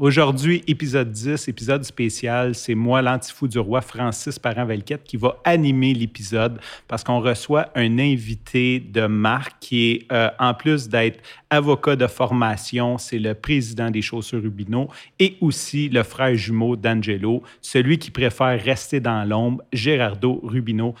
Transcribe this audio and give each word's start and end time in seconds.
Aujourd'hui, 0.00 0.64
épisode 0.66 1.12
10, 1.12 1.46
épisode 1.48 1.84
spécial, 1.84 2.54
c'est 2.54 2.74
moi, 2.74 3.02
l'antifou 3.02 3.46
du 3.46 3.58
roi 3.58 3.82
Francis 3.82 4.38
Parent-Velquette, 4.38 5.04
qui 5.04 5.18
va 5.18 5.36
animer 5.44 5.92
l'épisode 5.92 6.58
parce 6.88 7.04
qu'on 7.04 7.20
reçoit 7.20 7.68
un 7.74 7.98
invité 7.98 8.80
de 8.80 9.06
marque 9.06 9.56
qui 9.60 9.90
est, 9.90 10.10
euh, 10.10 10.30
en 10.38 10.54
plus 10.54 10.88
d'être 10.88 11.20
avocat 11.50 11.96
de 11.96 12.06
formation, 12.06 12.96
c'est 12.96 13.18
le 13.18 13.34
président 13.34 13.90
des 13.90 14.00
chaussures 14.00 14.40
Rubino 14.40 14.88
et 15.18 15.36
aussi 15.42 15.90
le 15.90 16.02
frère 16.02 16.34
jumeau 16.34 16.76
d'Angelo, 16.76 17.42
celui 17.60 17.98
qui 17.98 18.10
préfère 18.10 18.58
rester 18.58 19.00
dans 19.00 19.28
l'ombre, 19.28 19.62
Gérardo 19.70 20.40
Rubino. 20.42 20.94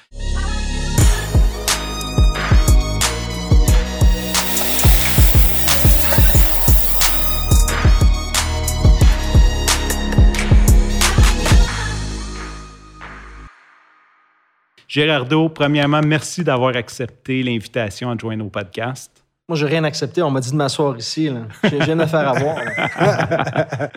Gérardo, 14.90 15.48
premièrement, 15.48 16.00
merci 16.04 16.42
d'avoir 16.42 16.74
accepté 16.74 17.44
l'invitation 17.44 18.10
à 18.10 18.18
joindre 18.18 18.44
au 18.44 18.48
podcast. 18.48 19.24
Moi, 19.48 19.56
j'ai 19.56 19.66
rien 19.66 19.84
accepté. 19.84 20.20
On 20.20 20.32
m'a 20.32 20.40
dit 20.40 20.50
de 20.50 20.56
m'asseoir 20.56 20.98
ici. 20.98 21.30
J'ai 21.62 21.78
rien 21.78 22.00
à 22.00 22.08
faire 22.08 22.28
à 22.28 22.32
voir. 22.32 22.58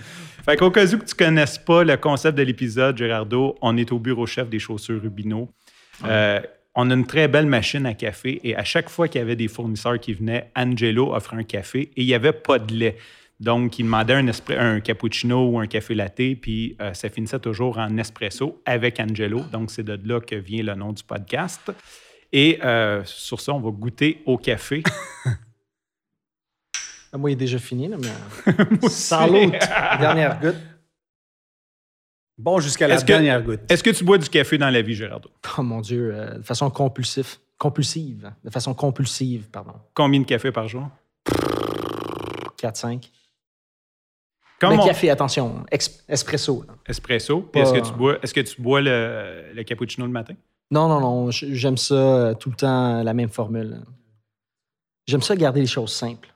fait 0.46 0.56
qu'au 0.56 0.70
cas 0.70 0.86
où 0.86 1.00
que 1.00 1.06
tu 1.06 1.16
ne 1.16 1.26
connaisses 1.26 1.58
pas 1.58 1.84
le 1.84 1.98
concept 1.98 2.38
de 2.38 2.44
l'épisode, 2.44 2.96
Gérardo, 2.96 3.56
on 3.64 3.76
est 3.76 3.92
au 3.92 3.98
bureau 3.98 4.28
chef 4.28 4.48
des 4.50 4.60
chaussures 4.60 5.02
Rubino. 5.02 5.50
Euh, 6.06 6.40
on 6.76 6.92
a 6.92 6.94
une 6.94 7.08
très 7.08 7.28
belle 7.28 7.48
machine 7.48 7.88
à 7.88 7.96
café 7.96 8.40
et 8.44 8.56
à 8.56 8.64
chaque 8.64 8.90
fois 8.90 9.08
qu'il 9.08 9.18
y 9.18 9.24
avait 9.24 9.36
des 9.36 9.48
fournisseurs 9.48 10.00
qui 10.00 10.14
venaient, 10.14 10.52
Angelo 10.56 11.16
offrait 11.16 11.38
un 11.38 11.44
café 11.44 11.90
et 11.96 12.04
il 12.04 12.06
n'y 12.06 12.14
avait 12.14 12.34
pas 12.34 12.60
de 12.60 12.72
lait. 12.72 12.98
Donc, 13.44 13.78
il 13.78 13.84
demandait 13.84 14.14
un, 14.14 14.30
un 14.58 14.80
cappuccino 14.80 15.50
ou 15.50 15.60
un 15.60 15.68
café 15.68 15.94
latte, 15.94 16.40
puis 16.42 16.78
euh, 16.82 16.94
ça 16.94 17.10
finissait 17.10 17.40
toujours 17.40 17.78
en 17.78 17.98
espresso 17.98 18.62
avec 18.66 19.02
Angelo. 19.02 19.42
Donc, 19.52 19.70
c'est 19.70 19.84
de 19.84 20.00
là 20.08 20.22
que 20.22 20.36
vient 20.36 20.64
le 20.64 20.76
nom 20.76 20.94
du 20.94 21.04
podcast. 21.04 21.70
Et 22.32 22.60
euh, 22.64 23.04
sur 23.04 23.42
ça, 23.42 23.54
on 23.54 23.60
va 23.60 23.70
goûter 23.72 24.22
au 24.26 24.38
café. 24.38 24.84
Ah, 27.16 27.20
moi, 27.20 27.30
il 27.30 27.34
est 27.34 27.36
déjà 27.36 27.60
fini, 27.60 27.88
là, 27.88 27.98
mais. 28.00 28.90
Salut! 28.90 29.52
Dernière 30.00 30.40
goutte. 30.40 30.56
Bon, 32.36 32.60
jusqu'à 32.60 32.88
la 32.88 33.00
dernière 33.00 33.44
goutte. 33.44 33.60
Est-ce 33.70 33.84
que 33.84 33.92
tu 33.92 34.04
bois 34.04 34.18
du 34.18 34.28
café 34.28 34.58
dans 34.58 34.72
la 34.72 34.82
vie, 34.82 34.96
Gérardo? 34.96 35.30
Oh 35.56 35.62
mon 35.62 35.80
Dieu, 35.82 36.12
euh, 36.12 36.40
de 36.40 36.42
façon 36.42 36.72
compulsive. 36.72 37.36
Compulsive. 37.60 38.32
De 38.44 38.50
façon 38.50 38.74
compulsive, 38.74 39.48
pardon. 39.52 39.74
Combien 39.94 40.22
de 40.22 40.26
café 40.26 40.52
par 40.52 40.68
jour? 40.68 40.90
4-5. 42.58 43.12
Comme 44.64 44.78
Mais 44.78 44.86
café, 44.86 45.10
attention, 45.10 45.66
espresso. 46.08 46.66
Espresso. 46.88 47.50
est-ce 47.54 47.74
que 47.74 47.80
tu 47.80 47.94
bois, 47.94 48.18
est-ce 48.24 48.34
que 48.34 48.40
tu 48.40 48.62
bois 48.62 48.82
le, 48.82 49.62
cappuccino 49.64 50.06
le 50.06 50.12
matin? 50.12 50.36
Non, 50.72 50.88
non, 50.88 51.02
non. 51.02 51.32
J'aime 51.32 51.78
ça 51.78 51.96
euh, 51.96 52.34
tout 52.34 52.50
le 52.50 52.56
temps, 52.56 53.04
la 53.04 53.14
même 53.14 53.30
formule. 53.30 53.82
J'aime 55.06 55.22
ça 55.22 55.36
garder 55.36 55.60
les 55.62 55.68
choses 55.68 55.94
simples. 55.94 56.34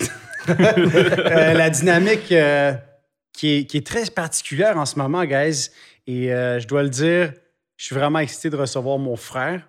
Euh, 0.48 1.52
la 1.52 1.68
dynamique 1.68 2.32
euh, 2.32 2.72
qui, 3.34 3.58
est, 3.58 3.86
très 3.86 4.06
particulière 4.06 4.78
en 4.78 4.86
ce 4.86 4.98
moment, 4.98 5.26
guys, 5.26 5.68
et 6.06 6.28
je 6.28 6.66
dois 6.66 6.82
le 6.82 6.88
dire, 6.88 7.34
je 7.76 7.84
suis 7.84 7.94
vraiment 7.94 8.20
excité 8.20 8.48
de 8.48 8.56
recevoir 8.56 8.96
mon 8.96 9.14
frère, 9.14 9.68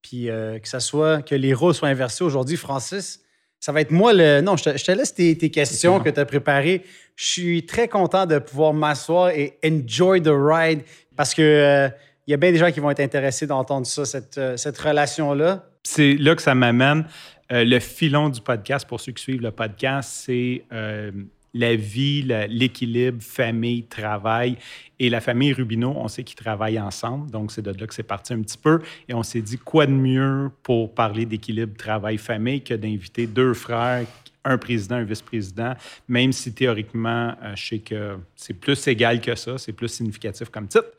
puis 0.00 0.28
que 0.28 0.66
ça 0.66 0.80
soit, 0.80 1.20
que 1.20 1.34
les 1.34 1.52
rôles 1.52 1.74
soient 1.74 1.90
inversés 1.90 2.24
aujourd'hui. 2.24 2.56
Francis, 2.56 3.23
ça 3.64 3.72
va 3.72 3.80
être 3.80 3.92
moi 3.92 4.12
le. 4.12 4.42
Non, 4.42 4.58
je 4.58 4.64
te, 4.64 4.92
laisse 4.92 5.14
tes, 5.14 5.50
questions 5.50 5.98
que 5.98 6.10
tu 6.10 6.20
as 6.20 6.26
préparées. 6.26 6.84
Je 7.16 7.24
suis 7.24 7.64
très 7.64 7.88
content 7.88 8.26
de 8.26 8.38
pouvoir 8.38 8.74
m'asseoir 8.74 9.30
et 9.30 9.58
enjoy 9.64 10.20
the 10.20 10.28
ride 10.28 10.82
parce 11.16 11.32
que 11.32 11.40
euh, 11.40 11.88
il 12.26 12.32
y 12.32 12.34
a 12.34 12.36
bien 12.36 12.52
des 12.52 12.58
gens 12.58 12.70
qui 12.70 12.80
vont 12.80 12.90
être 12.90 13.00
intéressés 13.00 13.46
d'entendre 13.46 13.86
ça, 13.86 14.04
cette, 14.04 14.36
euh, 14.36 14.56
relation-là. 14.78 15.64
C'est 15.82 16.12
là 16.12 16.34
que 16.34 16.42
ça 16.42 16.54
m'amène. 16.54 17.06
Euh, 17.52 17.64
le 17.64 17.80
filon 17.80 18.28
du 18.28 18.42
podcast, 18.42 18.86
pour 18.86 19.00
ceux 19.00 19.12
qui 19.12 19.22
suivent 19.22 19.40
le 19.40 19.50
podcast, 19.50 20.10
c'est 20.12 20.62
la 21.54 21.76
vie, 21.76 22.22
l'équilibre, 22.48 23.22
famille, 23.22 23.84
travail. 23.84 24.56
Et 24.98 25.08
la 25.08 25.20
famille 25.20 25.52
Rubino, 25.52 25.94
on 25.96 26.08
sait 26.08 26.24
qu'ils 26.24 26.36
travaillent 26.36 26.80
ensemble, 26.80 27.30
donc 27.30 27.52
c'est 27.52 27.62
de 27.62 27.70
là 27.70 27.86
que 27.86 27.94
c'est 27.94 28.02
parti 28.02 28.32
un 28.32 28.42
petit 28.42 28.58
peu. 28.58 28.80
Et 29.08 29.14
on 29.14 29.22
s'est 29.22 29.40
dit, 29.40 29.58
quoi 29.58 29.86
de 29.86 29.92
mieux 29.92 30.50
pour 30.62 30.94
parler 30.94 31.26
d'équilibre 31.26 31.76
travail-famille 31.76 32.62
que 32.62 32.74
d'inviter 32.74 33.26
deux 33.26 33.54
frères 33.54 34.06
un 34.44 34.58
président, 34.58 34.96
un 34.96 35.04
vice-président, 35.04 35.74
même 36.06 36.32
si 36.32 36.52
théoriquement, 36.52 37.34
euh, 37.42 37.56
je 37.56 37.66
sais 37.66 37.78
que 37.78 38.18
c'est 38.36 38.54
plus 38.54 38.86
égal 38.86 39.20
que 39.20 39.34
ça, 39.34 39.56
c'est 39.58 39.72
plus 39.72 39.88
significatif 39.88 40.50
comme 40.50 40.68
titre. 40.68 40.90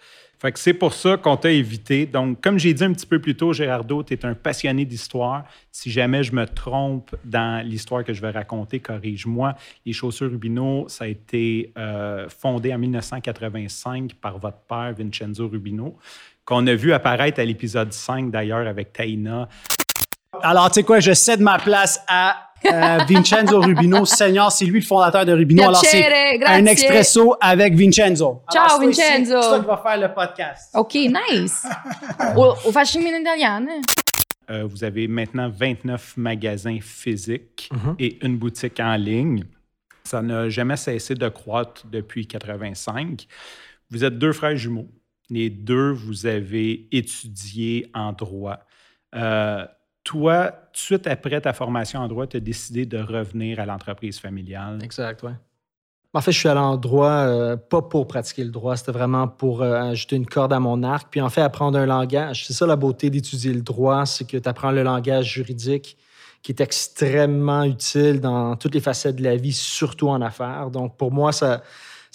C'est 0.55 0.73
pour 0.73 0.93
ça 0.93 1.17
qu'on 1.17 1.37
t'a 1.37 1.51
évité. 1.51 2.05
Donc, 2.05 2.41
comme 2.41 2.59
j'ai 2.59 2.73
dit 2.73 2.83
un 2.83 2.93
petit 2.93 3.05
peu 3.05 3.19
plus 3.19 3.35
tôt, 3.35 3.53
Gérardo, 3.53 4.03
tu 4.03 4.13
es 4.13 4.25
un 4.25 4.33
passionné 4.35 4.85
d'histoire. 4.85 5.45
Si 5.71 5.91
jamais 5.91 6.23
je 6.23 6.33
me 6.33 6.45
trompe 6.45 7.15
dans 7.23 7.65
l'histoire 7.65 8.03
que 8.03 8.13
je 8.13 8.21
vais 8.21 8.29
raconter, 8.29 8.79
corrige-moi. 8.79 9.55
Les 9.85 9.93
chaussures 9.93 10.29
Rubino, 10.29 10.85
ça 10.87 11.05
a 11.05 11.07
été 11.07 11.71
euh, 11.77 12.29
fondé 12.29 12.73
en 12.73 12.77
1985 12.77 14.13
par 14.15 14.37
votre 14.37 14.59
père, 14.59 14.93
Vincenzo 14.97 15.47
Rubino, 15.47 15.97
qu'on 16.45 16.65
a 16.67 16.75
vu 16.75 16.93
apparaître 16.93 17.39
à 17.39 17.45
l'épisode 17.45 17.91
5 17.91 18.29
d'ailleurs 18.29 18.67
avec 18.67 18.93
Taina. 18.93 19.49
Alors, 20.41 20.69
tu 20.69 20.75
sais 20.75 20.83
quoi, 20.83 20.99
je 20.99 21.13
cède 21.13 21.41
ma 21.41 21.59
place 21.59 22.01
à 22.07 22.45
euh, 22.65 22.97
Vincenzo 23.09 23.59
Rubino, 23.59 24.05
Seigneur, 24.05 24.51
c'est 24.51 24.65
lui 24.65 24.79
le 24.79 24.85
fondateur 24.85 25.25
de 25.25 25.33
Rubino. 25.33 25.63
Alors, 25.63 25.83
c'est 25.83 26.43
un 26.45 26.65
expresso 26.65 27.35
avec 27.39 27.75
Vincenzo. 27.75 28.43
Ciao, 28.51 28.79
Vincenzo. 28.79 29.41
C'est 29.41 29.47
toi 29.47 29.59
qui 29.59 29.65
va 29.65 29.77
faire 29.77 29.97
le 29.97 30.13
podcast. 30.13 30.71
OK, 30.73 30.95
nice. 30.95 31.63
o, 32.35 32.55
o 32.65 32.71
facciamo 32.71 33.07
in 33.07 33.21
italiano. 33.21 33.81
Euh, 34.49 34.63
vous 34.65 34.83
avez 34.83 35.07
maintenant 35.07 35.49
29 35.49 36.17
magasins 36.17 36.79
physiques 36.79 37.69
mhm. 37.71 37.95
et 37.99 38.25
une 38.25 38.37
boutique 38.37 38.79
en 38.79 38.95
ligne. 38.95 39.43
Ça 40.03 40.21
n'a 40.21 40.49
jamais 40.49 40.77
cessé 40.77 41.15
de 41.15 41.27
croître 41.29 41.83
depuis 41.87 42.27
85. 42.27 43.25
Vous 43.89 44.03
êtes 44.03 44.17
deux 44.19 44.33
frères 44.33 44.55
jumeaux. 44.55 44.87
Les 45.29 45.49
deux, 45.49 45.91
vous 45.91 46.27
avez 46.27 46.87
étudié 46.91 47.89
en 47.95 48.13
droit. 48.13 48.59
Euh, 49.15 49.65
toi, 50.05 50.51
tout 50.71 50.71
de 50.71 50.77
suite 50.77 51.07
après 51.07 51.41
ta 51.41 51.51
formation 51.51 51.99
en 51.99 52.07
droit, 52.07 52.27
tu 52.27 52.37
as 52.37 52.39
décidé 52.39 52.85
de 52.85 52.97
revenir 52.97 53.59
à 53.59 53.65
l'entreprise 53.65 54.19
familiale? 54.19 54.79
Exact, 54.81 55.21
oui. 55.23 55.31
En 56.13 56.21
fait, 56.21 56.31
je 56.31 56.39
suis 56.39 56.47
allé 56.47 56.61
en 56.61 56.77
droit, 56.77 57.09
euh, 57.09 57.57
pas 57.57 57.81
pour 57.81 58.07
pratiquer 58.07 58.45
le 58.45 58.51
droit, 58.51 58.77
c'était 58.77 58.93
vraiment 58.93 59.27
pour 59.27 59.61
euh, 59.61 59.73
ajouter 59.73 60.15
une 60.15 60.25
corde 60.25 60.53
à 60.53 60.61
mon 60.61 60.81
arc, 60.83 61.09
puis 61.11 61.19
en 61.19 61.29
fait, 61.29 61.41
apprendre 61.41 61.77
un 61.77 61.85
langage. 61.85 62.47
C'est 62.47 62.53
ça 62.53 62.65
la 62.65 62.77
beauté 62.77 63.09
d'étudier 63.09 63.51
le 63.51 63.61
droit, 63.61 64.05
c'est 64.05 64.25
que 64.25 64.37
tu 64.37 64.47
apprends 64.47 64.71
le 64.71 64.83
langage 64.83 65.33
juridique 65.33 65.97
qui 66.41 66.53
est 66.53 66.61
extrêmement 66.61 67.63
utile 67.63 68.21
dans 68.21 68.55
toutes 68.55 68.75
les 68.75 68.79
facettes 68.79 69.15
de 69.15 69.23
la 69.23 69.35
vie, 69.35 69.51
surtout 69.51 70.07
en 70.07 70.21
affaires. 70.21 70.69
Donc, 70.69 70.95
pour 70.95 71.11
moi, 71.11 71.31
ça, 71.31 71.63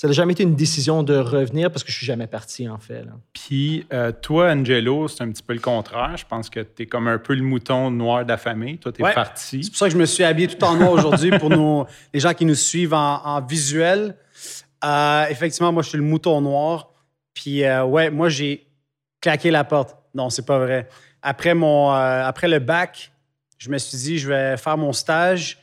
ça 0.01 0.07
n'a 0.07 0.15
jamais 0.15 0.33
été 0.33 0.45
une 0.45 0.55
décision 0.55 1.03
de 1.03 1.15
revenir 1.15 1.71
parce 1.71 1.85
que 1.85 1.93
je 1.93 1.97
suis 1.99 2.07
jamais 2.07 2.27
parti, 2.27 2.67
en 2.67 2.79
fait. 2.79 3.05
Puis, 3.35 3.85
euh, 3.93 4.13
toi, 4.13 4.51
Angelo, 4.51 5.09
c'est 5.09 5.23
un 5.23 5.31
petit 5.31 5.43
peu 5.43 5.53
le 5.53 5.61
contraire. 5.61 6.17
Je 6.17 6.25
pense 6.25 6.49
que 6.49 6.61
tu 6.61 6.85
es 6.85 6.87
comme 6.87 7.07
un 7.07 7.19
peu 7.19 7.35
le 7.35 7.43
mouton 7.43 7.91
noir 7.91 8.25
de 8.25 8.31
la 8.31 8.39
famille. 8.39 8.79
Toi, 8.79 8.93
tu 8.93 9.05
es 9.05 9.13
parti. 9.13 9.63
C'est 9.63 9.69
pour 9.69 9.77
ça 9.77 9.89
que 9.89 9.93
je 9.93 9.99
me 9.99 10.07
suis 10.07 10.25
habillé 10.25 10.49
tout 10.49 10.65
en 10.65 10.75
noir 10.77 10.93
aujourd'hui 10.93 11.39
pour 11.39 11.51
nos, 11.51 11.87
les 12.15 12.21
gens 12.21 12.33
qui 12.33 12.47
nous 12.47 12.55
suivent 12.55 12.95
en, 12.95 13.43
visuel. 13.43 14.17
Euh, 14.83 15.27
effectivement, 15.29 15.71
moi, 15.71 15.83
je 15.83 15.91
suis 15.91 15.99
le 15.99 16.05
mouton 16.05 16.41
noir. 16.41 16.89
Puis, 17.35 17.63
euh, 17.65 17.85
ouais, 17.85 18.09
moi, 18.09 18.31
j'ai 18.31 18.69
claqué 19.21 19.51
la 19.51 19.65
porte. 19.65 19.99
Non, 20.15 20.31
c'est 20.31 20.47
pas 20.47 20.61
vrai. 20.61 20.89
Après, 21.21 21.53
mon, 21.53 21.91
après 21.91 22.49
le 22.49 22.59
bac, 22.59 23.13
je 23.59 23.69
me 23.69 23.77
suis 23.77 23.99
dit, 23.99 24.19
je 24.19 24.31
vais 24.31 24.57
faire 24.57 24.79
mon 24.79 24.95
stage. 24.95 25.59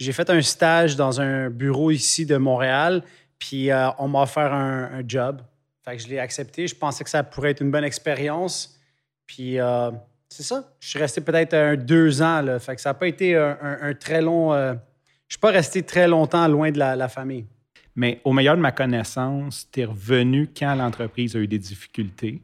J'ai 0.00 0.10
fait 0.10 0.28
un 0.30 0.42
stage 0.42 0.96
dans 0.96 1.20
un 1.20 1.48
bureau 1.48 1.92
ici 1.92 2.26
de 2.26 2.38
Montréal. 2.38 3.04
Puis 3.38 3.70
euh, 3.70 3.90
on 3.98 4.08
m'a 4.08 4.22
offert 4.22 4.52
un, 4.52 5.02
job. 5.06 5.42
Fait 5.84 5.96
que 5.96 6.02
je 6.02 6.08
l'ai 6.08 6.18
accepté. 6.18 6.66
Je 6.66 6.74
pensais 6.74 7.04
que 7.04 7.10
ça 7.10 7.22
pourrait 7.22 7.50
être 7.52 7.62
une 7.62 7.70
bonne 7.70 7.84
expérience. 7.84 8.78
Puis 9.26 9.58
euh, 9.58 9.90
c'est 10.28 10.42
ça. 10.42 10.74
Je 10.80 10.88
suis 10.88 10.98
resté 10.98 11.20
peut-être 11.20 11.54
un 11.54 11.76
deux 11.76 12.20
ans. 12.22 12.42
Là. 12.42 12.58
Fait 12.58 12.74
que 12.74 12.80
ça 12.80 12.90
n'a 12.90 12.94
pas 12.94 13.08
été 13.08 13.36
un, 13.36 13.94
très 13.94 14.20
long. 14.20 14.52
Euh, 14.52 14.72
je 14.72 14.74
ne 14.74 14.78
suis 15.30 15.40
pas 15.40 15.50
resté 15.50 15.82
très 15.82 16.08
longtemps 16.08 16.48
loin 16.48 16.70
de 16.70 16.78
la, 16.78 17.08
famille. 17.08 17.46
Mais 17.94 18.20
au 18.24 18.32
meilleur 18.32 18.56
de 18.56 18.62
ma 18.62 18.72
connaissance, 18.72 19.68
tu 19.70 19.80
es 19.80 19.84
revenu 19.84 20.48
quand 20.56 20.74
l'entreprise 20.74 21.36
a 21.36 21.38
eu 21.38 21.48
des 21.48 21.58
difficultés? 21.58 22.42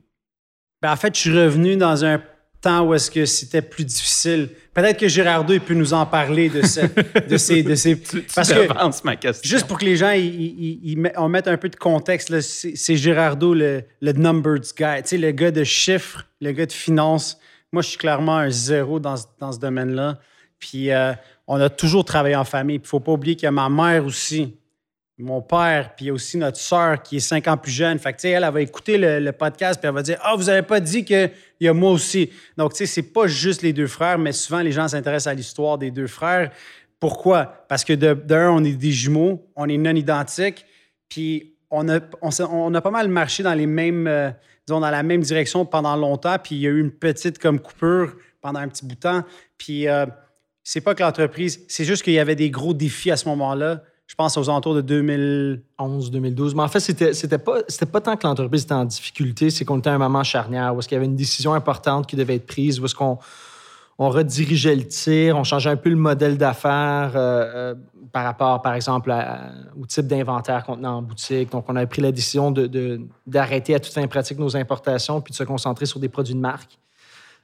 Ben, 0.83 0.93
en 0.93 0.97
fait, 0.97 1.15
je 1.15 1.21
suis 1.21 1.39
revenu 1.39 1.77
dans 1.77 2.05
un 2.05 2.21
temps 2.65 2.87
où 2.87 2.95
est-ce 2.95 3.11
que 3.11 3.25
c'était 3.27 3.63
plus 3.63 3.85
difficile. 3.85 4.49
Peut-être 4.73 4.99
que 4.99 5.09
Gérardo 5.09 5.53
il 5.53 5.61
peut 5.61 5.75
nous 5.75 5.93
en 5.93 6.07
parler 6.07 6.49
de, 6.49 6.61
de 7.29 7.37
ces... 7.37 7.63
De 7.63 7.75
ces 7.75 7.97
parce 8.35 8.53
que, 8.53 9.05
ma 9.05 9.17
question. 9.17 9.49
Juste 9.49 9.67
pour 9.67 9.79
que 9.79 9.85
les 9.85 9.97
gens, 9.97 10.13
ils, 10.13 11.13
on 11.17 11.29
mette 11.29 11.47
un 11.47 11.57
peu 11.57 11.69
de 11.69 11.77
contexte, 11.77 12.41
c'est 12.41 12.97
Gérardo, 12.97 13.55
le, 13.55 13.85
le 14.01 14.13
numbers 14.13 14.61
guy, 14.77 15.03
tu 15.03 15.09
sais, 15.09 15.19
le 15.19 15.31
gars 15.31 15.51
de 15.51 15.65
chiffres, 15.65 16.27
le 16.41 16.53
gars 16.53 16.67
de 16.67 16.73
finances. 16.73 17.39
Moi, 17.73 17.83
je 17.83 17.89
suis 17.89 17.99
clairement 17.99 18.39
un 18.39 18.51
zéro 18.51 18.99
dans, 18.99 19.17
dans 19.39 19.53
ce 19.53 19.59
domaine-là. 19.59 20.19
Puis 20.59 20.91
euh, 20.91 21.13
on 21.47 21.61
a 21.61 21.69
toujours 21.69 22.05
travaillé 22.05 22.37
en 22.37 22.45
famille. 22.45 22.77
Il 22.77 22.83
ne 22.83 22.87
faut 22.87 23.01
pas 23.01 23.13
oublier 23.13 23.37
qu'il 23.37 23.45
y 23.45 23.49
a 23.49 23.53
ma 23.53 23.69
mère 23.69 24.05
aussi 24.05 24.55
mon 25.19 25.41
père, 25.41 25.95
puis 25.95 26.07
il 26.07 26.09
y 26.09 26.11
a 26.11 26.15
aussi 26.15 26.37
notre 26.37 26.57
sœur 26.57 27.01
qui 27.03 27.17
est 27.17 27.21
cinq 27.21 27.47
ans 27.47 27.57
plus 27.57 27.71
jeune. 27.71 27.99
Fait 27.99 28.13
que, 28.13 28.17
tu 28.17 28.23
sais, 28.23 28.31
elle, 28.31 28.45
elle 28.45 28.53
va 28.53 28.61
écouter 28.61 28.99
le, 28.99 29.21
le 29.21 29.33
podcast, 29.33 29.81
puis 29.81 29.89
elle 29.89 29.95
va 29.95 30.03
dire 30.03 30.19
Ah, 30.23 30.35
vous 30.37 30.49
avez 30.49 30.63
pas 30.63 30.81
dit 30.81 31.05
qu'il 31.65 31.69
y 31.69 31.71
a 31.71 31.75
moi 31.75 31.93
aussi. 31.93 32.31
Donc, 32.59 32.73
tu 32.73 32.79
sais, 32.79 32.87
c'est 32.87 33.13
pas 33.13 33.27
juste 33.27 33.63
les 33.63 33.73
deux 33.73 33.87
frères, 33.87 34.19
mais 34.19 34.33
souvent, 34.33 34.61
les 34.61 34.73
gens 34.73 34.87
s'intéressent 34.87 35.33
à 35.33 35.35
l'histoire 35.35 35.79
des 35.79 35.91
deux 35.91 36.07
frères. 36.07 36.51
Pourquoi? 37.01 37.65
Parce 37.69 37.85
que 37.85 37.95
d'un, 37.95 38.51
on 38.51 38.63
est 38.63 38.73
des 38.73 38.93
jumeaux, 38.93 39.51
on 39.57 39.69
est 39.69 39.79
non 39.79 39.95
identiques, 39.95 40.67
puis 41.09 41.57
on 41.71 41.89
a, 41.89 42.01
on, 42.21 42.75
a 42.75 42.81
pas 42.83 42.91
mal 42.91 43.09
marché 43.09 43.43
dans 43.43 43.55
les 43.55 43.67
mêmes, 43.67 44.07
euh, 44.07 44.31
dans 44.67 44.79
la 44.79 45.03
même 45.03 45.23
direction 45.23 45.65
pendant 45.65 45.97
longtemps, 45.97 46.37
puis 46.43 46.57
il 46.57 46.61
y 46.61 46.67
a 46.67 46.71
eu 46.71 46.81
une 46.81 46.93
petite 46.93 47.39
comme 47.39 47.59
coupure 47.61 48.15
pendant 48.43 48.61
un 48.61 48.69
petit 48.69 48.85
bout 48.85 48.95
de 48.95 49.01
temps. 49.01 49.25
Puis 49.57 49.89
euh, 49.89 50.05
c'est 50.63 50.83
pas 50.83 50.95
que 50.95 51.03
l'entreprise, 51.03 51.65
c'est 51.69 51.85
juste 51.85 52.03
qu'il 52.03 52.13
y 52.13 52.19
avait 52.19 52.37
des 52.37 52.51
gros 52.51 52.75
défis 52.75 53.11
à 53.11 53.17
ce 53.17 53.27
moment-là. 53.31 53.83
Je 54.07 54.15
pense 54.15 54.37
aux 54.37 54.51
alentours 54.51 54.75
de 54.75 54.81
2000. 54.81 55.63
11, 55.79 56.11
2012. 56.11 56.55
Mais 56.55 56.63
en 56.63 56.69
fait, 56.69 56.81
c'était, 56.81 57.15
c'était, 57.15 57.39
pas, 57.39 57.59
c'était 57.69 57.87
pas 57.87 58.01
tant 58.01 58.17
que 58.17 58.27
l'entreprise 58.27 58.63
était 58.63 58.75
en 58.75 58.85
difficulté, 58.85 59.51
c'est 59.51 59.65
qu'on 59.65 59.79
était 59.79 59.91
à 59.91 59.95
un 59.95 59.99
moment 59.99 60.23
charnière 60.23 60.75
où 60.75 60.79
est-ce 60.79 60.89
qu'il 60.89 60.97
y 60.97 60.99
avait 60.99 61.07
une 61.07 61.17
décision 61.17 61.55
importante 61.55 62.07
qui 62.07 62.17
devait 62.17 62.37
être 62.37 62.47
prise, 62.47 62.81
où 62.81 62.85
est-ce 62.85 62.95
qu'on 62.95 63.19
on 63.99 64.11
redirigeait 64.11 64.75
le 64.75 64.87
tir, 64.87 65.37
on 65.37 65.45
changeait 65.45 65.71
un 65.71 65.77
peu 65.77 65.91
le 65.91 65.97
modèle 65.97 66.37
d'affaires 66.37 67.13
euh, 67.15 67.73
euh, 67.73 67.75
par 68.13 68.25
rapport, 68.25 68.63
par 68.63 68.75
exemple, 68.75 69.13
au 69.81 69.87
type 69.87 70.07
d'inventaire 70.07 70.65
qu'on 70.65 70.77
tenait 70.77 70.89
en 70.89 71.03
boutique. 71.03 71.51
Donc, 71.51 71.65
on 71.69 71.77
avait 71.77 71.87
pris 71.87 72.03
la 72.03 72.13
décision 72.13 72.51
de, 72.51 73.01
d'arrêter 73.27 73.75
à 73.75 73.81
toute 73.81 73.93
fin 73.93 74.07
pratique 74.07 74.39
nos 74.39 74.57
importations 74.57 75.21
puis 75.21 75.33
de 75.33 75.37
se 75.37 75.45
concentrer 75.45 75.87
sur 75.87 75.99
des 76.01 76.09
produits 76.09 76.35
de 76.35 76.41
marque. 76.41 76.79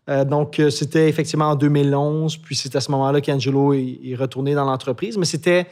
Euh, 0.09 0.25
donc, 0.25 0.61
c'était 0.71 1.09
effectivement 1.09 1.51
en 1.51 1.55
2011, 1.57 2.37
puis 2.39 2.57
c'est 2.57 2.75
à 2.75 2.81
ce 2.81 2.91
moment-là 2.93 3.21
qu'Angelo 3.21 3.75
est, 3.75 3.99
est 4.05 4.15
retourné 4.15 4.55
dans 4.55 4.65
l'entreprise. 4.65 5.19
Mais 5.19 5.25
c'était, 5.27 5.67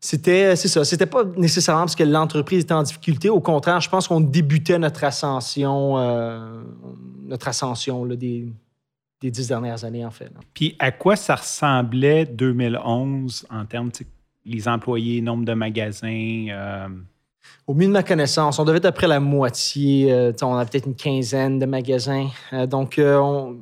c'était, 0.00 0.54
c'est 0.56 0.68
ça, 0.68 0.84
c'était 0.84 1.06
pas 1.06 1.24
nécessairement 1.36 1.82
parce 1.82 1.96
que 1.96 2.04
l'entreprise 2.04 2.62
était 2.64 2.74
en 2.74 2.82
difficulté. 2.82 3.28
Au 3.30 3.40
contraire, 3.40 3.80
je 3.80 3.88
pense 3.90 4.06
qu'on 4.08 4.20
débutait 4.20 4.78
notre 4.78 5.02
ascension, 5.04 5.98
euh, 5.98 6.62
notre 7.26 7.48
ascension 7.48 8.04
là, 8.04 8.14
des, 8.16 8.46
des 9.20 9.30
dix 9.30 9.48
dernières 9.48 9.84
années, 9.84 10.04
en 10.04 10.10
fait. 10.12 10.26
là. 10.26 10.40
Puis 10.54 10.76
à 10.78 10.92
quoi 10.92 11.16
ça 11.16 11.34
ressemblait 11.34 12.24
2011 12.26 13.46
en 13.50 13.64
termes, 13.64 13.90
sais, 13.92 14.06
les 14.44 14.68
employés, 14.68 15.20
nombre 15.20 15.44
de 15.44 15.54
magasins? 15.54 16.46
euh, 16.50 16.88
Au 17.66 17.74
milieu 17.74 17.88
de 17.88 17.92
ma 17.94 18.02
connaissance, 18.04 18.58
on 18.58 18.64
devait 18.64 18.78
être 18.78 18.84
à 18.86 18.92
peu 18.92 18.96
près 18.98 19.08
la 19.08 19.20
moitié. 19.20 20.12
euh, 20.12 20.32
on 20.42 20.54
avait 20.54 20.70
peut-être 20.70 20.86
une 20.86 20.94
quinzaine 20.94 21.58
de 21.58 21.66
magasins. 21.66 22.28
Euh, 22.52 22.66
donc, 22.66 22.98
euh, 22.98 23.18
on- 23.18 23.56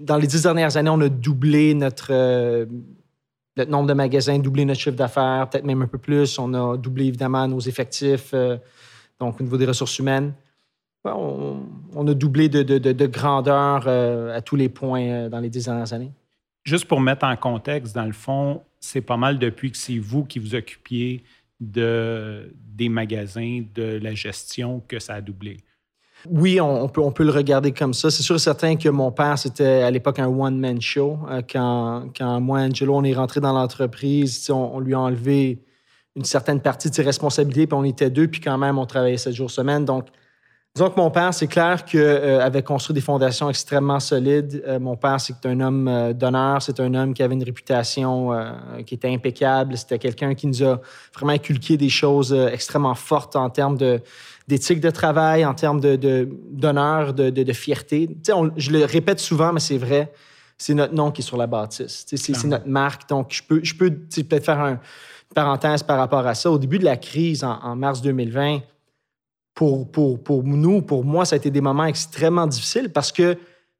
dans 0.00 0.16
les 0.18 0.26
dix 0.26 0.42
dernières 0.42 0.76
années, 0.76 0.90
on 0.90 1.00
a 1.00 1.08
doublé 1.08 1.74
notre, 1.74 2.08
notre 3.56 3.70
nombre 3.70 3.88
de 3.88 3.94
magasins, 3.94 4.38
doublé 4.38 4.64
notre 4.64 4.80
chiffre 4.80 4.96
d'affaires, 4.96 5.48
peut-être 5.50 5.64
même 5.64 5.82
un 5.82 5.86
peu 5.86 5.98
plus. 5.98 6.38
On 6.38 6.52
a 6.54 6.76
doublé 6.76 7.06
évidemment 7.06 7.46
nos 7.48 7.60
effectifs, 7.60 8.30
euh, 8.34 8.58
donc 9.18 9.40
au 9.40 9.42
niveau 9.44 9.56
des 9.56 9.66
ressources 9.66 9.98
humaines. 9.98 10.34
On, 11.04 12.06
a 12.08 12.14
doublé 12.14 12.48
de, 12.48 12.62
de- 12.64 12.78
de- 12.78 12.92
de 12.92 13.06
grandeur 13.06 13.84
euh, 13.86 14.36
à 14.36 14.40
tous 14.42 14.56
les 14.56 14.68
points 14.68 15.02
euh, 15.08 15.28
dans 15.28 15.38
les 15.38 15.48
dix 15.48 15.66
dernières 15.66 15.92
années. 15.92 16.10
Juste 16.64 16.86
pour 16.86 17.00
mettre 17.00 17.24
en 17.24 17.36
contexte, 17.36 17.94
dans 17.94 18.04
le 18.06 18.12
fond, 18.12 18.62
c'est 18.80 19.00
pas 19.02 19.16
mal 19.16 19.38
depuis 19.38 19.70
que 19.70 19.76
c'est 19.78 19.98
vous 19.98 20.24
qui 20.24 20.40
vous 20.40 20.56
occupiez 20.56 21.22
de, 21.60 22.52
des 22.74 22.88
magasins, 22.88 23.62
de 23.74 23.98
la 24.02 24.14
gestion, 24.14 24.82
que 24.88 24.98
ça 24.98 25.14
a 25.14 25.20
doublé. 25.20 25.58
Oui, 26.28 26.60
on, 26.60 26.88
peut, 26.88 27.24
le 27.24 27.30
regarder 27.30 27.72
comme 27.72 27.94
ça. 27.94 28.10
C'est 28.10 28.22
sûr 28.22 28.36
et 28.36 28.40
certain 28.40 28.76
que 28.76 28.88
mon 28.88 29.12
père, 29.12 29.38
c'était 29.38 29.82
à 29.82 29.90
l'époque 29.90 30.18
un 30.18 30.26
one-man 30.26 30.80
show. 30.80 31.18
Euh, 31.30 31.42
quand, 31.48 32.40
moi, 32.40 32.60
Angelo, 32.60 32.96
on 32.96 33.04
est 33.04 33.14
rentré 33.14 33.40
dans 33.40 33.52
l'entreprise, 33.52 34.50
on, 34.50 34.80
lui 34.80 34.94
a 34.94 35.00
enlevé 35.00 35.62
une 36.16 36.24
certaine 36.24 36.60
partie 36.60 36.88
de 36.90 36.94
ses 36.94 37.02
responsabilités, 37.02 37.66
puis 37.66 37.76
on 37.78 37.84
était 37.84 38.10
deux, 38.10 38.26
puis 38.26 38.40
quand 38.40 38.58
même, 38.58 38.78
on 38.78 38.86
travaillait 38.86 39.18
sept 39.18 39.34
jours 39.34 39.50
semaine. 39.50 39.84
Donc, 39.84 40.06
disons 40.74 40.90
que 40.90 40.98
mon 40.98 41.10
père, 41.10 41.32
c'est 41.34 41.46
clair 41.46 41.84
qu'il 41.84 42.00
avait 42.00 42.62
construit 42.62 42.94
des 42.94 43.02
fondations 43.02 43.48
extrêmement 43.50 44.00
solides. 44.00 44.62
Euh, 44.66 44.80
mon 44.80 44.96
père, 44.96 45.20
c'est 45.20 45.44
un 45.44 45.60
homme 45.60 45.86
euh, 45.86 46.12
d'honneur, 46.12 46.62
c'est 46.62 46.80
un 46.80 46.92
homme 46.94 47.14
qui 47.14 47.22
avait 47.22 47.34
une 47.34 47.44
réputation 47.44 48.32
euh, 48.32 48.50
qui 48.84 48.94
était 48.94 49.12
impeccable. 49.12 49.76
C'était 49.76 49.98
quelqu'un 49.98 50.34
qui 50.34 50.46
nous 50.46 50.64
a 50.64 50.80
vraiment 51.14 51.32
inculqué 51.34 51.76
des 51.76 51.90
choses 51.90 52.32
euh, 52.32 52.48
extrêmement 52.48 52.94
fortes 52.94 53.36
en 53.36 53.50
termes 53.50 53.76
de 53.76 54.00
d'éthique 54.48 54.80
de 54.80 54.90
travail, 54.90 55.44
en 55.44 55.54
termes 55.54 55.80
de- 55.80 55.96
de- 55.96 56.28
d'honneur, 56.50 57.12
de, 57.14 57.30
de, 57.30 57.42
de 57.42 57.52
fierté. 57.52 58.08
On- 58.32 58.50
je 58.56 58.70
le 58.70 58.84
répète 58.84 59.18
souvent, 59.18 59.52
mais 59.52 59.60
c'est 59.60 59.78
vrai, 59.78 60.12
c'est 60.56 60.74
notre 60.74 60.94
nom 60.94 61.10
qui 61.10 61.22
est 61.22 61.24
sur 61.24 61.36
la 61.36 61.46
bâtisse. 61.46 62.04
C'est 62.16 62.32
notre 62.48 62.68
marque. 62.68 63.08
Donc, 63.08 63.28
je 63.32 63.42
peux, 63.42 63.60
je 63.62 63.74
peux 63.74 63.90
peut-être 63.90 64.44
faire 64.44 64.60
un- 64.60 64.70
une 64.72 65.34
parenthèse 65.34 65.82
par 65.82 65.98
rapport 65.98 66.26
à 66.26 66.34
ça. 66.34 66.50
Au 66.50 66.58
début 66.58 66.78
de 66.78 66.84
la 66.84 66.96
crise, 66.96 67.42
en, 67.44 67.58
en 67.62 67.74
mars 67.76 68.00
2020, 68.02 68.60
pour, 69.54 69.90
pour, 69.90 70.22
pour 70.22 70.44
nous, 70.44 70.82
pour 70.82 71.04
moi, 71.04 71.24
ça 71.24 71.34
a 71.34 71.38
été 71.38 71.50
des 71.50 71.60
moments 71.60 71.86
extrêmement 71.86 72.46
difficiles 72.46 72.90
parce 72.92 73.10
que 73.10 73.36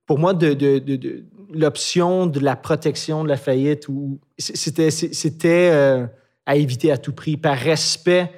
pour 0.07 0.19
moi, 0.19 0.35
de, 0.35 0.53
de- 0.55 0.79
de- 0.79 0.97
de- 0.97 1.25
l'option 1.53 2.27
de 2.27 2.41
la 2.41 2.57
protection 2.57 3.23
de 3.23 3.29
la 3.29 3.37
faillite, 3.37 3.87
c'était, 4.39 5.71
euh, 5.73 6.07
à 6.45 6.57
éviter 6.57 6.91
à 6.93 6.99
tout 6.99 7.13
prix, 7.13 7.37
par 7.37 7.57
respect 7.57 8.31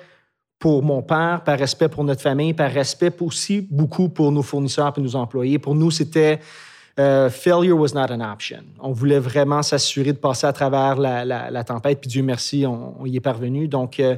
pour 0.59 0.83
mon 0.83 1.03
père, 1.03 1.43
par 1.45 1.59
respect 1.59 1.89
pour 1.89 2.03
notre 2.05 2.21
famille, 2.21 2.53
par 2.53 2.71
respect 2.71 3.13
aussi 3.21 3.67
beaucoup 3.71 4.09
pour 4.09 4.33
nos 4.33 4.43
fournisseurs 4.43 4.93
et 4.97 5.01
nos 5.01 5.15
employés. 5.15 5.59
Pour 5.59 5.75
nous, 5.75 5.91
c'était 5.91 6.41
euh, 6.99 7.31
failure 7.31 7.79
was 7.79 7.95
not 7.95 8.13
an 8.13 8.21
option. 8.33 8.65
On 8.81 8.91
voulait 8.91 9.21
vraiment 9.21 9.63
s'assurer 9.63 10.13
de 10.13 10.19
passer 10.19 10.49
à 10.49 10.53
travers 10.53 10.97
la, 10.97 11.25
la- 11.25 11.51
la 11.51 11.63
tempête, 11.65 12.01
puis 12.01 12.09
Dieu 12.11 12.23
merci, 12.25 12.67
on, 12.67 13.07
y 13.07 13.17
est 13.17 13.21
parvenu. 13.21 13.69
Donc, 13.69 14.01
euh, 14.01 14.17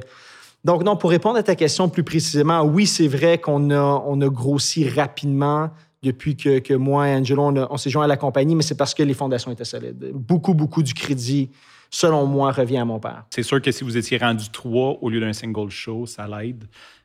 donc, 0.65 0.83
non, 0.83 0.95
pour 0.95 1.11
répondre 1.11 1.37
à 1.37 1.43
ta 1.43 1.55
question 1.55 1.89
plus 1.89 2.03
précisément, 2.03 2.61
oui, 2.63 2.87
c'est 2.87 3.07
vrai 3.07 3.37
qu'on 3.37 3.69
a, 3.69 4.03
on 4.07 4.19
a 4.21 4.27
grossi 4.27 4.89
rapidement 4.89 5.69
depuis 6.01 6.35
que, 6.35 6.57
que 6.57 6.73
moi 6.73 7.07
et 7.07 7.13
Angelo, 7.15 7.43
on, 7.43 7.67
on 7.69 7.77
s'est 7.77 7.91
joint 7.91 8.05
à 8.05 8.07
la 8.07 8.17
compagnie, 8.17 8.55
mais 8.55 8.63
c'est 8.63 8.73
parce 8.77 8.95
que 8.95 9.03
les 9.03 9.13
fondations 9.13 9.51
étaient 9.51 9.63
solides. 9.63 10.11
Beaucoup, 10.15 10.55
beaucoup 10.55 10.81
du 10.81 10.95
crédit, 10.95 11.51
selon 11.91 12.25
moi, 12.25 12.51
revient 12.51 12.77
à 12.77 12.85
mon 12.85 12.99
père. 12.99 13.25
C'est 13.29 13.43
sûr 13.43 13.61
que 13.61 13.71
si 13.71 13.83
vous 13.83 13.95
étiez 13.97 14.17
rendu 14.17 14.49
trois 14.49 14.97
au 15.01 15.09
lieu 15.09 15.19
d'un 15.19 15.33
single 15.33 15.69
show, 15.69 16.07
ça 16.07 16.25
l'aide 16.27 16.63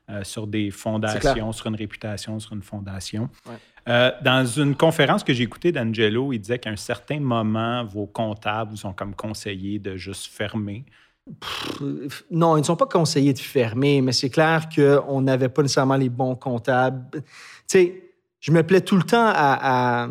euh, 0.09 0.23
sur 0.25 0.47
des 0.47 0.71
fondations, 0.71 1.53
sur 1.53 1.67
une 1.67 1.75
réputation, 1.75 2.39
sur 2.39 2.53
une 2.55 2.63
fondation. 2.63 3.29
Ouais. 3.47 3.57
Euh, 3.89 4.11
dans 4.23 4.45
une 4.47 4.75
conférence 4.77 5.23
que 5.25 5.33
j'ai 5.33 5.43
écoutée 5.45 5.73
d'Angelo, 5.73 6.33
il 6.33 6.39
disait 6.39 6.59
qu'à 6.59 6.71
un 6.71 6.77
certain 6.77 7.21
moment, 7.21 7.85
vos 7.85 8.07
comptables 8.07 8.71
vous 8.73 8.87
ont 8.87 8.93
comme 8.93 9.15
conseillé 9.15 9.79
de 9.79 9.97
juste 9.97 10.27
fermer. 10.27 10.85
Non, 12.31 12.57
ils 12.57 12.61
ne 12.61 12.65
sont 12.65 12.77
pas 12.77 12.87
conseillés 12.87 13.33
de 13.33 13.39
fermer, 13.41 14.01
mais 14.01 14.13
c'est 14.13 14.31
clair 14.31 14.69
qu'on 14.75 15.21
n'avait 15.23 15.49
pas 15.49 15.63
nécessairement 15.63 15.97
les 15.97 16.09
bons 16.09 16.37
comptables. 16.37 17.05
Tu 17.13 17.21
sais, 17.67 18.03
je 18.41 18.53
me 18.53 18.63
plais 18.63 18.81
tout 18.81 18.97
le 18.97 19.03
temps 19.03 19.27
à, 19.27 20.05
à- 20.05 20.09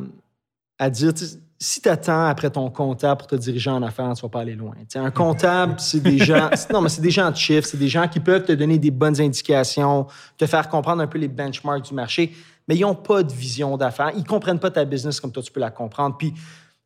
à 0.78 0.90
dire, 0.90 1.14
si 1.58 1.82
tu 1.82 1.88
attends 1.88 2.26
après 2.26 2.50
ton 2.50 2.70
comptable 2.70 3.20
pour 3.20 3.28
te 3.28 3.36
diriger 3.36 3.70
en 3.70 3.82
affaires, 3.82 4.14
tu 4.14 4.20
ne 4.20 4.28
vas 4.28 4.30
pas 4.30 4.42
aller 4.42 4.56
loin. 4.56 4.74
Un 4.96 5.12
comptable, 5.12 5.76
c'est 5.80 6.02
des 6.02 6.18
gens, 6.18 6.50
non, 6.74 6.82
mais 6.82 6.90
c'est 6.90 7.02
des 7.02 7.12
gens 7.12 7.32
de 7.32 7.36
chiffres, 7.36 7.68
c'est 7.68 7.78
des 7.78 7.88
gens 7.88 8.08
qui 8.08 8.20
peuvent 8.20 8.44
te 8.44 8.52
donner 8.52 8.78
des 8.78 8.92
bonnes 8.92 9.20
indications, 9.22 10.08
te 10.38 10.46
faire 10.46 10.68
comprendre 10.68 11.02
un 11.02 11.08
peu 11.08 11.18
les 11.18 11.30
benchmarks 11.30 11.84
du 11.84 11.94
marché, 11.94 12.34
mais 12.68 12.76
ils 12.76 12.82
n'ont 12.82 12.96
pas 12.96 13.24
de 13.24 13.32
vision 13.32 13.78
d'affaires. 13.78 14.12
Ils 14.16 14.22
ne 14.22 14.28
comprennent 14.28 14.60
pas 14.60 14.72
ta 14.72 14.84
business 14.84 15.20
comme 15.22 15.32
toi, 15.32 15.42
tu 15.42 15.52
peux 15.52 15.62
la 15.62 15.72
comprendre. 15.72 16.18
Puis 16.18 16.34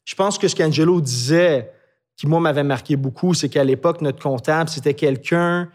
je 0.06 0.14
pense 0.14 0.38
que 0.38 0.48
ce 0.48 0.56
qu'Angelo 0.56 1.02
disait, 1.02 1.72
qui 2.16 2.28
moi 2.28 2.40
m'avait 2.40 2.64
marqué 2.64 2.96
beaucoup, 2.96 3.34
c'est 3.34 3.50
qu'à 3.50 3.64
l'époque, 3.64 4.02
notre 4.02 4.22
comptable, 4.22 4.70
c'était 4.70 4.94
quelqu'un 4.94 5.70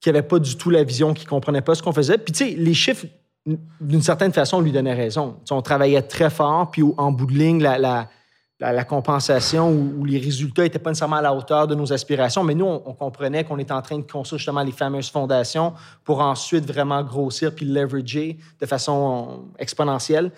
qui 0.00 0.08
n'avait 0.08 0.26
pas 0.26 0.38
du 0.38 0.56
tout 0.56 0.68
la 0.70 0.82
vision, 0.82 1.14
qui 1.14 1.24
comprenait 1.24 1.60
pas 1.60 1.74
ce 1.74 1.82
qu'on 1.82 1.92
faisait. 1.92 2.18
Puis 2.18 2.32
tu 2.32 2.44
sais, 2.44 2.54
les 2.56 2.74
chiffres, 2.74 3.06
d'une 3.46 4.02
certaine 4.02 4.32
façon, 4.32 4.60
lui 4.60 4.72
donnaient 4.72 4.94
raison. 4.94 5.36
On 5.50 5.62
travaillait 5.62 6.02
très 6.02 6.30
fort, 6.30 6.70
puis 6.70 6.82
en 6.96 7.10
bout 7.12 7.26
de 7.26 7.32
ligne, 7.32 7.62
la, 7.62 7.78
la- 7.78 8.08
la- 8.60 8.72
la 8.74 8.84
compensation 8.84 9.70
ou, 9.70 10.00
ou 10.00 10.04
les 10.04 10.18
résultats 10.18 10.62
n'étaient 10.62 10.78
pas 10.78 10.90
nécessairement 10.90 11.16
à 11.16 11.22
la 11.22 11.32
hauteur 11.34 11.66
de 11.66 11.74
nos 11.74 11.90
aspirations, 11.92 12.44
mais 12.44 12.54
nous, 12.54 12.66
on, 12.66 12.82
on 12.84 12.92
comprenait 12.92 13.42
qu'on 13.44 13.58
était 13.58 13.72
en 13.72 13.80
train 13.80 13.96
de 13.98 14.02
construire 14.02 14.38
justement 14.38 14.62
les 14.62 14.72
fameuses 14.72 15.10
fondations 15.10 15.72
pour 16.04 16.20
ensuite 16.20 16.66
vraiment 16.66 17.02
grossir 17.02 17.54
puis 17.54 17.64
leverager 17.64 18.36
de 18.60 18.66
façon 18.66 19.44
exponentielle. 19.58 20.30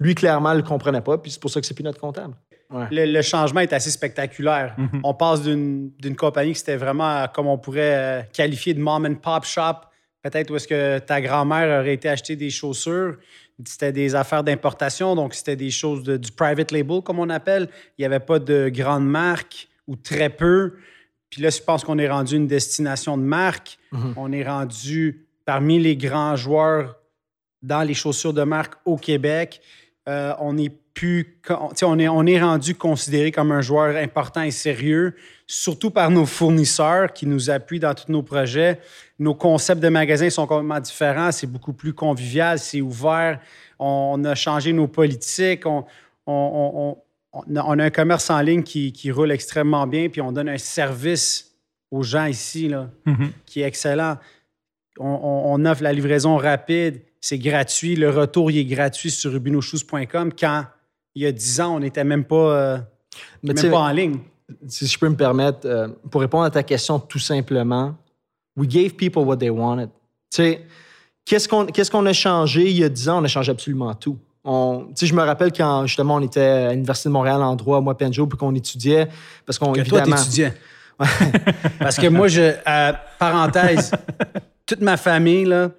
Lui, 0.00 0.14
clairement, 0.14 0.52
ne 0.52 0.56
le 0.58 0.62
comprenait 0.62 1.02
pas, 1.02 1.18
puis 1.18 1.30
c'est 1.30 1.40
pour 1.40 1.50
ça 1.50 1.60
que 1.60 1.66
c'est 1.66 1.74
plus 1.74 1.84
notre 1.84 2.00
comptable. 2.00 2.32
Ouais. 2.70 2.86
Le, 2.90 3.04
le 3.12 3.22
changement 3.22 3.60
est 3.60 3.72
assez 3.72 3.90
spectaculaire. 3.90 4.74
Mhm. 4.78 5.00
On 5.02 5.12
passe 5.14 5.42
d'une 5.42 5.90
d'une 5.98 6.16
compagnie 6.16 6.52
qui 6.52 6.58
c'était 6.60 6.76
vraiment, 6.76 7.08
euh, 7.10 7.26
comme 7.26 7.46
on 7.46 7.58
pourrait 7.58 7.96
euh, 7.96 8.22
qualifier 8.32 8.72
de 8.74 8.80
mom 8.80 9.04
and 9.06 9.14
pop 9.16 9.44
shop, 9.44 9.87
peut-être 10.22 10.50
où 10.50 10.56
est-ce 10.56 10.68
que 10.68 10.98
ta 10.98 11.20
grand-mère 11.20 11.80
aurait 11.80 11.94
été 11.94 12.08
acheter 12.08 12.36
des 12.36 12.50
chaussures. 12.50 13.16
C'était 13.64 13.92
des 13.92 14.14
affaires 14.14 14.44
d'importation, 14.44 15.14
donc 15.16 15.34
c'était 15.34 15.56
des 15.56 15.70
choses 15.70 16.02
de- 16.04 16.16
du 16.16 16.30
private 16.30 16.70
label, 16.72 17.02
comme 17.02 17.18
on 17.18 17.28
appelle. 17.30 17.68
Il 17.96 18.02
n'y 18.02 18.06
avait 18.06 18.20
pas 18.20 18.38
de 18.38 18.68
grandes 18.68 19.08
marques 19.08 19.68
ou 19.86 19.96
très 19.96 20.30
peu. 20.30 20.74
Puis 21.30 21.42
là, 21.42 21.50
je 21.50 21.60
pense 21.60 21.84
qu'on 21.84 21.98
est 21.98 22.08
rendu 22.08 22.36
une 22.36 22.46
destination 22.46 23.18
de 23.18 23.22
marque. 23.22 23.78
Mhm. 23.92 24.14
On 24.16 24.32
est 24.32 24.44
rendu 24.48 25.26
parmi 25.44 25.78
les 25.80 25.96
grands 25.96 26.36
joueurs 26.36 26.96
dans 27.62 27.82
les 27.82 27.94
chaussures 27.94 28.32
de 28.32 28.42
marque 28.44 28.74
au 28.84 28.96
Québec. 28.96 29.60
Euh, 30.08 30.32
on 30.40 30.56
est 30.56 30.72
plus. 30.98 31.40
On 31.82 31.98
est, 31.98 32.08
on 32.08 32.26
est 32.26 32.40
rendu 32.40 32.74
considéré 32.74 33.30
comme 33.32 33.52
un 33.52 33.60
joueur 33.60 33.96
important 33.96 34.42
et 34.42 34.50
sérieux, 34.50 35.14
surtout 35.46 35.90
par 35.90 36.10
nos 36.10 36.26
fournisseurs 36.26 37.12
qui 37.12 37.26
nous 37.26 37.50
appuient 37.50 37.80
dans 37.80 37.94
tous 37.94 38.10
nos 38.10 38.22
projets. 38.22 38.80
Nos 39.18 39.34
concepts 39.34 39.82
de 39.82 39.88
magasins 39.88 40.30
sont 40.30 40.46
complètement 40.46 40.80
différents. 40.80 41.32
C'est 41.32 41.46
beaucoup 41.46 41.72
plus 41.72 41.92
convivial, 41.92 42.58
c'est 42.58 42.80
ouvert. 42.80 43.40
On 43.78 44.24
a 44.24 44.34
changé 44.34 44.72
nos 44.72 44.88
politiques. 44.88 45.64
On, 45.66 46.96
a, 47.56 47.62
un 47.62 47.90
commerce 47.90 48.30
en 48.30 48.40
ligne 48.40 48.62
qui, 48.62 48.92
qui 48.92 49.10
roule 49.12 49.30
extrêmement 49.30 49.86
bien, 49.86 50.08
puis 50.08 50.20
on 50.20 50.32
donne 50.32 50.48
un 50.48 50.58
service 50.58 51.54
aux 51.90 52.02
gens 52.02 52.26
ici 52.26 52.68
là, 52.68 52.90
Mhm. 53.06 53.30
qui 53.46 53.62
est 53.62 53.66
excellent. 53.66 54.18
On, 55.00 55.64
offre 55.64 55.84
la 55.84 55.92
livraison 55.92 56.36
rapide, 56.36 57.02
c'est 57.20 57.38
gratuit. 57.38 57.94
Le 57.94 58.10
retour, 58.10 58.50
il 58.50 58.58
est 58.58 58.64
gratuit 58.64 59.12
sur 59.12 59.30
rubinochoose.com. 59.32 60.32
Quand 60.36 60.64
il 61.14 61.22
y 61.22 61.26
a 61.26 61.32
10 61.32 61.60
ans, 61.60 61.76
on 61.76 61.80
n'était 61.80 62.04
même 62.04 62.24
pas, 62.24 62.36
euh, 62.36 62.78
Mais 63.42 63.54
même 63.54 63.70
pas 63.70 63.80
en 63.80 63.90
ligne. 63.90 64.18
si 64.66 64.86
je 64.86 64.98
peux 64.98 65.08
me 65.08 65.16
permettre, 65.16 65.60
euh, 65.64 65.88
pour 66.10 66.20
répondre 66.20 66.44
à 66.44 66.50
ta 66.50 66.62
question 66.62 66.98
tout 66.98 67.18
simplement, 67.18 67.96
we 68.56 68.68
gave 68.68 68.94
people 68.94 69.22
what 69.22 69.36
they 69.36 69.50
wanted. 69.50 69.90
Tu 70.30 70.42
sais, 70.42 70.66
qu'est-ce 71.24 71.48
qu'on 71.48 71.66
qu'est-ce 71.66 71.90
qu'on 71.90 72.06
a 72.06 72.12
changé 72.12 72.70
il 72.70 72.76
y 72.78 72.84
a 72.84 72.88
10 72.88 73.08
ans? 73.08 73.20
On 73.20 73.24
a 73.24 73.28
changé 73.28 73.50
absolument 73.50 73.94
tout. 73.94 74.18
On, 74.44 74.86
tu 74.88 74.92
sais, 74.94 75.06
je 75.06 75.14
me 75.14 75.22
rappelle 75.22 75.52
quand 75.52 75.86
justement 75.86 76.16
on 76.16 76.22
était 76.22 76.40
à 76.40 76.70
l'Université 76.72 77.08
de 77.08 77.12
Montréal 77.12 77.42
en 77.42 77.56
droit, 77.56 77.80
moi, 77.80 77.96
Penjo, 77.96 78.26
puis 78.26 78.38
qu'on 78.38 78.54
étudiait, 78.54 79.08
parce 79.44 79.58
qu'on 79.58 79.72
Que 79.72 79.80
toi, 79.82 80.00
évidemment. 80.00 80.16
t'étudiais. 80.22 80.54
Parce 81.78 81.96
que 81.96 82.08
moi, 82.08 82.26
je, 82.26 82.40
euh, 82.40 82.92
parenthèse, 83.20 83.92
toute 84.66 84.80
ma 84.80 84.96
famille, 84.96 85.44
là, 85.44 85.70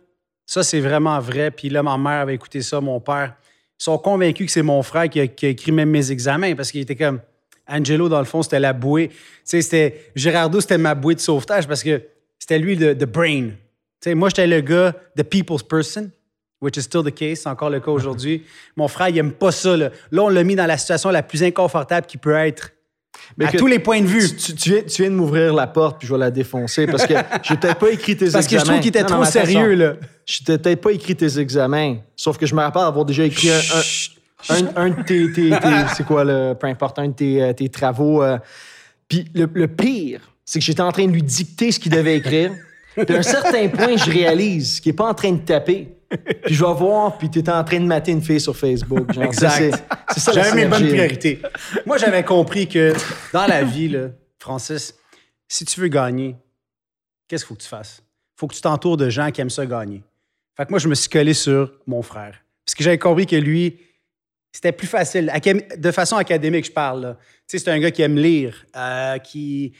ça, 0.45 0.63
c'est 0.63 0.79
vraiment 0.79 1.19
vrai. 1.19 1.51
Puis 1.51 1.69
là, 1.69 1.83
ma 1.83 1.97
mère 1.97 2.21
avait 2.21 2.35
écouté 2.35 2.61
ça, 2.61 2.79
mon 2.79 3.01
père. 3.01 3.35
Sont 3.79 3.97
convaincus 3.97 4.45
que 4.45 4.51
c'est 4.51 4.61
mon 4.61 4.83
frère 4.83 5.09
qui 5.09 5.19
a, 5.21 5.27
qui 5.27 5.47
a 5.47 5.49
écrit 5.49 5.71
même 5.71 5.89
mes 5.89 6.11
examens 6.11 6.53
parce 6.53 6.71
qu'il 6.71 6.81
était 6.81 6.95
comme 6.95 7.21
Angelo, 7.69 8.09
dans 8.09 8.19
le 8.19 8.25
fond, 8.25 8.41
c'était 8.43 8.59
la 8.59 8.73
bouée. 8.73 9.09
Tu 9.09 9.15
sais, 9.45 9.61
c'était 9.61 10.11
Gerardo, 10.15 10.59
c'était 10.59 10.77
ma 10.77 10.95
bouée 10.95 11.15
de 11.15 11.19
sauvetage 11.19 11.67
parce 11.67 11.83
que 11.83 12.01
c'était 12.37 12.59
lui 12.59 12.75
le 12.75 12.97
the 12.97 13.05
brain. 13.05 13.49
Tu 14.01 14.09
sais, 14.09 14.15
moi, 14.15 14.29
j'étais 14.29 14.47
le 14.47 14.61
gars, 14.61 14.93
the 15.15 15.23
people's 15.23 15.63
person, 15.63 16.09
which 16.61 16.77
is 16.77 16.81
still 16.83 17.03
the 17.03 17.13
case, 17.13 17.41
c'est 17.41 17.49
encore 17.49 17.69
le 17.69 17.79
cas 17.79 17.91
aujourd'hui. 17.91 18.43
Mon 18.75 18.87
frère, 18.87 19.09
il 19.09 19.17
aime 19.17 19.31
pas 19.31 19.51
ça. 19.51 19.77
Là, 19.77 19.91
Là, 20.11 20.23
on 20.23 20.29
l'a 20.29 20.43
mis 20.43 20.55
dans 20.55 20.65
la 20.65 20.77
situation 20.77 21.09
la 21.09 21.23
plus 21.23 21.43
inconfortable 21.43 22.07
qui 22.07 22.17
peut 22.17 22.35
être. 22.35 22.71
Mais 23.37 23.45
à 23.45 23.51
que- 23.51 23.57
tous 23.57 23.67
les 23.67 23.79
points 23.79 24.01
de 24.01 24.07
vue. 24.07 24.35
Tu, 24.35 24.69
viens, 24.71 24.81
tu 24.83 25.01
viens 25.01 25.11
de 25.11 25.15
m'ouvrir 25.15 25.53
la 25.53 25.67
porte, 25.67 25.99
puis 25.99 26.07
je 26.07 26.13
vais 26.13 26.19
la 26.19 26.31
défoncer 26.31 26.87
parce 26.87 27.05
que 27.05 27.13
j'ai 27.43 27.55
peut-être 27.57 27.79
pas 27.79 27.89
écrit 27.91 28.17
tes 28.17 28.29
Parce 28.31 28.47
que 28.47 28.55
examens. 28.55 28.59
je 28.59 28.65
trouve 28.71 28.79
qu'il 28.81 28.89
était 28.89 29.01
Non, 29.03 29.07
trop 29.21 29.25
sérieux, 29.25 29.73
là. 29.75 29.93
Je 30.25 30.39
t'ai 30.43 30.57
peut-être 30.57 30.81
pas 30.81 30.91
écrit 30.91 31.15
tes 31.15 31.39
examens. 31.39 31.97
Sauf 32.15 32.37
que 32.37 32.45
je 32.45 32.53
me 32.55 32.61
rappelle 32.61 32.81
avoir 32.83 33.05
déjà 33.05 33.23
écrit 33.23 33.49
un, 33.51 33.59
un, 34.49 34.55
un- 34.55 34.71
un 34.75 34.89
de 34.89 35.01
tes. 35.03 35.31
tes- 35.31 35.49
tes- 35.51 35.85
c'est 35.95 36.05
quoi, 36.05 36.23
le, 36.23 36.53
peu 36.53 36.67
importe, 36.67 36.99
un 36.99 37.07
de 37.07 37.13
tes, 37.13 37.41
euh, 37.41 37.53
tes 37.53 37.69
travaux. 37.69 38.21
euh. 38.23 38.37
Puis 39.07 39.25
le, 39.33 39.49
le 39.53 39.67
pire, 39.67 40.21
c'est 40.45 40.59
que 40.59 40.65
j'étais 40.65 40.81
en 40.81 40.91
train 40.91 41.05
de 41.07 41.11
lui 41.11 41.23
dicter 41.23 41.71
ce 41.71 41.79
qu'il 41.79 41.91
devait 41.91 42.17
écrire. 42.17 42.51
Puis 42.95 43.15
à 43.15 43.19
un 43.19 43.23
certain 43.23 43.67
point, 43.69 43.95
je 43.95 44.09
réalise 44.11 44.79
qu'il 44.79 44.91
n'est 44.91 44.95
pas 44.95 45.07
en 45.07 45.13
train 45.13 45.31
de 45.31 45.39
taper. 45.39 45.89
Puis 46.09 46.55
je 46.55 46.65
vais 46.65 46.73
voir, 46.73 47.17
puis 47.17 47.29
tu 47.29 47.39
étais 47.39 47.51
en 47.51 47.63
train 47.63 47.79
de 47.79 47.85
mater 47.85 48.11
une 48.11 48.21
fille 48.21 48.39
sur 48.39 48.55
Facebook. 48.57 49.13
Genre, 49.13 49.23
Exact. 49.23 49.83
C'est 50.13 50.19
ça 50.19 50.31
J'avais 50.31 50.53
mes 50.53 50.65
bonnes 50.65 50.87
priorités. 50.87 51.41
Moi, 51.85 51.97
j'avais 51.97 52.23
compris 52.23 52.67
que 52.67 52.93
dans 53.31 53.45
la 53.45 53.63
vie, 53.63 53.89
là, 53.89 54.07
Francis, 54.39 54.95
si 55.47 55.65
tu 55.65 55.79
veux 55.79 55.87
gagner, 55.87 56.35
qu'est-ce 57.27 57.43
qu'il 57.43 57.49
faut 57.49 57.55
que 57.55 57.63
tu 57.63 57.69
fasses? 57.69 58.01
Il 58.01 58.39
faut 58.39 58.47
que 58.47 58.55
tu 58.55 58.61
t'entoures 58.61 58.97
de 58.97 59.09
gens 59.09 59.31
qui 59.31 59.41
aiment 59.41 59.49
ça 59.49 59.65
gagner. 59.65 60.03
Fait 60.55 60.65
que 60.65 60.71
moi, 60.71 60.79
je 60.79 60.87
me 60.87 60.95
suis 60.95 61.09
collé 61.09 61.33
sur 61.33 61.71
mon 61.85 62.01
frère. 62.01 62.43
Parce 62.65 62.75
que 62.75 62.83
j'avais 62.83 62.97
compris 62.97 63.25
que 63.25 63.35
lui, 63.35 63.79
c'était 64.51 64.71
plus 64.71 64.87
facile. 64.87 65.31
De 65.77 65.91
façon 65.91 66.17
académique, 66.17 66.65
je 66.65 66.71
parle. 66.71 67.17
Tu 67.47 67.57
sais, 67.57 67.63
c'est 67.63 67.71
un 67.71 67.79
gars 67.79 67.91
qui 67.91 68.01
aime 68.01 68.17
lire, 68.17 68.65
euh, 68.75 69.17
qui, 69.19 69.73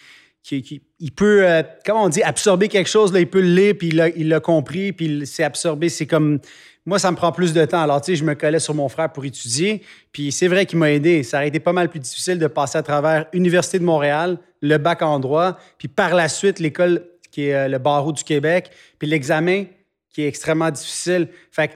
il 0.51 1.12
peut, 1.12 1.48
euh, 1.48 1.63
comment 1.86 2.05
on 2.05 2.10
dit, 2.10 2.24
absorber 2.24 2.67
quelque 2.67 2.89
chose, 2.89 3.12
il 3.15 3.29
peut 3.29 3.41
le 3.41 3.53
lire, 3.53 3.75
puis 3.77 3.89
il 3.89 4.27
l'a- 4.29 4.39
compris, 4.39 4.93
puis 4.93 5.05
il 5.05 5.27
s'est 5.27 5.43
absorbé. 5.43 5.89
C'est 5.89 6.08
comme, 6.08 6.39
moi, 6.86 6.98
ça 6.98 7.12
me 7.12 7.15
prend 7.15 7.31
plus 7.31 7.53
de 7.53 7.63
temps. 7.65 7.81
Alors, 7.81 8.01
tu 8.01 8.12
sais, 8.12 8.15
je 8.15 8.24
me 8.24 8.34
collais 8.34 8.60
sur 8.60 8.74
mon 8.74 8.89
frère 8.89 9.12
pour 9.12 9.25
étudier, 9.25 9.84
puis 10.12 10.31
c'est 10.31 10.48
vrai 10.48 10.65
qu'il 10.65 10.79
m'a 10.79 10.91
aidé. 10.91 11.24
Ça 11.24 11.38
aurait 11.38 11.50
été 11.50 11.60
pas 11.60 11.74
mal 11.74 11.89
plus 11.89 12.00
difficile 12.00 12.39
de 12.39 12.48
passer 12.48 12.77
à 12.77 12.84
travers 12.84 13.27
Université 13.34 13.79
de 13.79 13.84
Montréal, 13.84 14.38
le 14.62 14.77
bac 14.77 15.01
en 15.01 15.19
droit, 15.19 15.58
puis 15.77 15.88
par 15.88 16.15
la 16.15 16.27
suite, 16.29 16.60
l'école 16.60 17.05
qui 17.31 17.46
est 17.46 17.53
euh, 17.53 17.67
le 17.67 17.77
barreau 17.77 18.12
du 18.12 18.24
Québec, 18.24 18.72
puis 18.98 19.08
l'examen 19.08 19.65
qui 20.10 20.24
est 20.24 20.27
extrêmement 20.27 20.72
difficile. 20.72 21.27
Fait 21.51 21.67
que 21.67 21.74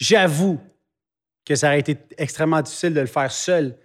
j'avoue 0.00 0.58
que 1.44 1.54
ça 1.54 1.68
aurait 1.68 1.80
été 1.80 1.96
extrêmement 2.16 2.62
difficile 2.62 2.94
de 2.94 3.00
le 3.00 3.06
faire 3.06 3.30
seul. 3.30 3.76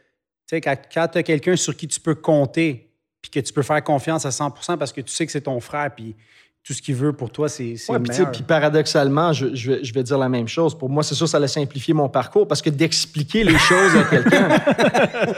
Tu 0.48 0.56
sais, 0.56 0.62
quand, 0.62 0.78
quand 0.94 1.08
tu 1.10 1.18
as 1.18 1.24
quelqu'un 1.24 1.56
sur 1.56 1.76
qui 1.76 1.88
tu 1.88 2.00
peux 2.00 2.16
compter, 2.16 2.93
puis 3.24 3.32
que 3.32 3.40
tu 3.40 3.54
peux 3.54 3.64
faire 3.64 3.82
confiance 3.84 4.26
à 4.26 4.30
100% 4.30 4.78
parce 4.78 4.92
que 4.92 5.02
tu 5.02 5.12
sais 5.12 5.26
que 5.26 5.32
c'est 5.32 5.42
ton 5.42 5.60
frère, 5.62 5.90
puis 5.96 6.14
tout 6.62 6.74
ce 6.74 6.82
qu'il 6.82 6.96
veut 6.96 7.14
pour 7.14 7.30
toi, 7.30 7.50
c'est 7.50 7.76
c'est 7.78 7.92
Ouais, 7.92 8.00
le 8.00 8.32
puis, 8.32 8.44
paradoxalement, 8.44 9.34
je, 9.34 9.56
je 9.56 9.72
vais, 9.72 9.84
je 9.84 9.94
vais 9.94 10.04
dire 10.04 10.18
la 10.18 10.30
même 10.30 10.48
chose. 10.48 10.78
Pour 10.78 10.90
moi, 10.90 11.04
c'est 11.04 11.16
sûr, 11.16 11.28
ça 11.28 11.38
a 11.38 11.48
simplifié 11.48 11.94
mon 11.94 12.10
parcours 12.10 12.48
parce 12.48 12.62
que 12.62 12.70
d'expliquer 12.70 13.46
les 13.46 13.58
choses 13.58 13.96
à 13.96 14.04
quelqu'un, 14.04 14.50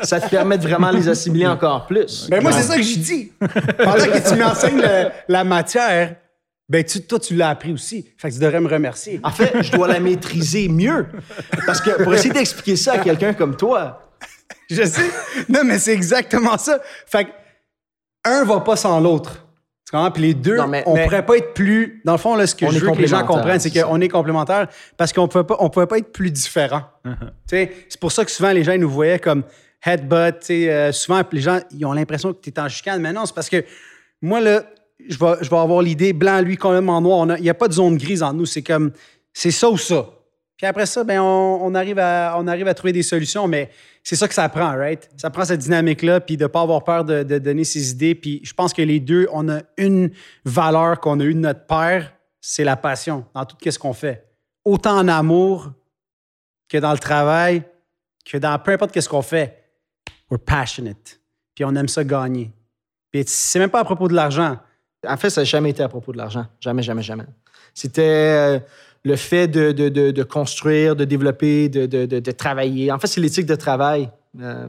ça 0.03 0.19
te 0.19 0.29
permet 0.29 0.57
de 0.57 0.63
vraiment 0.63 0.89
les 0.89 1.07
assimiler 1.07 1.47
encore 1.47 1.85
plus. 1.85 2.27
Ben 2.29 2.41
moi, 2.41 2.51
c'est 2.51 2.63
ça 2.63 2.75
que 2.75 2.83
je 2.83 2.97
dis. 2.97 3.31
Pendant 3.39 4.05
que 4.05 4.29
tu 4.29 4.35
m'enseignes 4.35 4.83
la 5.27 5.43
matière, 5.43 6.15
ben 6.67 6.83
tu, 6.83 7.01
toi, 7.01 7.19
tu 7.19 7.35
l'as 7.35 7.49
appris 7.49 7.71
aussi. 7.71 8.07
Fait 8.17 8.29
que 8.29 8.33
tu 8.33 8.39
devrais 8.39 8.61
me 8.61 8.67
remercier. 8.67 9.19
En 9.23 9.31
fait, 9.31 9.61
je 9.61 9.71
dois 9.71 9.87
la 9.87 9.99
maîtriser 9.99 10.67
mieux. 10.67 11.05
Parce 11.67 11.81
que 11.81 12.03
pour 12.03 12.13
essayer 12.15 12.33
d'expliquer 12.33 12.75
ça 12.75 12.93
à 12.93 12.97
quelqu'un 12.97 13.33
comme 13.33 13.55
toi, 13.55 14.01
Je 14.69 14.83
sais. 14.83 15.09
Non, 15.49 15.61
mais 15.63 15.79
c'est 15.79 15.93
exactement 15.93 16.57
ça. 16.57 16.79
Fait 17.05 17.25
que 17.25 17.29
un 18.25 18.43
va 18.43 18.59
pas 18.61 18.75
sans 18.75 18.99
l'autre. 18.99 19.45
Tu 19.85 19.91
comprends? 19.91 20.09
Puis 20.11 20.23
les 20.23 20.33
deux, 20.33 20.57
Non, 20.57 20.67
mais- 20.67 20.83
on 20.87 20.95
mais- 20.95 21.03
pourrait 21.03 21.25
pas 21.25 21.37
être 21.37 21.53
plus. 21.53 22.01
Dans 22.05 22.13
le 22.13 22.17
fond, 22.17 22.35
là, 22.35 22.47
ce 22.47 22.55
que 22.55 22.69
je 22.71 22.79
veux 22.79 22.91
que 22.91 22.97
les 22.97 23.07
gens 23.07 23.23
comprennent, 23.25 23.59
c'est 23.59 23.71
qu'on 23.71 24.01
est 24.01 24.09
complémentaires 24.09 24.67
parce 24.97 25.13
qu'on 25.13 25.27
pouvait 25.27 25.43
pas, 25.43 25.57
on 25.59 25.69
pouvait 25.69 25.85
pas 25.85 25.99
être 25.99 26.11
plus 26.11 26.31
différents. 26.31 26.81
Tu 27.05 27.11
sais, 27.47 27.71
c'est 27.87 27.99
pour 27.99 28.11
ça 28.11 28.25
que 28.25 28.31
souvent 28.31 28.51
les 28.51 28.63
gens 28.63 28.71
ils 28.73 28.79
nous 28.81 28.89
voyaient 28.89 29.19
comme 29.19 29.43
headbutt. 29.85 30.49
euh, 30.49 30.91
souvent, 30.91 31.21
les 31.31 31.41
gens 31.41 31.59
ils 31.71 31.85
ont 31.85 31.93
l'impression 31.93 32.33
que 32.33 32.39
tu 32.41 32.49
es 32.49 32.59
en 32.59 32.67
chicane. 32.67 32.99
Mais 33.01 33.13
non, 33.13 33.25
c'est 33.27 33.35
parce 33.35 33.49
que 33.49 33.63
moi, 34.21 34.41
là, 34.41 34.63
je 35.07 35.17
vais, 35.19 35.33
je 35.41 35.49
vais 35.49 35.57
avoir 35.57 35.81
l'idée 35.83 36.13
blanc, 36.13 36.41
lui, 36.41 36.57
complètement 36.57 36.99
noir. 36.99 37.19
On 37.19 37.29
a- 37.29 37.37
Il 37.37 37.43
n'y 37.43 37.49
a 37.49 37.53
pas 37.53 37.67
de 37.67 37.73
zone 37.73 37.97
grise 37.97 38.23
en 38.23 38.33
nous. 38.33 38.47
C'est 38.47 38.63
comme, 38.63 38.91
c'est 39.33 39.51
ça 39.51 39.69
ou 39.69 39.77
ça. 39.77 40.07
Puis 40.57 40.65
après 40.65 40.85
ça, 40.85 41.03
ben, 41.03 41.19
on, 41.19 41.75
arrive 41.75 41.99
à, 41.99 42.35
on 42.37 42.47
arrive 42.47 42.67
à 42.67 42.73
trouver 42.73 42.93
des 42.93 43.03
solutions, 43.03 43.47
mais 43.47 43.69
c'est 44.03 44.15
ça 44.15 44.27
que 44.27 44.33
ça 44.33 44.47
prend, 44.47 44.75
right? 44.75 45.09
Ça 45.17 45.29
prend 45.29 45.43
cette 45.43 45.59
dynamique-là, 45.59 46.21
puis 46.21 46.37
de 46.37 46.43
ne 46.43 46.47
pas 46.47 46.61
avoir 46.61 46.83
peur 46.83 47.03
de, 47.03 47.23
de 47.23 47.37
donner 47.39 47.65
ses 47.65 47.91
idées. 47.91 48.15
Puis 48.15 48.39
je 48.43 48.53
pense 48.53 48.73
que 48.73 48.81
les 48.81 49.01
deux, 49.01 49.27
on 49.33 49.49
a 49.49 49.61
une 49.77 50.11
valeur 50.45 51.01
qu'on 51.01 51.19
a 51.19 51.23
eue 51.23 51.33
de 51.33 51.39
notre 51.39 51.65
père, 51.65 52.13
c'est 52.39 52.63
la 52.63 52.77
passion 52.77 53.25
dans 53.33 53.43
tout 53.43 53.57
ce 53.69 53.77
qu'on 53.77 53.93
fait. 53.93 54.29
Autant 54.63 54.97
en 54.97 55.07
amour 55.07 55.71
que 56.69 56.77
dans 56.77 56.91
le 56.91 56.99
travail, 56.99 57.63
que 58.25 58.37
dans 58.37 58.57
peu 58.59 58.71
importe 58.71 58.99
ce 58.99 59.07
qu'on 59.07 59.21
fait. 59.21 59.63
We're 60.29 60.39
passionate. 60.39 61.19
Puis 61.53 61.63
on 61.63 61.75
aime 61.75 61.87
ça 61.87 62.03
gagner. 62.03 62.51
Puis 63.11 63.23
c'est 63.27 63.59
même 63.59 63.69
pas 63.69 63.79
à 63.79 63.85
propos 63.85 64.07
de 64.07 64.13
l'argent. 64.13 64.57
en 65.07 65.17
fait, 65.17 65.29
ça 65.29 65.41
n'a 65.41 65.45
jamais 65.45 65.69
été 65.69 65.83
à 65.83 65.87
propos 65.87 66.11
de 66.11 66.17
l'argent. 66.17 66.47
Jamais, 66.59 66.81
jamais, 66.81 67.03
jamais. 67.03 67.25
C'était 67.73 68.01
euh, 68.01 68.59
le 69.05 69.15
fait 69.15 69.47
de, 69.47 69.71
de- 69.71 69.87
de- 69.89 70.11
de 70.11 70.23
construire, 70.23 70.95
de 70.95 71.05
développer, 71.05 71.69
de, 71.69 71.85
de- 71.85 72.05
de- 72.05 72.19
de 72.19 72.31
travailler. 72.31 72.91
En 72.91 72.99
fait, 72.99 73.07
c'est 73.07 73.21
l'éthique 73.21 73.45
de 73.45 73.55
travail. 73.55 74.09
Euh, 74.41 74.67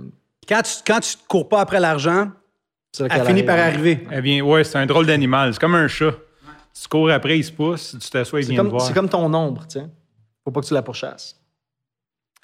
Quand 0.49 0.63
tu, 0.63 0.73
quand 0.87 1.01
tu 1.01 1.17
cours 1.27 1.49
pas 1.49 1.61
après 1.61 1.81
l'argent, 1.81 2.31
elle 3.01 3.27
finit 3.27 3.43
par 3.43 3.59
arriver. 3.59 4.07
Eh 4.13 4.21
bien, 4.21 4.43
ouais, 4.45 4.63
c'est 4.63 4.79
un 4.79 4.87
drôle 4.87 5.07
d'animal. 5.07 5.53
C'est 5.53 5.59
comme 5.61 5.75
un 5.75 5.89
chat. 5.89 6.13
Tu 6.81 6.87
cours 6.89 7.11
après, 7.11 7.39
il 7.39 7.45
se 7.45 7.51
pousse. 7.53 7.97
Tu 8.01 8.11
t'assois, 8.11 8.41
il 8.41 8.45
C'est 8.45 8.53
vient 8.53 8.59
te 8.63 8.63
comme, 8.69 8.71
voir. 8.77 8.87
c'est 8.87 8.93
comme 8.95 9.09
ton 9.09 9.33
ombre, 9.33 9.63
tu 9.67 9.79
sais. 9.81 9.87
Faut 10.45 10.51
pas 10.51 10.61
que 10.61 10.67
tu 10.67 10.75
la 10.75 10.83
pourchasses. 10.83 11.35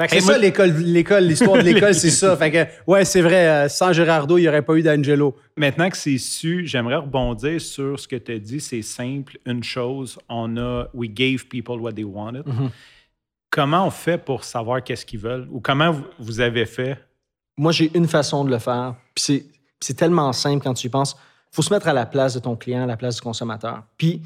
C'est 0.08 0.20
moi- 0.22 0.32
ça 0.32 0.38
l'école, 0.38 0.70
l'école, 0.78 1.24
l'histoire 1.24 1.58
de 1.58 1.62
l'école, 1.70 1.94
c'est 1.94 2.10
ça. 2.10 2.36
Fait 2.36 2.50
que, 2.50 2.90
ouais, 2.90 3.04
c'est 3.04 3.20
vrai, 3.20 3.46
euh, 3.46 3.68
sans 3.68 3.92
Gerardo, 3.92 4.38
il 4.38 4.42
n'y 4.42 4.48
aurait 4.48 4.62
pas 4.62 4.74
eu 4.74 4.82
d'Angelo. 4.82 5.36
Maintenant 5.56 5.88
que 5.90 5.96
c'est 5.96 6.18
su, 6.18 6.66
j'aimerais 6.66 6.96
rebondir 6.96 7.60
sur 7.60 7.98
ce 8.00 8.08
que 8.08 8.16
tu 8.16 8.32
as 8.32 8.38
dit. 8.38 8.60
C'est 8.60 8.82
simple, 8.82 9.38
une 9.46 9.62
chose. 9.62 10.18
On 10.28 10.56
a 10.56 10.88
We 10.94 11.10
gave 11.10 11.46
people 11.46 11.76
what 11.78 11.92
they 11.92 12.04
wanted. 12.04 12.46
Mhm. 12.46 12.70
Comment 13.50 13.86
on 13.86 13.90
fait 13.90 14.16
pour 14.16 14.44
savoir 14.44 14.82
qu'est-ce 14.82 15.04
qu'ils 15.04 15.20
veulent? 15.20 15.46
Ou 15.50 15.60
comment 15.60 15.94
vous, 16.18 16.40
avez 16.40 16.64
fait? 16.64 16.98
Moi, 17.58 17.70
j'ai 17.70 17.90
une 17.94 18.08
façon 18.08 18.44
de 18.44 18.50
le 18.50 18.58
faire. 18.58 18.94
Puis 19.14 19.44
c'est, 19.78 19.94
tellement 19.94 20.32
simple 20.32 20.64
quand 20.64 20.72
tu 20.72 20.86
y 20.86 20.90
penses. 20.90 21.14
Il 21.52 21.56
faut 21.56 21.62
se 21.62 21.72
mettre 21.72 21.86
à 21.86 21.92
la 21.92 22.06
place 22.06 22.32
de 22.32 22.38
ton 22.40 22.56
client, 22.56 22.82
à 22.82 22.86
la 22.86 22.96
place 22.96 23.16
du 23.16 23.20
consommateur. 23.20 23.82
Puis 23.98 24.22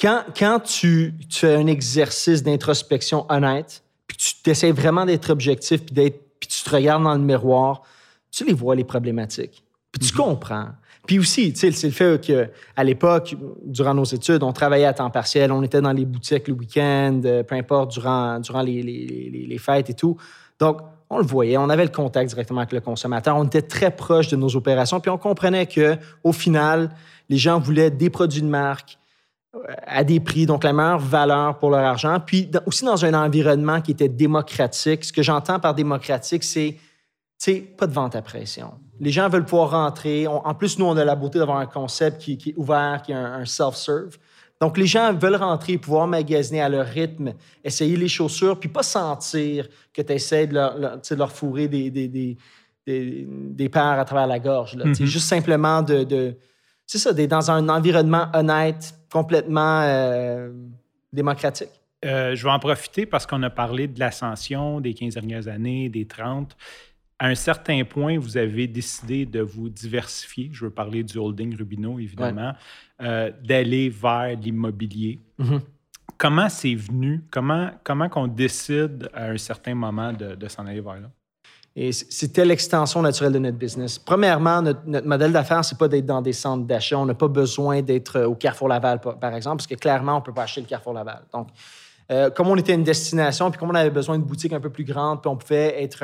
quand, 0.00 0.24
quand 0.36 0.60
tu, 0.60 1.12
tu 1.28 1.40
fais 1.40 1.54
un 1.54 1.66
exercice 1.66 2.42
d'introspection 2.42 3.26
honnête, 3.30 3.82
puis 4.06 4.16
tu 4.42 4.50
essaies 4.50 4.72
vraiment 4.72 5.04
d'être 5.04 5.30
objectif, 5.30 5.84
puis, 5.84 5.94
d'être, 5.94 6.20
puis 6.40 6.48
tu 6.48 6.62
te 6.62 6.70
regardes 6.70 7.02
dans 7.04 7.14
le 7.14 7.20
miroir, 7.20 7.82
tu 8.30 8.44
les 8.44 8.52
vois, 8.52 8.74
les 8.74 8.84
problématiques. 8.84 9.62
Puis 9.92 10.08
tu 10.08 10.14
comprends. 10.14 10.68
Puis 11.06 11.18
aussi, 11.20 11.52
tu 11.52 11.60
sais, 11.60 11.70
c'est 11.70 11.86
le 11.86 11.92
fait 11.92 12.20
qu'à 12.20 12.84
l'époque, 12.84 13.36
durant 13.64 13.94
nos 13.94 14.04
études, 14.04 14.42
on 14.42 14.52
travaillait 14.52 14.86
à 14.86 14.92
temps 14.92 15.08
partiel, 15.10 15.52
on 15.52 15.62
était 15.62 15.80
dans 15.80 15.92
les 15.92 16.04
boutiques 16.04 16.48
le 16.48 16.54
week-end, 16.54 17.20
euh, 17.24 17.42
peu 17.44 17.54
importe, 17.54 17.92
durant, 17.92 18.40
durant 18.40 18.60
les, 18.62 18.82
les- 18.82 19.06
les- 19.32 19.46
les 19.46 19.58
fêtes 19.58 19.88
et 19.88 19.94
tout. 19.94 20.16
Donc, 20.58 20.80
on 21.08 21.18
le 21.18 21.24
voyait, 21.24 21.56
on 21.56 21.68
avait 21.70 21.84
le 21.84 21.90
contact 21.92 22.28
directement 22.30 22.60
avec 22.60 22.72
le 22.72 22.80
consommateur, 22.80 23.36
on 23.36 23.44
était 23.44 23.62
très 23.62 23.92
proche 23.94 24.26
de 24.28 24.34
nos 24.36 24.56
opérations, 24.56 24.98
puis 24.98 25.10
on 25.10 25.18
comprenait 25.18 25.66
que 25.66 25.96
au 26.24 26.32
final, 26.32 26.90
les 27.28 27.36
gens 27.36 27.60
voulaient 27.60 27.92
des 27.92 28.10
produits 28.10 28.42
de 28.42 28.48
marque 28.48 28.98
à 29.86 30.04
des 30.04 30.20
prix, 30.20 30.46
donc 30.46 30.64
la 30.64 30.72
meilleure 30.72 30.98
valeur 30.98 31.58
pour 31.58 31.70
leur 31.70 31.80
argent, 31.80 32.18
puis 32.24 32.50
aussi 32.66 32.84
dans 32.84 33.04
un 33.04 33.14
environnement 33.14 33.80
qui 33.80 33.92
était 33.92 34.08
démocratique. 34.08 35.04
Ce 35.04 35.12
que 35.12 35.22
j'entends 35.22 35.58
par 35.58 35.74
démocratique, 35.74 36.44
c'est 36.44 36.76
sais, 37.38 37.60
pas 37.76 37.86
de 37.86 37.92
vente 37.92 38.16
à 38.16 38.22
pression. 38.22 38.72
Les 39.00 39.10
gens 39.10 39.28
veulent 39.28 39.44
pouvoir 39.44 39.70
rentrer. 39.70 40.26
en 40.26 40.54
plus, 40.54 40.78
nous, 40.78 40.86
on 40.86 40.96
a 40.96 41.04
la 41.04 41.14
beauté 41.14 41.38
d'avoir 41.38 41.58
un 41.58 41.66
concept 41.66 42.20
qui, 42.20 42.32
est 42.46 42.54
ouvert, 42.56 43.02
qui 43.04 43.12
est 43.12 43.16
un, 43.16 43.44
self-serve. 43.44 44.16
Donc, 44.60 44.78
les 44.78 44.86
gens 44.86 45.12
veulent 45.12 45.36
rentrer, 45.36 45.76
pouvoir 45.76 46.06
magasiner 46.06 46.62
à 46.62 46.68
leur 46.68 46.86
rythme, 46.86 47.34
essayer 47.62 47.96
les 47.96 48.08
chaussures, 48.08 48.58
puis 48.58 48.70
pas 48.70 48.82
sentir 48.82 49.68
que 49.92 50.00
tu 50.00 50.12
essaies 50.14 50.46
de 50.46 50.54
leur, 50.54 51.32
fourrer 51.32 51.68
des, 51.68 51.90
des, 51.90 52.36
des, 52.86 53.68
paires 53.68 53.98
à 53.98 54.04
travers 54.06 54.26
la 54.26 54.38
gorge. 54.38 54.78
C'est 54.78 55.02
mm-hmm. 55.02 55.04
Juste 55.04 55.28
simplement 55.28 55.82
de. 55.82 56.34
C'est 56.86 56.98
ça, 56.98 57.12
d'être 57.12 57.30
dans 57.30 57.50
un 57.50 57.68
environnement 57.68 58.28
honnête, 58.32 58.94
complètement 59.12 59.82
euh, 59.82 60.52
démocratique. 61.12 61.70
Euh, 62.04 62.34
je 62.34 62.44
vais 62.44 62.50
en 62.50 62.58
profiter 62.58 63.06
parce 63.06 63.26
qu'on 63.26 63.42
a 63.42 63.50
parlé 63.50 63.88
de 63.88 63.98
l'ascension 63.98 64.80
des 64.80 64.94
15 64.94 65.14
dernières 65.14 65.48
années, 65.48 65.88
des 65.88 66.06
30 66.06 66.56
à 67.18 67.28
un 67.28 67.34
certain 67.34 67.84
point, 67.84 68.18
vous 68.18 68.36
avez 68.36 68.66
décidé 68.66 69.24
de 69.24 69.40
vous 69.40 69.68
diversifier. 69.68 70.50
Je 70.52 70.66
veux 70.66 70.70
parler 70.70 71.02
du 71.02 71.18
holding 71.18 71.56
Rubino, 71.56 71.98
évidemment, 71.98 72.52
euh, 73.00 73.30
d'aller 73.42 73.88
vers 73.88 74.36
l'immobilier. 74.38 75.20
Mm-hmm. 75.38 75.60
Comment 76.18 76.48
c'est 76.48 76.74
venu? 76.74 77.24
Comment, 77.30 77.70
comment 77.84 78.08
qu'on 78.08 78.26
décide 78.26 79.08
à 79.14 79.30
un 79.30 79.38
certain 79.38 79.74
moment 79.74 80.12
de, 80.12 80.48
s'en 80.48 80.66
aller 80.66 80.80
vers 80.80 81.00
là? 81.00 81.10
Et 81.78 81.92
c'était 81.92 82.46
l'extension 82.46 83.02
naturelle 83.02 83.34
de 83.34 83.38
notre 83.38 83.58
business. 83.58 83.98
Premièrement, 83.98 84.62
notre, 84.62 85.06
modèle 85.06 85.30
d'affaires, 85.30 85.62
c'est 85.62 85.76
pas 85.76 85.88
d'être 85.88 86.06
dans 86.06 86.22
des 86.22 86.32
centres 86.32 86.64
d'achat. 86.64 86.98
On 86.98 87.04
n'a 87.04 87.12
pas 87.12 87.28
besoin 87.28 87.82
d'être 87.82 88.22
au 88.22 88.34
Carrefour 88.34 88.68
Laval, 88.68 88.98
par 88.98 89.34
exemple, 89.34 89.58
parce 89.58 89.66
que 89.66 89.74
clairement, 89.74 90.16
on 90.16 90.22
peut 90.22 90.32
pas 90.32 90.44
acheter 90.44 90.62
le 90.62 90.66
Carrefour 90.66 90.94
Laval. 90.94 91.24
Donc, 91.34 91.48
euh, 92.10 92.30
comme 92.30 92.48
on 92.48 92.56
était 92.56 92.72
une 92.72 92.84
destination, 92.84 93.50
puis 93.50 93.60
comme 93.60 93.70
on 93.70 93.74
avait 93.74 93.90
besoin 93.90 94.16
d'une 94.16 94.26
boutique 94.26 94.54
un 94.54 94.60
peu 94.60 94.70
plus 94.70 94.84
grande, 94.84 95.20
puis 95.20 95.28
on 95.28 95.36
pouvait 95.36 95.82
être 95.82 96.02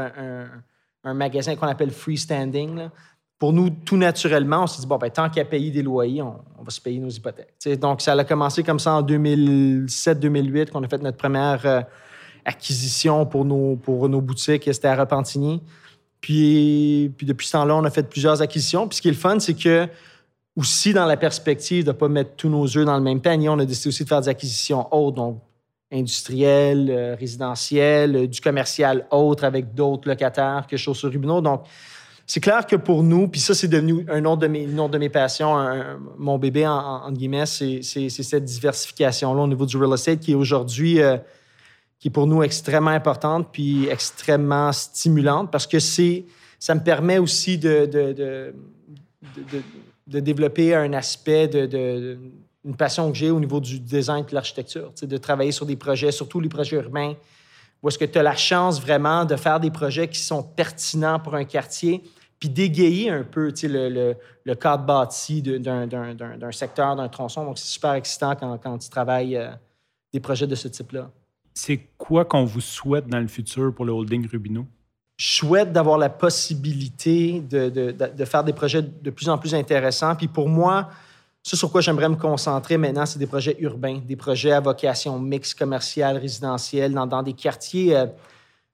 un 1.04 1.14
magasin 1.14 1.56
qu'on 1.56 1.68
appelle 1.68 1.90
freestanding. 1.90 2.88
Pour 3.38 3.54
nous, 3.54 3.70
tout 3.70 3.96
naturellement, 3.96 4.64
on 4.64 4.66
s'est 4.66 4.82
dit, 4.82 4.86
bon, 4.86 4.98
ben, 4.98 5.10
tant 5.10 5.30
qu'à 5.30 5.44
payer 5.44 5.70
des 5.70 5.82
loyers, 5.82 6.22
on, 6.22 6.62
va 6.62 6.70
se 6.70 6.80
payer 6.80 7.00
nos 7.00 7.08
hypothèques. 7.08 7.54
donc, 7.80 8.02
ça 8.02 8.12
a 8.12 8.24
commencé 8.24 8.62
comme 8.62 8.78
ça 8.78 8.92
en 8.92 9.02
2007-2008, 9.02 10.70
qu'on 10.70 10.82
a 10.84 10.88
fait 10.88 11.02
notre 11.02 11.16
première 11.16 11.60
euh, 11.64 11.80
acquisition 12.44 13.26
pour 13.26 13.44
nos, 13.44 13.76
pour 13.76 14.08
nos 14.08 14.20
boutiques. 14.20 14.64
C'était 14.72 14.88
à 14.88 14.96
Repentigny. 14.96 15.60
Puis, 16.20 17.10
puis 17.16 17.26
depuis 17.26 17.46
ce 17.46 17.52
temps-là, 17.52 17.76
on 17.76 17.84
a 17.84 17.90
fait 17.90 18.08
plusieurs 18.08 18.40
acquisitions. 18.42 18.86
Puis 18.88 18.96
ce 18.96 19.02
qui 19.02 19.08
est 19.08 19.12
le 19.12 19.16
fun, 19.16 19.38
c'est 19.40 19.54
que 19.54 19.88
aussi 20.56 20.92
dans 20.92 21.06
la 21.06 21.16
perspective 21.16 21.84
de 21.84 21.92
ne 21.92 21.96
pas 21.96 22.08
mettre 22.08 22.36
tous 22.36 22.48
nos 22.48 22.64
œufs 22.64 22.84
dans 22.84 22.96
le 22.96 23.02
même 23.02 23.20
panier, 23.20 23.48
on 23.48 23.58
a 23.58 23.64
décidé 23.64 23.88
aussi 23.88 24.04
de 24.04 24.08
faire 24.08 24.20
des 24.20 24.28
acquisitions 24.28 24.86
hautes, 24.94 25.14
donc 25.14 25.40
industriel, 25.90 26.88
euh, 26.90 27.16
résidentiel, 27.18 28.16
euh, 28.16 28.26
du 28.26 28.40
commercial 28.40 29.06
autre 29.10 29.44
avec 29.44 29.74
d'autres 29.74 30.08
locataires 30.08 30.66
que 30.68 30.76
Chaussures 30.76 31.10
Rubino. 31.10 31.40
Donc, 31.40 31.64
c'est 32.26 32.40
clair 32.40 32.66
que 32.66 32.76
pour 32.76 33.02
nous, 33.02 33.28
puis 33.28 33.40
ça, 33.40 33.54
c'est 33.54 33.68
devenu 33.68 34.06
un 34.08 34.24
autre 34.24 34.42
de 34.42 34.46
mes, 34.46 34.62
une 34.62 34.88
de 34.88 34.98
mes 34.98 35.08
passions, 35.08 35.54
mon 36.18 36.38
bébé, 36.38 36.66
en, 36.66 37.10
guillemets, 37.12 37.46
c'est 37.46 37.82
cette 37.82 38.44
diversification-là 38.44 39.42
au 39.42 39.48
niveau 39.48 39.66
du 39.66 39.76
real 39.76 39.92
estate 39.92 40.20
qui 40.20 40.32
est 40.32 40.36
aujourd'hui, 40.36 41.02
euh, 41.02 41.16
qui 42.02 42.08
est 42.08 42.10
pour 42.10 42.26
nous 42.26 42.42
extrêmement 42.42 42.90
importante 42.90 43.50
puis 43.52 43.86
extrêmement 43.86 44.72
stimulante 44.72 45.52
parce 45.52 45.68
que 45.68 45.78
c'est, 45.78 46.24
ça 46.58 46.74
me 46.74 46.80
permet 46.82 47.18
aussi 47.18 47.58
de, 47.58 47.86
de, 47.86 48.12
de, 48.12 48.54
de 50.08 50.18
développer 50.18 50.74
un 50.74 50.94
aspect 50.94 51.46
de, 51.46 52.18
une 52.64 52.74
passion 52.74 53.12
que 53.12 53.16
j'ai 53.16 53.30
au 53.30 53.38
niveau 53.38 53.60
du 53.60 53.78
design 53.78 54.24
et 54.24 54.30
de 54.30 54.34
l'architecture, 54.34 54.92
de 55.00 55.16
travailler 55.16 55.52
sur 55.52 55.64
des 55.64 55.76
projets, 55.76 56.10
surtout 56.10 56.40
les 56.40 56.48
projets 56.48 56.74
urbains, 56.74 57.14
où 57.80 57.88
est-ce 57.88 57.98
que 57.98 58.04
tu 58.04 58.18
as 58.18 58.24
la 58.24 58.34
chance 58.34 58.80
vraiment 58.80 59.24
de 59.24 59.36
faire 59.36 59.60
des 59.60 59.70
projets 59.70 60.08
qui 60.08 60.18
sont 60.18 60.42
pertinents 60.42 61.20
pour 61.20 61.36
un 61.36 61.44
quartier, 61.44 62.02
puis 62.40 62.48
d'égayer 62.48 63.10
un 63.10 63.22
peu 63.22 63.52
le, 63.62 63.88
le, 63.88 64.16
le, 64.44 64.54
cadre 64.56 64.84
bâti 64.84 65.40
d'un 65.40 66.50
secteur, 66.50 66.96
d'un 66.96 67.08
tronçon. 67.08 67.44
Donc, 67.44 67.58
c'est 67.60 67.68
super 67.68 67.92
excitant 67.92 68.34
quand, 68.34 68.58
quand 68.58 68.78
tu 68.78 68.88
travailles 68.88 69.36
euh, 69.36 69.52
des 70.12 70.18
projets 70.18 70.48
de 70.48 70.56
ce 70.56 70.66
type-là. 70.66 71.08
C'est 71.54 71.88
quoi 71.98 72.24
qu'on 72.24 72.44
vous 72.44 72.60
souhaite 72.60 73.06
dans 73.06 73.20
le 73.20 73.28
futur 73.28 73.74
pour 73.74 73.84
le 73.84 73.92
holding 73.92 74.26
Rubino? 74.28 74.66
Je 75.18 75.28
souhaite 75.28 75.72
d'avoir 75.72 75.98
la 75.98 76.08
possibilité 76.08 77.40
de, 77.40 77.68
de, 77.68 77.90
de, 77.90 78.24
faire 78.24 78.42
des 78.42 78.52
projets 78.52 78.82
de 78.82 79.10
plus 79.10 79.28
en 79.28 79.38
plus 79.38 79.54
intéressants. 79.54 80.16
Puis 80.16 80.26
pour 80.26 80.48
moi, 80.48 80.88
ce 81.42 81.56
sur 81.56 81.70
quoi 81.70 81.80
j'aimerais 81.80 82.08
me 82.08 82.16
concentrer 82.16 82.76
maintenant, 82.76 83.04
c'est 83.04 83.18
des 83.18 83.26
projets 83.26 83.56
urbains, 83.58 83.98
des 83.98 84.16
projets 84.16 84.52
à 84.52 84.60
vocation 84.60 85.18
mixte, 85.18 85.58
commerciale, 85.58 86.16
résidentielle, 86.16 86.92
dans, 86.92 87.22
des 87.22 87.32
quartiers 87.32 87.96
euh, 87.96 88.06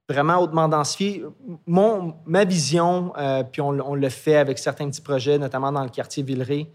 vraiment 0.08 0.38
hautement 0.38 0.68
densifiés. 0.68 1.24
Mon, 1.66 2.14
ma 2.26 2.44
vision, 2.44 3.12
euh, 3.16 3.42
puis 3.42 3.62
on, 3.62 3.94
le 3.94 4.08
fait 4.08 4.36
avec 4.36 4.58
certains 4.58 4.88
petits 4.88 5.00
projets, 5.00 5.38
notamment 5.38 5.72
dans 5.72 5.82
le 5.82 5.88
quartier 5.90 6.22
Villeray, 6.22 6.70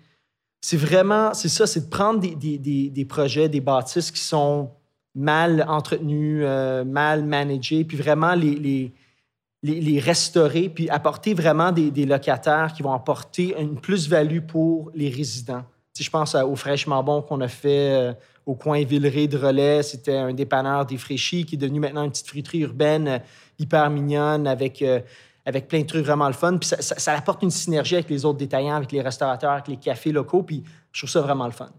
c'est 0.62 0.78
vraiment, 0.78 1.34
c'est 1.34 1.50
ça, 1.50 1.68
c'est 1.68 1.82
de 1.82 1.90
prendre 1.90 2.20
des, 2.20 3.06
projets, 3.06 3.50
des 3.50 3.60
bâtisses 3.60 4.12
qui 4.12 4.22
sont 4.22 4.72
mal 5.16 5.66
entretenus, 5.68 6.42
euh, 6.44 6.84
mal 6.84 7.24
managés, 7.24 7.84
puis 7.84 7.98
vraiment 7.98 8.34
les, 8.34 8.92
les, 9.62 10.00
restaurer, 10.00 10.70
puis 10.70 10.90
apporter 10.90 11.34
vraiment 11.34 11.72
des, 11.72 12.06
locataires 12.06 12.74
qui 12.74 12.84
vont 12.84 12.94
apporter 12.94 13.56
une 13.60 13.80
plus-value 13.80 14.42
pour 14.42 14.92
les 14.96 15.10
résidents. 15.10 15.64
Si 15.94 16.04
je 16.04 16.10
pense 16.10 16.34
au 16.34 16.56
fraîchement 16.56 17.04
bon 17.04 17.22
qu'on 17.22 17.40
a 17.42 17.48
fait 17.48 17.92
euh, 17.92 18.14
au 18.48 18.56
coin 18.56 18.84
Villeray 18.84 19.28
de 19.28 19.38
Relais, 19.38 19.84
c'était 19.84 20.18
un 20.18 20.34
dépanneur 20.34 20.88
défraîchi 20.88 21.46
qui 21.46 21.54
est 21.54 21.58
devenu 21.58 21.80
maintenant 21.80 22.04
une 22.04 22.10
petite 22.10 22.28
friterie 22.28 22.62
urbaine 22.62 23.08
euh, 23.08 23.20
hyper 23.60 23.92
mignonne 23.92 24.48
avec, 24.48 24.84
avec 25.46 25.68
plein 25.68 25.82
de 25.82 25.86
trucs 25.86 26.04
vraiment 26.04 26.26
le 26.26 26.34
fun. 26.34 26.58
Puis 26.58 26.72
ça, 26.80 27.14
apporte 27.14 27.44
une 27.44 27.52
synergie 27.52 27.94
avec 27.94 28.10
les 28.10 28.26
autres 28.26 28.40
détaillants, 28.40 28.78
avec 28.78 28.92
les 28.92 29.02
restaurateurs, 29.02 29.52
avec 29.52 29.68
les 29.68 29.78
cafés 29.78 30.12
locaux. 30.12 30.42
Puis 30.42 30.64
je 30.92 31.02
trouve 31.02 31.10
ça 31.12 31.22
vraiment 31.22 31.46
le 31.46 31.52
fun. 31.52 31.70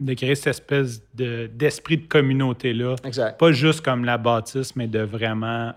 De 0.00 0.14
créer 0.14 0.34
cette 0.34 0.48
espèce 0.48 1.02
d'esprit 1.14 1.98
de, 1.98 2.06
communauté-là. 2.06 2.96
Exact. 3.04 3.38
Pas 3.38 3.52
juste 3.52 3.80
comme 3.80 4.04
la 4.04 4.18
bâtisse, 4.18 4.76
mais 4.76 4.86
de 4.86 5.00
vraiment, 5.00 5.72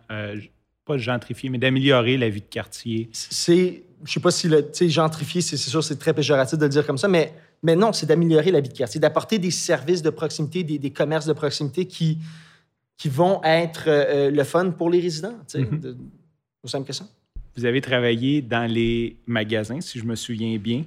pas 0.86 0.97
gentrifier, 0.97 1.49
mais 1.49 1.57
d'améliorer 1.57 2.17
la 2.17 2.29
vie 2.29 2.41
de 2.41 2.45
quartier. 2.45 3.10
C'est, 3.12 3.83
je 4.03 4.12
sais 4.12 4.19
pas 4.19 4.31
si 4.31 4.47
le, 4.47 4.71
gentrifier, 4.88 5.41
c'est 5.41 5.57
sûr, 5.57 5.83
c'est 5.83 5.97
très 5.97 6.13
péjoratif 6.13 6.57
de 6.57 6.63
le 6.63 6.69
dire 6.69 6.86
comme 6.86 6.97
ça, 6.97 7.07
mais 7.07 7.33
mais 7.63 7.75
non, 7.75 7.91
c'est 7.91 8.05
d'améliorer 8.05 8.51
la 8.51 8.62
vie 8.62 8.69
de 8.69 8.73
quartier, 8.73 8.99
d'apporter 8.99 9.39
des 9.39 9.51
services 9.51 10.01
de 10.01 10.10
proximité, 10.10 10.63
des, 10.63 10.91
commerces 10.91 11.25
de 11.25 11.33
proximité 11.33 11.86
qui, 11.86 12.19
qui 12.97 13.10
vont 13.10 13.41
être 13.43 13.86
euh, 13.88 14.29
le 14.29 14.43
fun 14.43 14.71
pour 14.71 14.89
les 14.89 14.99
résidents. 14.99 15.36
C'est 15.47 15.62
mm 15.62 15.97
simple 16.65 16.88
que 16.88 16.93
ça. 16.93 17.07
Vous 17.55 17.63
avez 17.63 17.79
travaillé 17.79 18.41
dans 18.41 18.69
les 18.69 19.15
magasins, 19.25 19.79
si 19.79 19.99
je 19.99 20.03
me 20.03 20.15
souviens 20.15 20.57
bien. 20.57 20.83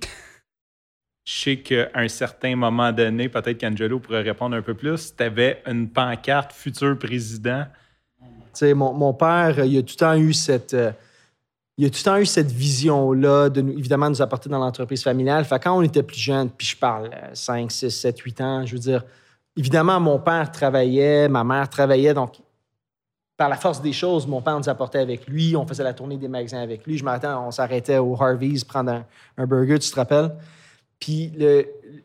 Je 1.25 1.33
sais 1.33 1.57
qu'à 1.59 1.89
un 1.95 2.09
certain 2.09 2.57
moment 2.57 2.93
donné, 2.93 3.29
peut-être 3.29 3.61
qu'Angelo 3.61 4.01
pourrait 4.01 4.23
répondre 4.23 4.57
un 4.57 4.63
peu 4.63 4.75
plus, 4.75 5.15
tu 5.15 5.23
avais 5.23 5.63
une 5.67 5.89
pancarte 5.89 6.53
futur 6.53 6.99
président. 6.99 7.67
Mon, 8.63 8.93
mon, 8.93 9.15
père, 9.15 9.65
il 9.65 9.79
a 9.79 9.83
tout 9.83 9.95
le 9.95 9.99
temps 9.99 10.17
eu 10.17 10.33
cette. 10.33 10.75
Euh, 10.75 10.93
le 11.79 11.89
temps 11.91 12.43
vision-là 12.43 13.49
de 13.49 13.63
nous, 13.63 13.73
évidemment 13.73 14.11
nous 14.11 14.21
apporter 14.21 14.51
dans 14.51 14.59
l'entreprise 14.59 15.03
familiale. 15.03 15.47
Quand 15.49 15.79
on 15.79 15.83
était 15.83 16.03
plus 16.03 16.19
jeune, 16.19 16.51
puis 16.51 16.67
je 16.67 16.77
parle 16.77 17.11
5, 17.33 17.71
6, 17.71 17.91
7, 17.91 18.19
8 18.19 18.41
ans, 18.41 18.67
je 18.67 18.75
veux 18.75 18.79
dire, 18.79 19.03
évidemment, 19.57 19.99
mon 19.99 20.19
père 20.19 20.51
travaillait, 20.51 21.29
ma 21.29 21.43
mère 21.43 21.69
travaillait, 21.69 22.13
donc 22.13 22.35
par 23.37 23.49
la 23.49 23.57
force 23.57 23.81
des 23.81 23.95
choses, 23.95 24.27
mon 24.27 24.43
père 24.43 24.59
nous 24.59 24.69
apportait 24.69 24.99
avec 24.99 25.27
lui, 25.27 25.57
on 25.57 25.67
faisait 25.67 25.83
la 25.83 25.95
tournée 25.95 26.19
des 26.19 26.29
magasins 26.29 26.61
avec 26.61 26.87
lui. 26.87 26.99
Je 26.99 27.05
m'attends, 27.05 27.47
on 27.47 27.51
s'arrêtait 27.51 27.97
au 27.97 28.15
Harvey's 28.21 28.65
prendre 28.65 29.03
un, 29.39 29.47
burger, 29.47 29.79
tu 29.79 29.91
te 29.91 29.97
rappelles? 29.97 30.33
Puis 31.01 31.33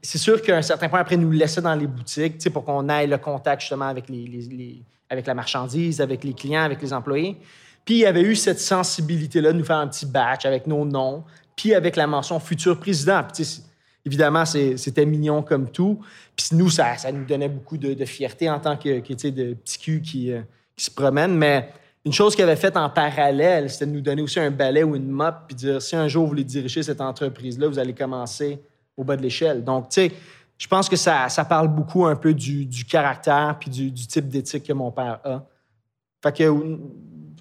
c'est 0.01 0.17
sûr 0.17 0.41
qu'à 0.41 0.57
un 0.57 0.61
certain 0.61 0.87
point, 0.87 1.01
après, 1.01 1.17
nous 1.17 1.31
laissait 1.31 1.61
dans 1.61 1.75
les 1.75 1.85
boutiques 1.85 2.49
pour 2.51 2.63
qu'on 2.63 2.87
aille 2.89 3.07
le 3.07 3.17
contact 3.17 3.61
justement 3.61 3.85
avec, 3.85 4.09
les, 4.09 4.81
avec 5.09 5.27
la 5.27 5.33
marchandise, 5.33 5.99
avec 5.99 6.23
les 6.23 6.33
clients, 6.33 6.63
avec 6.63 6.81
les 6.81 6.93
employés. 6.93 7.37
Puis 7.83 7.95
il 7.95 7.99
y 7.99 8.05
avait 8.05 8.21
eu 8.21 8.35
cette 8.35 8.59
sensibilité-là 8.59 9.51
de 9.51 9.59
nous 9.59 9.65
faire 9.65 9.77
un 9.77 9.87
petit 9.87 10.05
batch 10.05 10.45
avec 10.45 10.65
nos 10.65 10.85
noms, 10.85 11.23
puis 11.55 11.75
avec 11.75 11.95
la 11.97 12.07
mention 12.07 12.39
futur 12.39 12.79
président. 12.79 13.21
Puis, 13.31 13.61
évidemment, 14.05 14.45
c'était 14.45 15.05
mignon 15.05 15.43
comme 15.43 15.69
tout. 15.69 15.99
Puis 16.35 16.47
nous, 16.53 16.69
ça, 16.69 16.95
nous 17.13 17.25
donnait 17.25 17.49
beaucoup 17.49 17.77
de, 17.77 18.05
fierté 18.05 18.49
en 18.49 18.59
tant 18.59 18.77
que, 18.77 18.99
que 19.01 19.29
de 19.29 19.53
petits 19.53 19.77
culs 19.77 20.01
qui, 20.01 20.31
euh, 20.31 20.41
qui 20.75 20.85
se 20.85 20.91
promènent. 20.91 21.35
Mais 21.35 21.69
une 22.05 22.13
chose 22.13 22.35
qu'il 22.35 22.43
avait 22.43 22.55
faite 22.55 22.77
en 22.77 22.89
parallèle, 22.89 23.69
c'était 23.69 23.85
de 23.85 23.91
nous 23.91 24.01
donner 24.01 24.21
aussi 24.21 24.39
un 24.39 24.51
balai 24.51 24.83
ou 24.83 24.95
une 24.95 25.09
mop, 25.09 25.35
puis 25.47 25.55
dire 25.55 25.81
si 25.81 25.95
un 25.95 26.07
jour 26.07 26.23
vous 26.23 26.29
voulez 26.29 26.43
diriger 26.43 26.81
cette 26.81 27.01
entreprise-là, 27.01 27.67
vous 27.67 27.79
allez 27.79 27.93
commencer 27.93 28.59
au 28.97 29.03
bas 29.03 29.15
de 29.17 29.21
l'échelle. 29.21 29.63
Donc, 29.63 29.89
tu 29.89 30.01
sais, 30.01 30.11
je 30.57 30.67
pense 30.67 30.87
que 30.87 30.95
ça, 30.95 31.27
ça 31.29 31.43
parle 31.45 31.67
beaucoup 31.67 32.05
un 32.05 32.15
peu 32.15 32.33
du, 32.33 32.67
caractère 32.89 33.57
puis 33.59 33.69
du, 33.69 33.91
du 33.91 34.07
type 34.07 34.27
d'éthique 34.29 34.63
que 34.63 34.73
mon 34.73 34.91
père 34.91 35.19
a. 35.23 35.43
Fait 36.23 36.35
que 36.35 36.49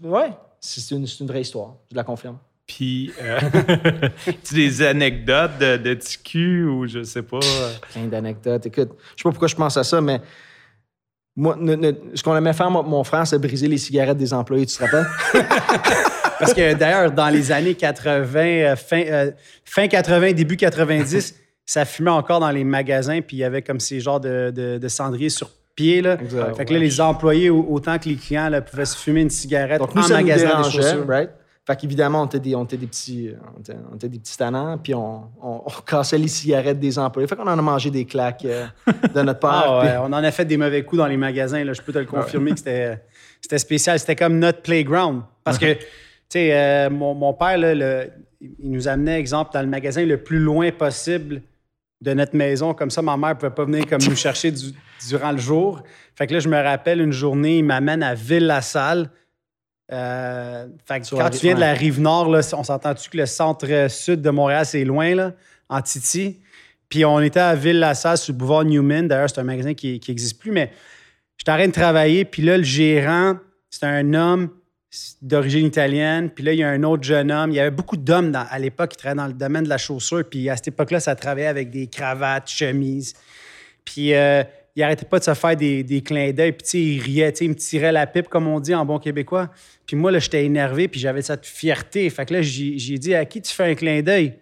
ouais, 0.03 0.31
C'est 0.61 0.95
une, 0.95 1.07
c'est 1.07 1.21
une 1.21 1.29
vraie 1.29 1.43
histoire, 1.43 1.75
je 1.91 1.97
la 1.97 2.05
confirme. 2.05 2.39
Puis, 2.67 3.13
euh, 3.23 3.39
tu 4.43 4.55
des 4.55 4.83
anecdotes 4.83 5.59
de, 5.61 5.77
de 5.77 5.95
TQ 5.95 6.65
ou 6.65 6.87
je 6.87 7.03
sais 7.03 7.23
pas. 7.23 7.37
euh, 7.37 7.73
Plein 7.93 8.07
d'anecdotes. 8.07 8.67
Écoute, 8.67 8.93
je 9.17 9.23
sais 9.23 9.23
pas 9.25 9.31
pourquoi 9.31 9.49
je 9.49 9.55
pense 9.55 9.77
à 9.77 9.85
ça, 9.85 10.01
mais 10.01 10.21
moi, 11.37 11.57
ne- 11.59 11.75
ne- 11.75 11.93
ce 12.15 12.23
qu'on 12.23 12.35
aimait 12.37 12.53
faire, 12.55 12.71
moi, 12.71 12.83
mon 12.83 13.05
frère, 13.05 13.27
c'est 13.27 13.39
briser 13.39 13.69
les 13.69 13.77
cigarettes 13.79 14.17
des 14.17 14.33
employés, 14.33 14.65
tu 14.67 14.77
te 14.77 14.83
rappelles? 14.83 15.07
Parce 16.39 16.55
que 16.55 16.75
d'ailleurs, 16.75 17.11
dans 17.13 17.29
les 17.29 17.53
années 17.53 17.75
80, 17.75 18.39
euh, 18.41 18.77
fin, 18.77 19.03
euh, 19.07 19.31
fin 19.65 19.87
80, 19.87 20.33
début 20.33 20.57
90, 20.57 21.35
ça 21.67 21.85
fumait 21.85 22.11
encore 22.11 22.41
dans 22.41 22.51
les 22.51 22.65
magasins, 22.65 23.21
puis 23.21 23.37
il 23.39 23.41
y 23.41 23.45
avait 23.45 23.63
comme 23.63 23.81
ces 23.81 24.01
genres 24.01 24.21
de, 24.21 24.53
de, 24.55 24.79
de 24.79 24.89
cendriers 24.89 25.31
sur 25.31 25.51
pied. 25.75 26.03
Là. 26.03 26.19
Exact. 26.21 26.57
Fait 26.57 26.65
que 26.67 26.73
là, 26.75 26.79
les 26.79 27.01
employés, 27.01 27.51
au- 27.51 27.67
autant 27.71 27.99
que 27.99 28.09
les 28.09 28.17
clients, 28.17 28.49
là, 28.49 28.61
pouvaient 28.61 28.85
se 28.85 28.97
fumer 28.97 29.23
une 29.23 29.31
cigarette 29.31 29.81
Donc, 29.81 29.95
nous, 29.95 30.03
en 30.03 30.05
ça 30.05 30.21
nous 30.21 30.27
magasinant 30.27 30.63
des 30.63 30.71
chaussures. 30.71 31.07
right? 31.09 31.31
Fait 31.67 31.77
qu'évidemment, 31.77 32.23
on 32.23 32.27
était 32.27 32.39
des, 32.41 32.55
on 32.55 32.65
était 32.65 32.77
des 32.77 32.87
petits, 32.87 33.31
on 33.57 33.61
était, 33.61 33.75
on 33.91 33.97
était 33.97 34.09
des 34.11 34.19
petits 34.19 34.37
tannants, 34.37 34.77
puis 34.77 34.95
on, 34.95 35.23
on- 35.43 35.63
on 35.65 35.71
cassait 35.87 36.19
les 36.19 36.29
cigarettes 36.29 36.79
des 36.79 36.99
employés. 36.99 37.27
Fait 37.27 37.37
qu'on 37.37 37.43
en 37.49 37.59
a 37.59 37.63
mangé 37.63 37.91
des 37.91 38.05
claques 38.05 38.45
euh, 38.45 38.67
de 39.15 39.23
notre 39.23 39.41
part. 39.41 39.65
Ah 39.67 39.81
puis- 39.81 39.89
ouais, 39.89 39.97
on 40.03 40.07
en 40.13 40.13
a 40.23 40.31
fait 40.31 40.45
des 40.45 40.59
mauvais 40.59 40.83
coups 40.85 40.99
dans 40.99 41.07
les 41.07 41.17
magasins. 41.17 41.65
Là. 41.65 41.73
Je 41.73 41.81
peux 41.81 41.93
te 41.93 41.99
le 41.99 42.05
confirmer 42.05 42.51
que 42.53 42.59
c'était, 42.59 43.01
c'était 43.41 43.57
spécial. 43.59 43.99
C'était 43.99 44.15
comme 44.17 44.39
notre 44.39 44.61
playground. 44.61 45.23
Parce 45.43 45.57
que, 45.59 45.73
tu 45.73 45.81
sais, 46.29 46.51
euh, 46.53 46.91
mon, 46.91 47.15
mon 47.15 47.33
père, 47.33 47.57
là, 47.57 47.75
le- 47.75 48.11
il 48.43 48.71
nous 48.71 48.87
amenait, 48.87 49.19
exemple, 49.19 49.53
dans 49.55 49.63
le 49.63 49.67
magasin 49.69 50.05
le 50.05 50.19
plus 50.19 50.39
loin 50.39 50.71
possible 50.71 51.41
de 52.05 52.13
notre 52.15 52.37
maison. 52.37 52.75
Comme 52.75 52.91
ça, 52.91 53.03
ma 53.03 53.17
mère 53.17 53.31
ne 53.31 53.35
pouvait 53.35 53.51
pas 53.55 53.65
venir 53.65 53.87
comme 53.87 54.03
nous 54.03 54.15
chercher 54.17 54.51
du- 54.53 54.73
durant 55.09 55.33
le 55.33 55.39
jour. 55.39 55.83
Fait 56.15 56.27
que 56.27 56.35
là, 56.35 56.39
je 56.39 56.49
me 56.49 56.61
rappelle 56.63 57.01
une 57.01 57.13
journée, 57.13 57.59
il 57.59 57.65
m'amène 57.65 58.03
à 58.03 58.15
Ville-la-Salle. 58.15 59.11
Euh, 59.93 60.67
fait 60.87 61.01
que 61.01 61.07
Sur 61.07 61.19
quand 61.19 61.25
la 61.25 61.31
tu 61.31 61.39
viens 61.47 61.55
de 61.55 61.61
la 61.61 61.73
rive 61.73 62.01
nord, 62.01 62.29
là, 62.31 62.41
on 62.57 62.63
s'entend-tu 62.63 63.11
que 63.11 63.17
le 63.17 63.27
centre-sud 63.27 64.21
de 64.23 64.31
Montréal, 64.31 64.65
c'est 64.67 64.85
loin, 64.85 65.15
là, 65.15 65.33
en 65.69 65.81
Titi? 65.83 66.41
Puis 66.89 67.05
on 67.05 67.21
était 67.21 67.41
à 67.41 67.55
Ville-la-Salle 67.55 68.19
sur 68.19 68.33
le 68.33 68.39
boulevard 68.39 68.65
Newman. 68.65 69.09
D'ailleurs, 69.09 69.29
c'est 69.31 69.41
un 69.41 69.45
magasin 69.45 69.75
qui 69.75 70.01
n'existe 70.07 70.39
plus, 70.41 70.53
mais 70.53 70.71
j'étais 71.37 71.51
en 71.53 71.57
train 71.57 71.67
de 71.67 71.73
travailler. 71.73 72.25
Puis 72.25 72.43
là, 72.43 72.57
le 72.59 72.63
gérant, 72.63 73.37
c'était 73.71 73.87
un 73.87 74.15
homme 74.15 74.51
d'origine 75.23 75.67
italienne. 75.67 76.31
Puis 76.31 76.45
là, 76.45 76.53
il 76.53 76.59
y 76.59 76.63
a 76.63 76.69
un 76.69 76.83
autre 76.83 77.03
jeune 77.03 77.31
homme. 77.33 77.51
Il 77.51 77.55
y 77.57 77.61
avait 77.61 77.71
beaucoup 77.71 77.97
d'hommes 77.97 78.31
dans- 78.33 78.47
à 78.49 78.59
l'époque 78.59 78.91
qui 78.93 78.97
travaillaient 78.97 79.23
dans 79.23 79.27
le 79.27 79.33
domaine 79.33 79.65
de 79.65 79.69
la 79.69 79.79
chaussure. 79.79 80.25
Puis 80.29 80.49
à 80.51 80.57
cette 80.57 80.69
époque-là, 80.69 81.01
ça 81.01 81.15
travaillait 81.17 81.47
avec 81.49 81.71
des 81.71 81.87
cravates, 81.87 82.49
chemises. 82.49 83.15
Puis 83.85 84.15
euh, 84.15 84.43
il 84.77 84.83
arrêtait 84.83 85.07
pas 85.07 85.19
de 85.19 85.25
se 85.25 85.35
faire 85.35 85.57
des, 85.57 85.83
des 85.83 86.01
clins 86.03 86.33
d'œil. 86.33 86.53
Puis 86.53 86.63
tu 86.65 86.71
sais, 86.71 86.81
il 86.81 87.01
riait, 87.01 87.33
tu 87.33 87.39
sais, 87.39 87.45
il 87.47 87.51
me 87.51 87.55
tirait 87.55 87.93
la 87.93 88.07
pipe, 88.07 88.29
comme 88.29 88.47
on 88.47 88.61
dit 88.61 88.75
en 88.75 88.85
bon 88.85 88.99
québécois. 88.99 89.51
Puis 89.87 89.97
moi, 89.97 90.11
là, 90.11 90.19
j'étais 90.19 90.45
énervé, 90.45 90.89
puis 90.89 90.99
j'avais 91.01 91.23
cette 91.23 91.47
fierté. 91.47 92.09
Fait 92.11 92.25
que 92.27 92.35
là, 92.35 92.43
j'ai 92.43 92.79
j'ai 92.79 92.99
dit 92.99 93.15
à 93.15 93.25
qui 93.25 93.41
tu 93.43 93.53
fais 93.53 93.65
un 93.71 93.75
clin 93.75 94.01
d'œil? 94.03 94.35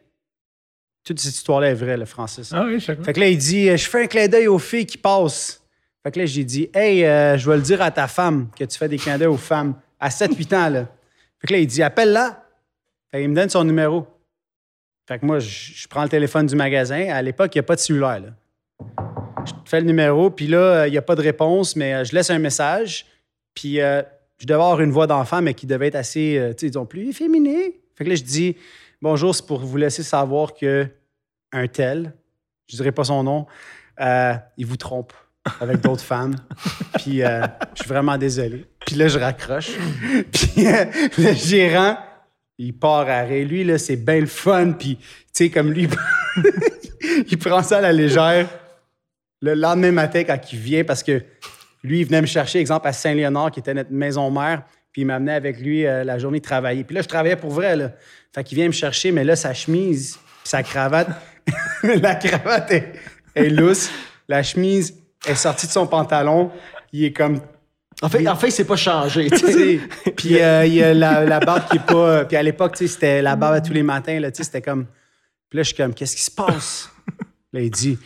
Toute 1.05 1.19
cette 1.19 1.35
histoire-là 1.35 1.71
est 1.71 1.75
vraie, 1.75 1.97
le 1.97 2.05
Francis. 2.05 2.51
Ah 2.53 2.65
oui, 2.65 2.79
pas. 2.79 2.95
Fait 3.03 3.13
que 3.13 3.19
là, 3.21 3.29
il 3.29 3.37
dit 3.39 3.67
Je 3.77 3.89
fais 3.89 4.05
un 4.05 4.07
clin 4.07 4.29
d'œil 4.29 4.47
aux 4.47 4.59
filles 4.61 4.87
qui 4.87 4.99
passent. 4.99 5.61
Fait 6.05 6.13
que 6.13 6.21
là, 6.21 6.27
j'ai 6.27 6.45
dit 6.45 6.71
Hey, 6.73 7.05
euh, 7.05 7.37
je 7.37 7.51
vais 7.51 7.57
le 7.57 7.63
dire 7.63 7.83
à 7.83 7.91
ta 7.91 8.07
femme 8.07 8.49
que 8.57 8.65
tu 8.65 8.79
fais 8.79 8.89
des 8.89 8.99
clins 8.99 9.19
d'œil 9.19 9.27
aux 9.29 9.37
femmes 9.37 9.75
à 10.03 10.09
7-8 10.09 10.55
ans. 10.55 10.69
Là. 10.69 10.87
Fait 11.39 11.47
que 11.47 11.53
là, 11.55 11.59
il 11.61 11.67
dit 11.67 11.83
Appelle-la. 11.83 12.45
Fait 13.13 13.27
me 13.27 13.35
donne 13.35 13.49
son 13.49 13.65
numéro. 13.65 14.07
Fait 15.07 15.19
que 15.19 15.25
moi, 15.25 15.39
je, 15.39 15.87
prends 15.89 16.03
le 16.03 16.09
téléphone 16.09 16.47
du 16.47 16.57
magasin. 16.57 17.09
À 17.11 17.23
l'époque, 17.23 17.55
il 17.55 17.59
n'y 17.59 17.61
a 17.61 17.65
pas 17.65 17.77
de 17.77 17.81
cellulaire. 17.81 18.21
Là. 18.21 18.29
Je 19.47 19.53
fais 19.65 19.81
le 19.81 19.87
numéro, 19.87 20.31
puis 20.31 20.47
là, 20.47 20.59
euh, 20.59 20.89
il 20.89 20.91
n'y 20.91 20.99
a 20.99 21.03
pas 21.03 21.15
de 21.15 21.23
réponse, 21.23 21.75
mais 21.77 21.95
euh, 21.95 22.05
je 22.05 22.15
laisse 22.15 22.31
un 22.31 22.39
message. 22.39 23.07
Puis 23.55 23.81
euh, 23.81 24.03
je 24.39 24.47
devais 24.47 24.55
avoir 24.55 24.81
une 24.81 24.91
voix 24.91 25.07
d'enfant, 25.07 25.41
mais 25.41 25.55
qui 25.55 25.67
devait 25.67 25.89
être 25.89 25.97
assez, 25.97 26.39
tu 26.57 26.67
sais, 26.67 26.71
disons, 26.71 26.87
plus 26.87 27.09
efféminée. 27.09 27.81
Fait 27.95 28.05
que 28.05 28.11
là, 28.11 28.17
je 28.17 28.25
dis 28.25 28.57
Bonjour, 29.01 29.35
c'est 29.35 29.47
pour 29.47 29.61
vous 29.61 29.77
laisser 29.77 30.03
savoir 30.03 30.55
que 30.55 30.87
un 31.53 31.67
tel, 31.69 32.13
je 32.67 32.77
dirais 32.77 32.93
pas 32.93 33.05
son 33.05 33.23
nom, 33.23 33.47
il 34.01 34.67
vous 34.67 34.77
trompe 34.77 35.13
avec 35.61 35.81
d'autres 35.81 36.05
femmes. 36.05 36.37
Puis 36.95 37.23
euh, 37.23 37.47
je 37.75 37.83
suis 37.83 37.89
vraiment 37.89 38.17
désolé. 38.17 38.67
Puis 38.87 38.97
là, 38.97 39.09
je 39.09 39.19
raccroche. 39.19 39.71
Puis 40.33 40.67
euh, 40.67 40.85
le 41.19 41.33
gérant, 41.35 41.99
il 42.59 42.75
part 42.75 43.09
à 43.09 43.23
rire. 43.23 43.47
Lui, 43.47 43.65
là, 43.65 43.79
c'est 43.79 43.97
bien 43.97 44.21
le 44.21 44.27
fun. 44.27 44.73
Puis, 44.73 44.97
tu 44.97 45.05
sais, 45.33 45.51
comme 45.51 45.73
lui, 45.73 45.89
il 47.29 47.39
prend 47.39 47.63
ça 47.63 47.79
à 47.79 47.81
la 47.81 47.93
légère. 47.93 48.49
Le 49.41 49.55
lendemain 49.55 49.91
matin, 49.91 50.23
quand 50.25 50.39
il 50.53 50.59
vient, 50.59 50.85
parce 50.85 51.03
que 51.03 51.23
lui, 51.83 52.01
il 52.01 52.07
venait 52.07 52.21
me 52.21 52.27
chercher, 52.27 52.61
exemple, 52.61 52.87
à 52.87 52.93
Saint-Léonard, 52.93 53.51
qui 53.51 53.59
était 53.59 53.75
notre 53.75 53.91
maison 53.91 54.31
mère, 54.31 54.63
puis 54.93 55.03
il 55.03 55.07
m'amenait 55.07 55.35
avec 55.35 55.59
lui 55.59 55.85
euh, 55.85 56.05
la 56.05 56.19
journée 56.19 56.39
de 56.39 56.45
travailler. 56.45 56.85
Puis 56.85 56.95
là, 56.95 57.03
je 57.03 57.09
travaillais 57.09 57.37
pour 57.37 57.51
vrai, 57.51 57.75
là. 57.75 57.93
Fait 58.33 58.45
qu'il 58.45 58.57
vient 58.57 58.69
me 58.69 58.73
chercher, 58.73 59.11
mais 59.11 59.25
là, 59.25 59.35
sa 59.35 59.53
chemise, 59.53 60.13
puis 60.15 60.49
sa 60.49 60.63
cravate, 60.63 61.09
la 61.83 62.15
cravate 62.15 62.71
est, 62.71 62.93
est 63.35 63.49
lousse, 63.49 63.91
la 64.29 64.43
chemise 64.43 65.02
est 65.27 65.35
sortie 65.35 65.67
de 65.67 65.73
son 65.73 65.87
pantalon, 65.87 66.51
il 66.93 67.05
est 67.05 67.13
comme 67.13 67.41
En 68.03 68.09
fait, 68.09 68.27
en 68.27 68.37
fait, 68.37 68.49
il 68.49 68.53
s'est 68.53 68.65
pas 68.65 68.77
changé. 68.77 69.29
Puis 70.17 70.41
euh, 70.43 70.67
il 70.67 70.75
y 70.75 70.83
a 70.83 70.93
la, 70.95 71.25
la 71.25 71.41
barbe 71.41 71.63
qui 71.71 71.77
est 71.77 71.87
pas. 71.87 72.25
Puis 72.25 72.37
à 72.37 72.43
l'époque, 72.43 72.77
c'était 72.77 73.23
la 73.23 73.37
barbe 73.37 73.55
à 73.55 73.61
tous 73.61 73.73
les 73.73 73.83
matins. 73.85 74.19
Là, 74.19 74.29
c'était 74.33 74.63
comme. 74.63 74.87
Puis 75.49 75.59
là, 75.59 75.63
je 75.63 75.69
suis 75.69 75.77
comme, 75.77 75.95
qu'est-ce 75.95 76.17
qui 76.17 76.23
se 76.23 76.31
passe? 76.31 76.91
Là, 77.53 77.61
il 77.61 77.71
dit, 77.71 77.99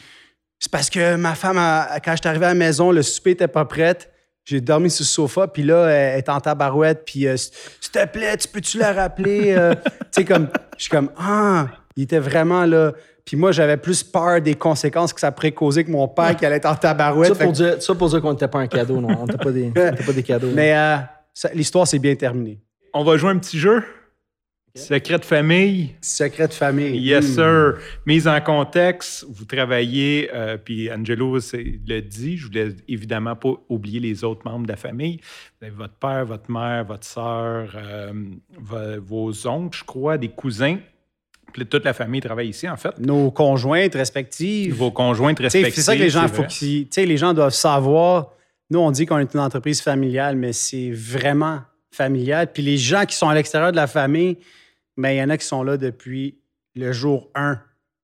c'est 0.59 0.71
parce 0.71 0.91
que 0.91 1.15
ma 1.17 1.35
femme, 1.35 1.57
a- 1.59 2.01
quand 2.05 2.13
je 2.13 2.17
suis 2.21 2.29
arrivé 2.29 2.45
à 2.47 2.49
la 2.49 2.55
maison, 2.55 2.91
le 2.91 3.03
souper 3.03 3.31
était 3.31 3.49
pas 3.49 3.65
prête. 3.65 4.11
J'ai 4.45 4.61
dormi 4.61 4.91
sur 4.91 5.03
le 5.03 5.07
sofa, 5.07 5.49
puis 5.49 5.63
là, 5.65 5.87
elle 5.89 6.19
est 6.19 6.29
en 6.29 6.41
tabarouette, 6.41 7.05
puis 7.05 7.27
euh, 7.27 7.37
s'il 7.37 7.91
te 7.91 8.07
plaît, 8.07 8.37
tu 8.37 8.47
peux-tu 8.49 8.79
la 8.79 8.93
rappeler? 8.93 9.55
Euh, 9.57 9.75
tu 9.75 9.83
sais, 10.13 10.25
comme, 10.25 10.49
je 10.77 10.83
suis 10.83 10.91
comme, 10.91 11.11
ah, 11.19 11.67
il 11.97 12.05
était 12.05 12.21
vraiment 12.21 12.65
là. 12.65 12.93
Puis 13.27 13.37
moi, 13.37 13.51
j'avais 13.53 13.77
plus 13.77 14.03
peur 14.05 14.41
des 14.41 14.55
conséquences 14.55 15.13
que 15.13 15.21
ça 15.21 15.33
pourrait 15.33 15.53
causer 15.53 15.85
que 15.85 15.91
mon 15.91 16.07
père 16.09 16.35
qui 16.37 16.47
allait 16.47 16.57
être 16.57 16.67
en 16.71 16.77
tabarouette. 16.77 17.35
Ça 17.35 17.45
pour, 17.45 17.53
que- 17.53 17.57
dire, 17.57 17.83
ça 17.83 17.95
pour 17.95 18.09
dire 18.09 18.23
qu'on 18.23 18.31
n'était 18.33 18.49
pas 18.49 18.61
un 18.61 18.69
cadeau, 18.69 19.01
non. 19.01 19.09
On 19.21 19.27
n'était 19.27 19.37
pas, 19.45 19.51
des- 19.51 19.71
pas 20.07 20.13
des 20.15 20.23
cadeaux. 20.23 20.51
Mais 20.55 20.75
euh, 20.77 20.97
l'histoire 21.53 21.87
s'est 21.89 21.99
bien 21.99 22.15
terminée. 22.15 22.61
On 22.95 23.03
va 23.05 23.17
jouer 23.19 23.31
un 23.31 23.39
petit 23.39 23.59
jeu. 23.59 23.83
Secret 24.77 25.19
de 25.19 25.25
famille. 25.25 25.95
Secret 26.03 26.49
de 26.49 26.53
famille. 26.53 26.99
Yes, 27.01 27.31
Hmm. 27.31 27.35
sir. 27.35 27.75
Mise 28.05 28.29
en 28.29 28.39
contexte, 28.43 29.25
vous 29.29 29.47
travaillez, 29.47 30.29
euh, 30.35 30.59
puis 30.59 30.93
Angelo 30.93 31.41
c'est- 31.41 31.81
le 31.87 32.01
dit, 32.03 32.37
je 32.37 32.47
voulais 32.47 32.69
évidemment 32.87 33.35
pas 33.37 33.55
oublier 33.71 34.01
les 34.01 34.23
autres 34.23 34.43
membres 34.45 34.67
de 34.67 34.71
la 34.73 34.77
famille. 34.77 35.19
Vous 35.61 35.67
avez 35.67 35.75
votre 35.75 35.95
père, 35.95 36.27
votre 36.27 36.51
mère, 36.51 36.85
votre 36.85 37.07
soeur, 37.07 37.75
vos 39.01 39.47
oncles, 39.47 39.79
je 39.79 39.85
crois, 39.85 40.19
des 40.19 40.29
cousins. 40.29 40.79
Toute 41.65 41.85
la 41.85 41.93
famille 41.95 42.21
travaille 42.21 42.49
ici, 42.49 42.69
en 42.69 42.77
fait. 42.77 42.99
Nos 42.99 43.31
conjointes 43.31 43.95
respectives. 43.95 44.75
Vos 44.75 44.91
conjointes 44.91 45.39
respectives. 45.39 45.75
C'est 45.75 45.83
ça 45.83 45.95
que 45.97 46.03
les 46.03 46.11
gens, 46.11 46.29
faut 46.29 46.45
qu'ils- 46.45 46.89
les 46.97 47.17
gens 47.17 47.33
doivent 47.35 47.55
savoir. 47.55 48.33
Nous, 48.71 48.79
on 48.79 48.91
dit 48.91 49.07
qu'on 49.07 49.19
est 49.19 49.33
une 49.33 49.41
entreprise 49.41 49.81
familiale, 49.81 50.37
mais 50.37 50.53
c'est 50.53 50.91
vraiment 50.91 51.61
familial. 51.93 52.53
Puis 52.53 52.63
les 52.63 52.77
gens 52.77 53.05
qui 53.05 53.17
sont 53.17 53.29
à 53.29 53.35
l'extérieur 53.35 53.71
de 53.71 53.77
la 53.77 53.87
famille, 53.87 54.39
ben, 54.97 55.11
il 55.11 55.17
y 55.19 55.23
en 55.23 55.31
a 55.31 55.39
qui 55.39 55.47
sont 55.47 55.63
là 55.63 55.77
depuis 55.77 56.39
le 56.75 56.93
jour 56.93 57.31
1. 57.35 57.61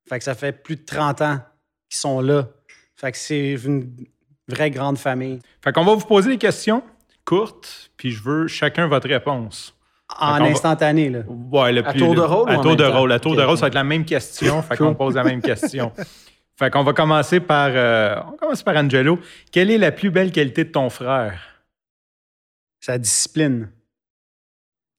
Fait 0.08 0.18
que 0.18 0.24
ça 0.24 0.34
fait 0.34 0.52
plus 0.52 0.76
de 0.76 0.84
30 0.84 1.20
ans 1.20 1.38
qu'ils 1.90 1.98
sont 1.98 2.20
là. 2.20 2.48
Fait 2.96 3.12
que 3.12 3.18
c'est 3.18 3.52
une 3.64 3.92
vraie 4.48 4.70
grande 4.70 4.98
famille. 4.98 5.40
Fait 5.62 5.72
qu'on 5.72 5.84
va 5.84 5.94
vous 5.94 6.06
poser 6.06 6.30
des 6.30 6.38
questions 6.38 6.82
courtes, 7.24 7.90
puis 7.96 8.10
je 8.10 8.22
veux 8.22 8.46
chacun 8.48 8.86
votre 8.88 9.08
réponse. 9.08 9.74
En 10.20 10.40
instantané, 10.44 11.08
là. 11.10 11.20
Ouais, 11.28 11.72
le 11.72 11.86
À 11.86 11.90
plus- 11.90 12.00
tour 12.00 12.14
de 12.14 12.20
rôle 12.20 12.50
À 12.50 12.58
tour 12.58 12.76
de 12.76 12.84
temps? 12.84 12.98
rôle. 12.98 13.12
À 13.12 13.18
tour 13.18 13.36
de 13.36 13.42
rôle, 13.42 13.56
ça 13.56 13.62
va 13.62 13.66
être 13.68 13.74
la 13.74 13.84
même 13.84 14.04
question. 14.04 14.62
fait 14.62 14.76
qu'on 14.76 14.94
pose 14.94 15.14
la 15.14 15.24
même 15.24 15.40
question. 15.42 15.92
Fait 16.58 16.70
qu'on 16.70 16.82
va 16.84 16.92
commencer 16.92 17.40
par. 17.40 17.70
euh, 17.72 18.14
on 18.28 18.36
commence 18.36 18.62
par 18.62 18.76
Angelo. 18.76 19.18
Quelle 19.50 19.70
est 19.70 19.78
la 19.78 19.90
plus 19.90 20.10
belle 20.10 20.30
qualité 20.30 20.64
de 20.64 20.70
ton 20.70 20.90
frère? 20.90 21.40
Sa 22.78 22.98
discipline. 22.98 23.70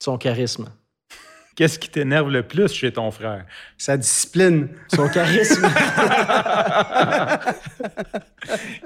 Son 0.04 0.18
charisme. 0.18 0.70
Qu'est-ce 1.56 1.78
qui 1.78 1.90
t'énerve 1.90 2.30
le 2.32 2.42
plus 2.44 2.74
chez 2.74 2.92
ton 2.92 3.12
frère? 3.12 3.46
Sa 3.78 3.96
discipline. 3.98 4.70
Son 4.94 5.08
charisme. 5.08 5.68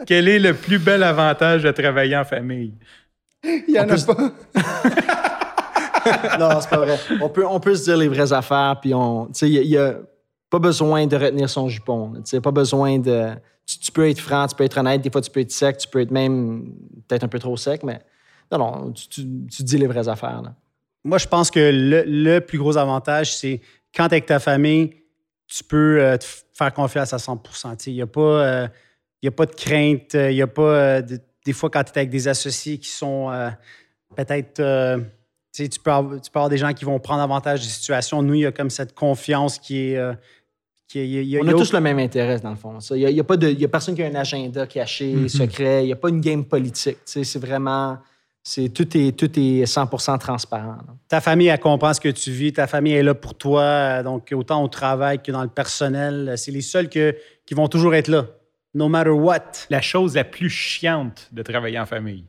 Quel 0.06 0.28
est 0.28 0.40
le 0.40 0.54
plus 0.54 0.78
bel 0.80 1.04
avantage 1.04 1.64
de 1.64 1.72
travailler 1.72 2.18
en 2.18 2.26
famille? 2.26 2.74
Il 3.44 3.64
y 3.70 3.80
en 3.80 3.88
a 3.90 3.96
pas. 4.06 4.34
non, 6.40 6.62
c'est 6.62 6.70
pas 6.70 6.78
vrai. 6.78 6.98
On 7.22 7.30
peut, 7.30 7.46
on 7.46 7.60
peut 7.60 7.76
se 7.76 7.86
dire 7.86 7.98
les 7.98 8.08
vraies 8.08 8.34
affaires, 8.34 8.80
puis 8.82 8.94
on. 8.94 9.28
Tu 9.28 9.34
sais, 9.34 9.50
il 9.50 9.70
n'y 9.70 9.78
a, 9.78 9.96
pas 10.50 10.60
besoin 10.60 11.06
de 11.08 11.16
retenir 11.16 11.50
son 11.50 11.68
jupon. 11.70 12.14
Tu 12.16 12.22
sais, 12.26 12.42
pas 12.42 12.52
besoin 12.52 13.00
de. 13.00 13.32
Tu, 13.66 13.92
peux 13.92 14.10
être 14.10 14.20
franc, 14.20 14.48
tu 14.48 14.56
peux 14.56 14.64
être 14.64 14.78
honnête, 14.78 15.02
des 15.02 15.10
fois 15.10 15.20
tu 15.20 15.30
peux 15.30 15.42
être 15.42 15.52
sec, 15.52 15.78
tu 15.78 15.90
peux 15.90 16.00
être 16.00 16.12
même 16.12 16.74
peut-être 17.08 17.26
un 17.26 17.28
peu 17.28 17.38
trop 17.38 17.58
sec, 17.58 17.84
mais 17.84 18.00
non, 18.50 18.58
non, 18.60 18.94
tu, 18.94 19.24
dis 19.24 19.78
les 19.78 19.88
vraies 19.88 20.08
affaires. 20.08 20.42
Moi, 21.04 21.18
je 21.18 21.28
pense 21.28 21.52
que 21.52 21.60
le, 21.74 22.40
plus 22.40 22.58
gros 22.58 22.78
avantage, 22.78 23.36
c'est 23.36 23.60
quand 23.94 24.08
tu 24.08 24.14
avec 24.14 24.26
ta 24.26 24.40
famille, 24.40 24.92
tu 25.48 25.66
peux 25.66 26.00
euh, 26.00 26.18
te 26.18 26.26
faire 26.54 26.74
confiance 26.74 27.12
à 27.12 27.20
100 27.20 27.42
Il 27.88 27.94
n'y 27.94 28.02
a, 28.02 28.08
pas, 28.08 28.22
euh, 28.22 28.68
y 29.22 29.28
a 29.28 29.32
pas 29.32 29.46
de 29.46 29.56
crainte. 29.56 30.14
Il 30.14 30.36
n'y 30.36 30.42
a 30.42 30.48
pas. 30.48 30.62
euh, 30.62 31.02
de- 31.02 31.20
des 31.46 31.54
fois, 31.54 31.70
quand 31.70 31.84
tu 31.84 31.92
es 31.94 31.98
avec 32.00 32.10
des 32.10 32.28
associés 32.28 32.78
qui 32.78 32.90
sont 32.90 33.32
euh, 33.32 33.50
peut-être. 34.16 34.62
Tu 35.58 35.64
Tu 35.64 35.64
sais, 35.64 35.70
tu 35.70 35.80
peux, 35.80 35.92
avoir, 35.92 36.22
tu 36.22 36.30
peux 36.30 36.40
avoir 36.40 36.50
des 36.50 36.58
gens 36.58 36.72
qui 36.74 36.86
vont 36.86 37.00
prendre 37.00 37.22
avantage 37.22 37.62
des 37.62 37.68
situations. 37.68 38.22
Nous, 38.22 38.36
il 38.36 38.42
y 38.42 38.46
a 38.46 38.52
comme 38.52 38.70
cette 38.70 38.94
confiance 38.94 39.58
qui 39.60 39.90
est. 39.92 39.98
euh, 39.98 40.14
qui 40.88 41.00
est- 41.00 41.06
il 41.08 41.12
y 41.14 41.18
a- 41.18 41.22
il 41.22 41.28
y 41.30 41.38
a- 41.38 41.42
On 41.42 41.48
a 41.48 41.52
a 41.52 41.54
tous 41.54 41.74
le 41.74 41.82
même 41.82 42.00
intérêt, 42.00 42.40
dans 42.40 42.50
le 42.52 42.56
fond. 42.56 42.78
Il 42.92 42.98
n'y 42.98 43.06
a, 43.06 43.10
y 43.10 43.20
a 43.20 43.24
pas 43.26 43.36
de- 43.36 43.50
il 43.50 43.60
y 43.60 43.66
a 43.66 43.68
personne 43.68 43.94
qui 43.94 44.02
a 44.04 44.08
un 44.08 44.16
agenda 44.16 44.66
caché, 44.68 45.28
secret. 45.28 45.84
Il 45.84 45.88
n'y 45.88 45.92
a 45.92 45.98
pas 45.98 46.08
une 46.10 46.22
game 46.22 46.46
politique. 46.46 46.98
Tu 47.06 47.12
sais, 47.12 47.24
C'est 47.26 47.40
vraiment. 47.40 47.98
c'est 48.42 48.70
Tout 48.70 48.96
est, 48.98 49.12
tout 49.12 49.38
est 49.38 49.66
100% 49.66 50.18
transparent. 50.18 50.78
là. 50.88 50.94
ta 51.10 51.20
famille, 51.20 51.48
elle 51.48 51.60
comprend 51.60 51.94
ce 51.94 52.00
que 52.00 52.08
tu 52.08 52.32
vis. 52.32 52.54
Ta 52.54 52.68
famille 52.68 52.94
est 52.94 53.04
là 53.04 53.14
pour 53.16 53.34
toi. 53.34 53.62
euh, 53.64 54.04
Donc, 54.04 54.30
autant 54.34 54.64
au 54.64 54.70
travail 54.70 55.22
que 55.22 55.32
dans 55.34 55.44
le 55.44 55.50
personnel. 55.50 56.36
C'est 56.38 56.52
les 56.52 56.62
seuls 56.62 56.88
que, 56.88 57.14
qui 57.46 57.54
vont 57.54 57.68
toujours 57.68 57.94
être 57.94 58.08
là. 58.08 58.28
No 58.74 58.88
matter 58.88 59.10
what. 59.10 59.52
La 59.70 59.82
chose 59.82 60.16
la 60.16 60.24
plus 60.24 60.50
chiante 60.50 61.28
de 61.34 61.42
travailler 61.42 61.80
en 61.80 61.86
famille. 61.86 62.24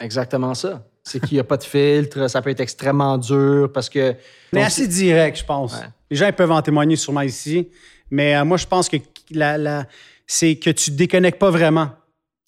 Exactement 0.00 0.54
ça. 0.54 0.84
C'est 1.08 1.20
qu'il 1.20 1.34
n'y 1.36 1.40
a 1.40 1.44
pas 1.44 1.56
de 1.56 1.62
filtre. 1.64 2.28
Ça 2.28 2.42
peut 2.42 2.50
être 2.50 2.60
extrêmement 2.60 3.16
dur 3.16 3.70
parce 3.72 3.88
que. 3.88 4.14
Mais 4.52 4.60
Donc, 4.60 4.66
assez 4.66 4.88
direct, 4.88 5.38
je 5.38 5.44
pense. 5.44 5.74
Ouais. 5.74 5.86
Les 6.10 6.16
gens 6.16 6.26
ils 6.26 6.32
peuvent 6.32 6.50
en 6.50 6.62
témoigner 6.62 6.96
sûrement 6.96 7.20
ici. 7.20 7.68
Mais 8.10 8.36
euh, 8.36 8.44
moi, 8.44 8.56
je 8.56 8.66
pense 8.66 8.88
que 8.88 8.96
la, 9.30 9.56
la- 9.56 9.86
c'est 10.26 10.56
que 10.56 10.70
tu 10.70 10.90
ne 10.90 10.96
déconnectes 10.96 11.38
pas 11.38 11.50
vraiment. 11.50 11.90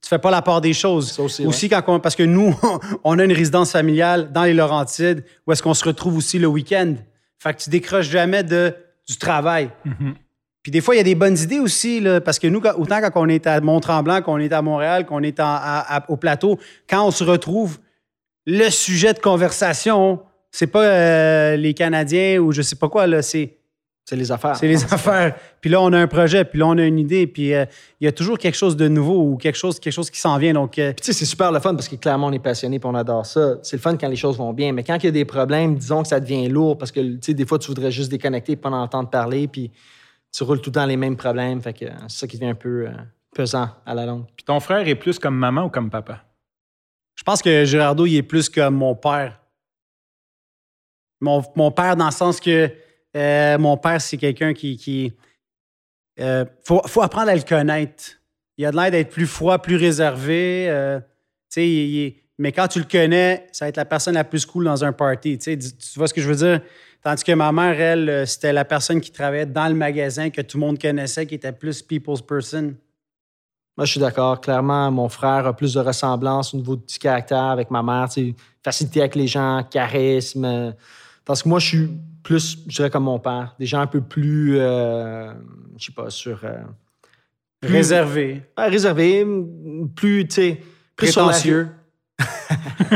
Tu 0.03 0.09
fais 0.09 0.18
pas 0.18 0.31
la 0.31 0.42
part 0.42 0.61
des 0.61 0.73
choses. 0.73 1.12
Ça 1.12 1.23
aussi, 1.47 1.68
quand 1.68 1.83
on- 1.87 2.01
parce 2.01 2.16
que 2.16 2.23
nous, 2.25 2.55
on 3.05 3.18
a 3.18 3.25
une 3.25 3.33
résidence 3.33 3.71
familiale 3.73 4.33
dans 4.33 4.44
les 4.44 4.55
Laurentides 4.55 5.25
où 5.47 5.53
est-ce 5.53 5.62
qu'on 5.62 5.75
se 5.75 5.85
retrouve 5.85 6.16
aussi 6.16 6.38
le 6.38 6.47
week-end. 6.49 6.94
Fait 7.40 7.55
que 7.55 7.61
tu 7.62 7.71
décroches 7.71 8.09
jamais 8.09 8.42
de, 8.42 8.75
du 9.09 9.16
travail. 9.16 9.71
Puis 10.62 10.73
des 10.73 10.81
fois, 10.81 10.94
il 10.94 10.99
y 10.99 11.01
a 11.01 11.05
des 11.05 11.14
bonnes 11.14 11.38
idées 11.38 11.61
aussi, 11.61 12.01
là, 12.01 12.21
parce 12.21 12.38
que 12.40 12.47
nous, 12.49 12.61
autant 12.77 13.01
quand 13.01 13.11
on 13.14 13.29
est 13.29 13.47
à 13.47 13.61
Mont-Tremblant, 13.61 14.23
qu'on 14.23 14.38
est 14.38 14.53
à 14.53 14.61
Montréal, 14.62 15.07
qu'on 15.07 15.23
est 15.23 15.38
en- 15.40 15.44
à- 15.44 15.97
à- 15.99 16.11
au 16.11 16.16
plateau, 16.16 16.59
quand 16.90 17.07
on 17.07 17.11
se 17.12 17.23
retrouve, 17.25 17.79
le 18.51 18.71
sujet 18.71 19.13
de 19.13 19.19
conversation, 19.19 20.21
c'est 20.51 20.69
pas 20.69 20.85
euh, 20.85 21.57
les 21.57 21.75
Canadiens 21.75 22.39
ou 22.39 22.51
je 22.51 22.63
sais 22.63 22.77
pas 22.77 22.89
quoi, 22.89 23.07
là, 23.07 23.21
c'est 23.21 23.55
c'est 24.07 24.17
les 24.17 24.33
affaires. 24.33 24.57
c'est 24.57 24.67
les 24.67 24.83
affaires. 24.95 25.37
Puis 25.61 25.69
là, 25.69 25.83
on 25.83 25.93
a 25.93 25.99
un 25.99 26.07
projet, 26.07 26.43
puis 26.47 26.59
là, 26.59 26.67
on 26.69 26.79
a 26.79 26.85
une 26.85 26.99
idée, 26.99 27.27
puis 27.27 27.53
euh, 27.53 27.67
il 28.01 28.07
y 28.07 28.09
a 28.09 28.13
toujours 28.13 28.39
quelque 28.39 28.57
chose 28.57 28.75
de 28.75 28.89
nouveau 28.89 29.33
ou 29.33 29.37
quelque 29.37 29.59
chose, 29.59 29.79
quelque 29.79 29.93
chose 29.93 30.09
qui 30.09 30.19
s'en 30.19 30.39
vient. 30.39 30.55
Donc, 30.55 30.79
euh, 30.79 30.95
Puis, 30.95 31.03
tu 31.03 31.13
sais, 31.13 31.13
c'est 31.13 31.27
super 31.27 31.53
le 31.53 31.61
fun 31.61 31.75
parce 31.75 31.89
que 31.89 31.97
clairement, 31.97 32.29
on 32.29 32.33
est 32.33 32.39
passionné 32.39 32.77
et 32.77 32.81
on 32.85 32.95
adore 32.95 33.27
ça. 33.27 33.57
C'est 33.63 33.77
le 33.77 33.83
fun 33.83 33.99
quand 33.99 34.09
les 34.09 34.17
choses 34.17 34.39
vont 34.39 34.55
bien. 34.55 34.73
Mais 34.73 34.83
quand 34.83 34.97
il 34.97 35.05
y 35.05 35.09
a 35.09 35.13
des 35.13 35.27
problèmes, 35.27 35.77
disons 35.77 36.01
que 36.01 36.09
ça 36.09 36.21
devient 36.21 36.49
lourd 36.49 36.79
parce 36.79 36.91
que, 36.91 37.01
tu 37.01 37.19
sais, 37.21 37.35
des 37.35 37.45
fois, 37.45 37.59
tu 37.59 37.67
voudrais 37.67 37.91
juste 37.91 38.11
déconnecter 38.11 38.57
pour 38.57 38.71
pas 38.71 38.77
entendre 38.79 39.11
parler, 39.11 39.47
puis 39.47 39.71
tu 40.33 40.43
roules 40.43 40.63
tout 40.63 40.71
le 40.71 40.75
temps 40.77 40.87
les 40.87 40.97
mêmes 40.97 41.17
problèmes. 41.17 41.61
Fait 41.61 41.75
que 41.75 41.85
euh, 41.85 41.91
c'est 42.09 42.21
ça 42.21 42.27
qui 42.27 42.39
devient 42.39 42.53
un 42.53 42.55
peu 42.55 42.87
euh, 42.87 42.93
pesant 43.35 43.69
à 43.85 43.93
la 43.93 44.07
longue. 44.07 44.25
Puis 44.35 44.45
ton 44.47 44.59
frère 44.59 44.89
est 44.89 44.95
plus 44.95 45.19
comme 45.19 45.37
maman 45.37 45.65
ou 45.65 45.69
comme 45.69 45.91
papa? 45.91 46.23
Je 47.19 47.25
pense 47.25 47.43
que 47.43 47.65
Gérardo, 47.65 48.07
il 48.07 48.17
est 48.17 48.23
plus 48.23 48.49
comme 48.49 48.77
mon 48.77 48.95
père. 48.95 49.41
Mon, 51.21 51.43
père, 51.73 51.97
dans 51.97 52.07
le 52.07 52.13
sens 52.13 52.39
que 52.39 52.71
euh, 53.17 53.59
mon 53.59 53.77
père, 53.77 54.01
c'est 54.01 54.17
quelqu'un 54.17 54.55
qui. 54.55 54.77
qui 54.77 55.13
euh, 56.21 56.45
faut, 56.65 56.81
faut 56.87 57.03
apprendre 57.03 57.31
à 57.31 57.35
le 57.35 57.43
connaître. 57.43 58.05
Il 58.57 58.65
a 58.65 58.71
de 58.71 58.77
l'air 58.77 58.93
d'être 58.93 59.11
plus 59.11 59.27
froid, 59.27 59.59
plus 59.59 59.75
réservé. 59.75 60.67
euh, 60.71 61.01
mais 62.39 62.53
quand 62.53 62.69
tu 62.69 62.79
le 62.79 62.85
connais, 62.85 63.49
ça 63.51 63.65
va 63.65 63.71
être 63.71 63.79
la 63.79 63.85
personne 63.85 64.15
la 64.15 64.23
plus 64.23 64.47
cool 64.47 64.67
dans 64.67 64.85
un 64.85 64.93
party. 64.93 65.39
Tu, 65.39 65.59
vois 65.97 66.07
ce 66.07 66.15
que 66.15 66.21
je 66.21 66.29
veux 66.29 66.37
dire? 66.37 66.61
Tandis 67.03 67.25
que 67.25 67.33
ma 67.33 67.51
mère, 67.51 67.81
elle, 67.81 68.29
c'était 68.29 68.53
la 68.53 68.65
personne 68.65 69.01
qui 69.01 69.11
travaillait 69.11 69.47
dans 69.47 69.67
le 69.67 69.75
magasin, 69.75 70.31
que 70.31 70.41
tout 70.41 70.57
le 70.57 70.67
monde 70.67 70.81
connaissait, 70.81 71.27
qui 71.27 71.35
était 71.35 71.51
plus 71.51 71.83
people's 71.83 72.23
person. 72.23 72.77
Moi, 73.79 73.85
je 73.85 73.93
suis 73.93 74.01
d'accord. 74.01 74.41
Clairement, 74.41 74.91
mon 74.91 75.09
frère 75.09 75.47
a 75.47 75.53
plus 75.55 75.73
de 75.75 75.79
ressemblance 75.81 76.53
au 76.53 76.57
niveau 76.57 76.75
du 76.75 76.99
caractère 76.99 77.45
avec 77.45 77.71
ma 77.71 77.81
mère. 77.81 78.09
Facilité 78.64 79.01
avec 79.01 79.14
les 79.14 79.29
gens, 79.29 79.62
charisme. 79.71 80.75
Parce 81.25 81.45
que 81.45 81.49
moi, 81.49 81.61
je 81.61 81.67
suis 81.69 81.88
plus, 82.25 82.59
je 82.67 82.75
dirais, 82.75 82.91
comme 82.91 83.05
mon 83.05 83.21
père. 83.21 83.55
Des 83.57 83.67
gens 83.67 83.79
un 83.81 83.87
peu 83.87 84.01
plus, 84.01 84.57
euh, 84.59 85.33
je 85.79 85.85
sais 85.87 85.93
pas, 85.93 86.11
sur. 86.11 86.41
euh, 86.43 86.59
plus- 87.61 87.73
Réservé. 87.73 88.43
Réservé, 88.57 89.25
plus, 89.95 90.27
tu 90.27 90.35
sais, 90.35 90.49
la- 90.51 90.57
Prétentieux. 90.97 91.69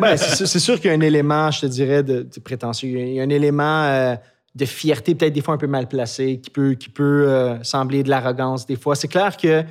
Ben, 0.00 0.16
c'est 0.18 0.58
sûr- 0.58 0.76
qu'il 0.78 0.90
y 0.90 0.94
a 0.94 0.96
un 0.96 1.00
élément, 1.00 1.50
je 1.50 1.60
te 1.62 1.66
dirais, 1.66 2.02
de, 2.02 2.22
de 2.22 2.40
prétentieux. 2.40 2.88
Il 2.90 3.14
y 3.14 3.20
a 3.20 3.22
un 3.22 3.28
élément 3.30 3.84
euh, 3.84 4.14
de 4.54 4.64
fierté, 4.66 5.14
peut-être 5.14 5.32
des 5.32 5.40
fois 5.40 5.54
un 5.54 5.58
peu 5.58 5.66
mal 5.66 5.88
placé, 5.88 6.38
qui 6.40 6.50
peut, 6.50 6.72
qui 6.74 6.88
peut 6.90 7.24
euh, 7.28 7.62
sembler 7.62 8.02
de 8.02 8.10
l'arrogance 8.10 8.66
des 8.66 8.76
fois. 8.76 8.94
C'est 8.94 9.08
clair 9.08 9.36
que, 9.36 9.62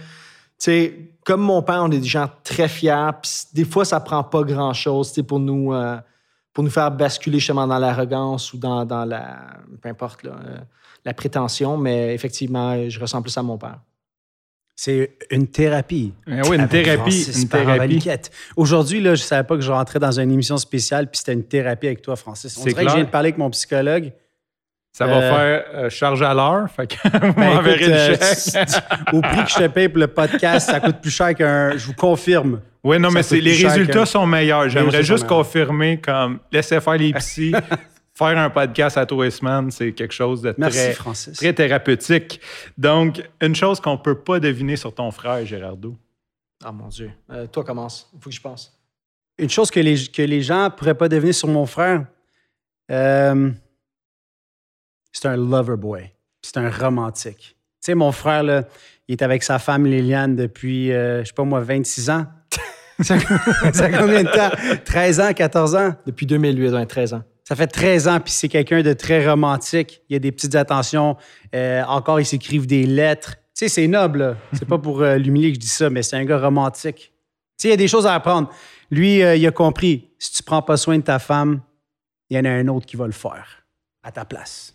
sais, 0.64 0.94
comme 1.26 1.42
mon 1.42 1.62
père, 1.62 1.82
on 1.84 1.92
est 1.92 2.00
des 2.00 2.08
gens 2.08 2.30
très 2.44 2.68
fiers, 2.68 3.12
puis 3.22 3.32
des 3.54 3.66
fois, 3.66 3.86
ça 3.86 4.00
prend 4.00 4.24
pas 4.24 4.44
grand-chose, 4.44 5.10
tu 5.10 5.16
sais, 5.16 5.24
pour 5.24 5.40
nous, 5.40 5.74
euh, 5.74 5.98
pour 6.54 6.64
nous 6.64 6.70
faire 6.70 6.92
basculer 6.92 7.40
justement 7.40 7.68
dans 7.68 7.80
l'arrogance 7.80 8.54
ou 8.54 8.58
dans, 8.58 8.86
dans 8.86 9.06
la, 9.06 9.40
peu 9.82 9.90
importe, 9.90 10.24
là, 10.24 10.32
euh, 10.32 10.58
la 11.06 11.14
prétention, 11.14 11.78
mais 11.78 12.14
effectivement, 12.14 12.90
je 12.90 13.00
ressemble 13.00 13.24
plus 13.24 13.38
à 13.38 13.44
mon 13.44 13.58
père. 13.58 13.80
C'est 14.76 15.18
une 15.30 15.48
thérapie. 15.48 16.14
Eh 16.26 16.42
oui, 16.48 16.58
une 16.58 16.68
thérapie. 16.68 17.24
Francis 17.24 17.44
Une 17.44 17.50
thérapie. 17.50 18.10
Aujourd'hui, 18.56 19.00
là, 19.00 19.14
je 19.14 19.22
savais 19.22 19.46
pas 19.46 19.56
que 19.56 19.62
je 19.62 19.72
rentrais 19.72 20.00
dans 20.00 20.20
une 20.20 20.32
émission 20.32 20.58
spéciale, 20.58 21.08
puis 21.08 21.20
c'était 21.20 21.34
une 21.34 21.44
thérapie 21.44 21.88
avec 21.88 22.02
toi, 22.02 22.16
Francis. 22.16 22.58
On 22.58 22.64
C'est 22.64 22.70
dirait 22.70 22.86
que 22.86 22.90
je 22.90 22.96
viens 22.96 23.06
de 23.06 23.10
parler 23.10 23.28
avec 23.28 23.38
mon 23.38 23.50
psychologue. 23.52 24.12
Ça 24.94 25.06
va 25.08 25.18
Euh, 25.18 25.22
faire 25.30 25.66
euh, 25.86 25.90
charge 25.90 26.22
à 26.22 26.34
l'heure. 26.34 26.70
Fait 26.70 26.88
que 26.88 26.96
vous 27.28 27.34
Ben, 27.34 27.66
écoute, 27.66 27.88
euh, 27.88 28.16
chèque. 28.16 28.70
au 29.14 29.22
prix 29.22 29.44
que 29.46 29.50
je 29.50 29.56
te 29.56 29.68
paye 29.68 29.88
pour 29.90 30.00
le 30.00 30.08
podcast, 30.08 30.70
ça 30.70 30.80
coûte 30.82 30.98
plus 31.02 31.12
cher 31.12 31.34
qu'un. 31.34 31.78
Je 31.78 31.86
vous 31.86 31.94
confirme. 31.94 32.60
Oui, 32.84 33.00
non, 33.00 33.10
mais 33.12 33.24
c'est, 33.24 33.40
les 33.40 33.54
résultats 33.56 34.00
que- 34.02 34.06
sont 34.06 34.26
meilleurs. 34.26 34.68
J'aimerais 34.70 35.04
juste 35.04 35.28
confirmer 35.28 36.00
comme 36.02 36.40
laisser 36.52 36.82
faire 36.82 36.98
les 36.98 37.14
psys, 37.14 37.54
faire 38.14 38.38
un 38.38 38.50
podcast 38.50 38.98
à 38.98 39.06
tous 39.06 39.22
les 39.22 39.32
semaines, 39.32 39.72
c'est 39.72 39.94
quelque 39.94 40.14
chose 40.14 40.42
de 40.42 40.54
Merci, 40.58 40.78
très, 40.80 40.92
Francis. 40.94 41.38
très 41.38 41.54
thérapeutique. 41.54 42.42
Donc, 42.78 43.22
une 43.40 43.56
chose 43.56 43.80
qu'on 43.80 43.98
peut 43.98 44.16
pas 44.20 44.40
deviner 44.40 44.76
sur 44.76 44.94
ton 44.94 45.10
frère, 45.12 45.46
Gérardo. 45.46 45.96
Ah 46.64 46.72
mon 46.72 46.88
Dieu. 46.90 47.12
Euh, 47.32 47.48
toi, 47.48 47.64
commence. 47.64 48.10
Il 48.14 48.20
faut 48.22 48.30
que 48.30 48.36
je 48.36 48.42
pense. 48.42 48.78
Une 49.40 49.50
chose 49.50 49.72
que 49.72 49.80
les, 49.80 49.96
que 50.08 50.22
les 50.24 50.42
gens 50.42 50.70
pourraient 50.76 50.94
pas 50.96 51.08
deviner 51.08 51.34
sur 51.34 51.48
mon 51.48 51.66
frère, 51.66 52.06
euh, 52.92 53.52
c'est 55.12 55.28
un 55.28 55.38
lover 55.38 55.78
boy. 55.78 56.12
C'est 56.42 56.58
un 56.58 56.70
romantique. 56.70 57.56
Tu 57.82 57.88
sais, 57.88 57.96
mon 57.96 58.12
frère, 58.12 58.44
là, 58.44 58.64
il 59.08 59.14
est 59.14 59.22
avec 59.22 59.44
sa 59.44 59.60
femme 59.60 59.86
Liliane 59.86 60.36
depuis, 60.36 60.92
euh, 60.92 61.22
je 61.22 61.28
sais 61.28 61.34
pas 61.34 61.44
moi, 61.44 61.62
26 61.62 62.10
ans. 62.10 62.26
ça, 63.02 63.18
ça 63.74 63.90
combien 63.90 64.24
de 64.24 64.30
temps? 64.30 64.84
13 64.86 65.20
ans, 65.20 65.34
14 65.34 65.76
ans? 65.76 65.96
Depuis 66.06 66.26
2008, 66.26 66.70
ouais, 66.70 66.86
13 66.86 67.14
ans. 67.16 67.24
Ça 67.52 67.56
fait 67.56 67.68
13 67.68 68.08
ans, 68.08 68.20
puis 68.22 68.32
c'est 68.32 68.48
quelqu'un 68.48 68.82
de 68.82 68.94
très 68.94 69.28
romantique. 69.28 70.02
Il 70.10 70.14
y 70.14 70.16
a 70.16 70.20
des 70.20 70.32
petites 70.32 70.56
attentions. 70.56 71.18
Euh, 71.54 71.84
encore, 71.84 72.20
ils 72.20 72.26
s'écrivent 72.26 72.68
des 72.68 72.86
lettres. 72.86 73.36
Tu 73.54 73.66
sais, 73.66 73.68
c'est 73.68 73.88
noble. 73.88 74.38
C'est 74.54 74.68
pas 74.68 74.78
pour 74.78 75.02
euh, 75.02 75.18
l'humilier 75.18 75.50
que 75.50 75.56
je 75.56 75.60
dis 75.60 75.68
ça, 75.68 75.90
mais 75.90 76.02
c'est 76.02 76.16
un 76.16 76.24
gars 76.24 76.40
romantique. 76.40 77.12
Tu 77.58 77.64
sais, 77.64 77.68
il 77.68 77.72
y 77.72 77.74
a 77.74 77.78
des 77.78 77.90
choses 77.90 78.06
à 78.06 78.14
apprendre. 78.14 78.50
Lui, 78.90 79.22
euh, 79.22 79.36
il 79.36 79.46
a 79.46 79.52
compris. 79.52 80.12
Si 80.18 80.32
tu 80.32 80.44
prends 80.44 80.62
pas 80.62 80.78
soin 80.78 80.98
de 80.98 81.04
ta 81.04 81.20
femme, 81.20 81.62
il 82.30 82.38
y 82.38 82.40
en 82.40 82.46
a 82.46 82.50
un 82.50 82.68
autre 82.70 82.86
qui 82.86 82.96
va 82.96 83.06
le 83.06 83.12
faire 83.12 83.66
à 84.04 84.12
ta 84.12 84.24
place. 84.24 84.74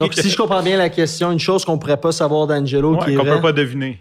Donc, 0.00 0.14
si 0.14 0.30
je 0.30 0.36
comprends 0.36 0.62
bien 0.62 0.76
la 0.76 0.90
question, 0.90 1.32
une 1.32 1.38
chose 1.40 1.64
qu'on 1.64 1.74
ne 1.74 1.78
pourrait 1.80 2.00
pas 2.00 2.12
savoir 2.12 2.46
d'Angelo 2.46 2.96
Ouais, 2.96 3.04
qui 3.04 3.12
est 3.12 3.16
qu'on 3.16 3.24
vrai- 3.24 3.36
peut 3.36 3.42
pas 3.42 3.52
deviner. 3.52 4.00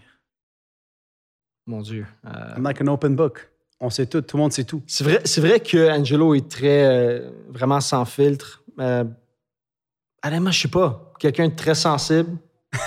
Mon 1.65 1.81
Dieu. 1.81 2.05
Euh, 2.25 2.29
I'm 2.55 2.63
like 2.63 2.81
an 2.81 2.87
open 2.87 3.15
book. 3.15 3.49
On 3.79 3.89
sait 3.89 4.05
tout. 4.05 4.21
Tout 4.21 4.37
le 4.37 4.43
monde 4.43 4.53
sait 4.53 4.63
tout. 4.63 4.81
c'est 4.87 5.03
vrai, 5.03 5.21
c'est 5.25 5.41
vrai 5.41 5.59
que 5.59 5.91
Angelo 5.91 6.33
est 6.33 6.49
très, 6.49 6.85
euh, 6.85 7.29
vraiment 7.49 7.79
sans 7.81 8.05
filtre. 8.05 8.63
Euh, 8.79 9.03
honnêtement, 10.25 10.51
je 10.51 10.61
sais 10.61 10.67
pas. 10.67 11.11
Quelqu'un 11.19 11.49
de 11.49 11.55
très 11.55 11.75
sensible 11.75 12.37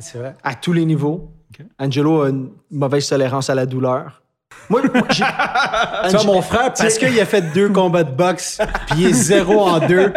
C'est 0.00 0.18
vrai. 0.18 0.34
à 0.42 0.54
tous 0.54 0.72
les 0.72 0.84
niveaux. 0.84 1.30
Angelo 1.78 2.22
a 2.22 2.30
une 2.30 2.50
mauvaise 2.70 3.06
tolérance 3.08 3.48
à 3.50 3.54
la 3.54 3.66
douleur. 3.66 4.22
Moi, 4.68 4.82
moi, 4.92 5.06
j'ai- 5.10 5.24
Tu 6.10 6.16
vois, 6.16 6.24
mon 6.24 6.42
frère, 6.42 6.72
parce 6.74 6.98
qu'il 6.98 7.20
a 7.20 7.26
fait 7.26 7.52
deux 7.52 7.68
combats 7.70 8.04
de 8.04 8.10
boxe, 8.14 8.58
puis 8.88 9.00
il 9.02 9.06
est 9.08 9.12
zéro 9.12 9.60
en 9.60 9.78
deux. 9.86 10.12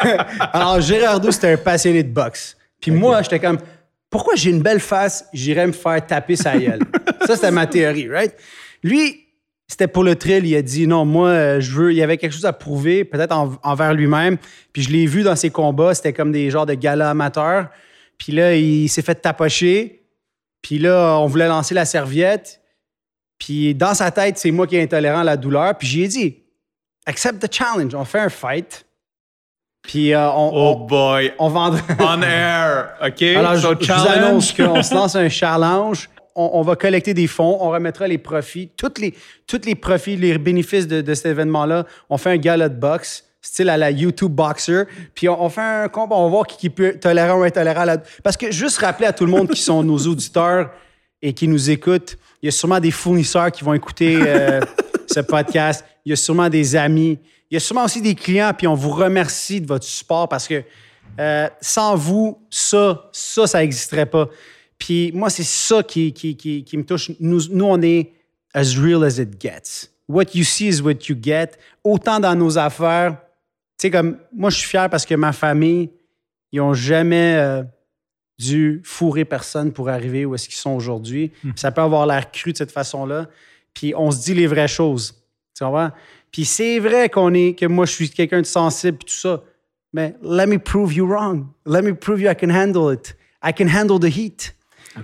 Alors, 0.52 0.80
Gérardo, 0.80 1.30
c'était 1.30 1.52
un 1.52 1.56
passionné 1.56 2.02
de 2.02 2.10
boxe. 2.12 2.56
Puis 2.80 2.90
moi, 2.90 3.22
j'étais 3.22 3.40
comme, 3.40 3.58
pourquoi 4.10 4.34
j'ai 4.36 4.50
une 4.50 4.62
belle 4.62 4.80
face, 4.80 5.26
j'irais 5.32 5.66
me 5.66 5.72
faire 5.72 6.04
taper 6.06 6.36
sa 6.36 6.56
gueule? 6.56 6.80
Ça, 7.26 7.34
c'était 7.36 7.50
ma 7.50 7.66
théorie, 7.66 8.08
right? 8.08 8.34
Lui, 8.82 9.24
c'était 9.66 9.88
pour 9.88 10.04
le 10.04 10.14
thrill. 10.14 10.46
Il 10.46 10.54
a 10.54 10.62
dit, 10.62 10.86
non, 10.86 11.04
moi, 11.04 11.28
euh, 11.30 11.60
je 11.60 11.72
veux, 11.72 11.92
il 11.92 11.96
y 11.96 12.02
avait 12.02 12.16
quelque 12.18 12.32
chose 12.32 12.46
à 12.46 12.52
prouver, 12.52 13.04
peut-être 13.04 13.32
en- 13.32 13.56
envers 13.62 13.94
lui-même. 13.94 14.36
Puis 14.72 14.82
je 14.82 14.90
l'ai 14.90 15.06
vu 15.06 15.22
dans 15.22 15.34
ses 15.36 15.50
combats, 15.50 15.94
c'était 15.94 16.12
comme 16.12 16.30
des 16.32 16.50
genres 16.50 16.66
de 16.66 16.74
galas 16.74 17.10
amateurs. 17.10 17.68
Puis 18.18 18.32
là, 18.32 18.54
il 18.54 18.88
s'est 18.88 19.02
fait 19.02 19.16
tapocher. 19.16 20.02
Puis 20.62 20.78
là, 20.78 21.18
on 21.18 21.26
voulait 21.26 21.48
lancer 21.48 21.74
la 21.74 21.84
serviette. 21.84 22.60
Puis 23.38 23.74
dans 23.74 23.94
sa 23.94 24.10
tête, 24.10 24.38
c'est 24.38 24.50
moi 24.50 24.66
qui 24.66 24.76
est 24.76 24.82
intolérant 24.82 25.20
à 25.20 25.24
la 25.24 25.36
douleur. 25.36 25.76
Puis 25.76 25.88
j'ai 25.88 26.06
dit, 26.08 26.36
accept 27.04 27.46
the 27.46 27.52
challenge. 27.52 27.94
On 27.94 28.04
fait 28.04 28.20
un 28.20 28.28
fight. 28.28 28.84
Puis 29.86 30.12
euh, 30.12 30.28
on, 30.30 30.50
Oh 30.52 30.76
on, 30.80 30.86
boy. 30.86 31.32
on 31.38 31.48
vendra. 31.48 31.80
On 32.00 32.22
air. 32.22 32.88
OK? 33.04 33.22
Alors, 33.22 33.54
je, 33.56 33.60
So, 33.60 33.74
je 33.80 33.92
vous 33.92 34.08
annonce 34.08 34.52
qu'on 34.56 34.82
se 34.82 34.94
lance 34.94 35.14
un 35.16 35.28
challenge. 35.28 36.08
on, 36.34 36.50
on 36.54 36.62
va 36.62 36.76
collecter 36.76 37.14
des 37.14 37.26
fonds, 37.26 37.58
on 37.60 37.70
remettra 37.70 38.06
les 38.06 38.18
profits, 38.18 38.70
tous 38.76 39.00
les, 39.00 39.14
tous 39.46 39.60
les 39.64 39.74
profits, 39.74 40.16
les 40.16 40.36
bénéfices 40.38 40.86
de, 40.86 41.00
de 41.00 41.14
cet 41.14 41.26
événement-là. 41.26 41.84
On 42.10 42.18
fait 42.18 42.30
un 42.30 42.36
gala 42.36 42.68
de 42.68 42.78
boxe, 42.78 43.24
style 43.40 43.70
à 43.70 43.76
la 43.76 43.90
YouTube 43.90 44.32
Boxer, 44.32 44.84
puis 45.14 45.28
on, 45.28 45.40
on 45.42 45.48
fait 45.48 45.60
un 45.60 45.88
combat, 45.88 46.16
on 46.16 46.24
va 46.24 46.30
voir 46.30 46.46
qui, 46.46 46.56
qui 46.56 46.70
peut 46.70 46.94
tolérer 47.00 47.32
ou 47.32 47.42
intolérant. 47.44 47.84
Parce 48.22 48.36
que 48.36 48.50
juste 48.50 48.78
rappeler 48.78 49.06
à 49.06 49.12
tout 49.12 49.24
le 49.24 49.30
monde 49.30 49.48
qui 49.48 49.62
sont 49.62 49.82
nos 49.82 49.98
auditeurs 49.98 50.70
et 51.22 51.32
qui 51.32 51.46
nous 51.48 51.70
écoutent, 51.70 52.18
il 52.42 52.46
y 52.46 52.48
a 52.48 52.52
sûrement 52.52 52.80
des 52.80 52.90
fournisseurs 52.90 53.50
qui 53.52 53.64
vont 53.64 53.72
écouter 53.74 54.18
euh, 54.20 54.60
ce 55.06 55.20
podcast, 55.20 55.84
il 56.04 56.10
y 56.10 56.12
a 56.12 56.16
sûrement 56.16 56.48
des 56.48 56.76
amis, 56.76 57.18
il 57.50 57.54
y 57.54 57.56
a 57.56 57.60
sûrement 57.60 57.84
aussi 57.84 58.00
des 58.02 58.14
clients, 58.14 58.52
puis 58.56 58.66
on 58.66 58.74
vous 58.74 58.90
remercie 58.90 59.60
de 59.60 59.66
votre 59.66 59.84
support 59.84 60.28
parce 60.28 60.48
que 60.48 60.62
euh, 61.18 61.48
sans 61.60 61.96
vous, 61.96 62.38
ça, 62.50 63.08
ça, 63.12 63.46
ça 63.46 63.60
n'existerait 63.60 64.06
pas. 64.06 64.28
Puis 64.78 65.12
moi, 65.12 65.30
c'est 65.30 65.44
ça 65.44 65.82
qui, 65.82 66.12
qui, 66.12 66.36
qui, 66.36 66.64
qui 66.64 66.76
me 66.76 66.84
touche. 66.84 67.10
Nous, 67.20 67.48
nous, 67.50 67.64
on 67.64 67.80
est 67.82 68.12
as 68.52 68.74
real 68.76 69.04
as 69.04 69.18
it 69.18 69.40
gets. 69.40 69.90
What 70.08 70.34
you 70.34 70.44
see 70.44 70.68
is 70.68 70.82
what 70.82 71.08
you 71.08 71.16
get. 71.20 71.52
Autant 71.82 72.20
dans 72.20 72.34
nos 72.34 72.58
affaires. 72.58 73.16
Tu 73.78 73.82
sais, 73.82 73.90
comme 73.90 74.18
moi, 74.34 74.50
je 74.50 74.58
suis 74.58 74.68
fier 74.68 74.88
parce 74.90 75.06
que 75.06 75.14
ma 75.14 75.32
famille, 75.32 75.90
ils 76.52 76.58
n'ont 76.58 76.74
jamais 76.74 77.36
euh, 77.36 77.62
dû 78.38 78.80
fourrer 78.84 79.24
personne 79.24 79.72
pour 79.72 79.88
arriver 79.88 80.24
où 80.24 80.34
est-ce 80.34 80.48
qu'ils 80.48 80.58
sont 80.58 80.70
aujourd'hui. 80.70 81.32
Ça 81.54 81.70
peut 81.70 81.80
avoir 81.82 82.06
l'air 82.06 82.30
cru 82.30 82.52
de 82.52 82.56
cette 82.56 82.72
façon-là. 82.72 83.28
Puis 83.74 83.94
on 83.96 84.10
se 84.10 84.22
dit 84.22 84.34
les 84.34 84.46
vraies 84.46 84.68
choses. 84.68 85.14
Tu 85.56 85.64
comprends? 85.64 85.90
Puis 86.36 86.44
c'est 86.44 86.80
vrai 86.80 87.08
qu'on 87.08 87.32
est, 87.32 87.58
que 87.58 87.64
moi, 87.64 87.86
je 87.86 87.92
suis 87.92 88.10
quelqu'un 88.10 88.42
de 88.42 88.46
sensible 88.46 88.98
et 89.00 89.06
tout 89.06 89.14
ça. 89.14 89.42
Mais 89.94 90.14
let 90.22 90.46
me 90.46 90.58
prove 90.58 90.92
you 90.92 91.06
wrong. 91.06 91.46
Let 91.64 91.80
me 91.80 91.94
prove 91.94 92.20
you 92.20 92.30
I 92.30 92.34
can 92.34 92.50
handle 92.50 92.92
it. 92.92 93.16
I 93.42 93.54
can 93.54 93.68
handle 93.68 93.98
the 93.98 94.14
heat. 94.14 94.54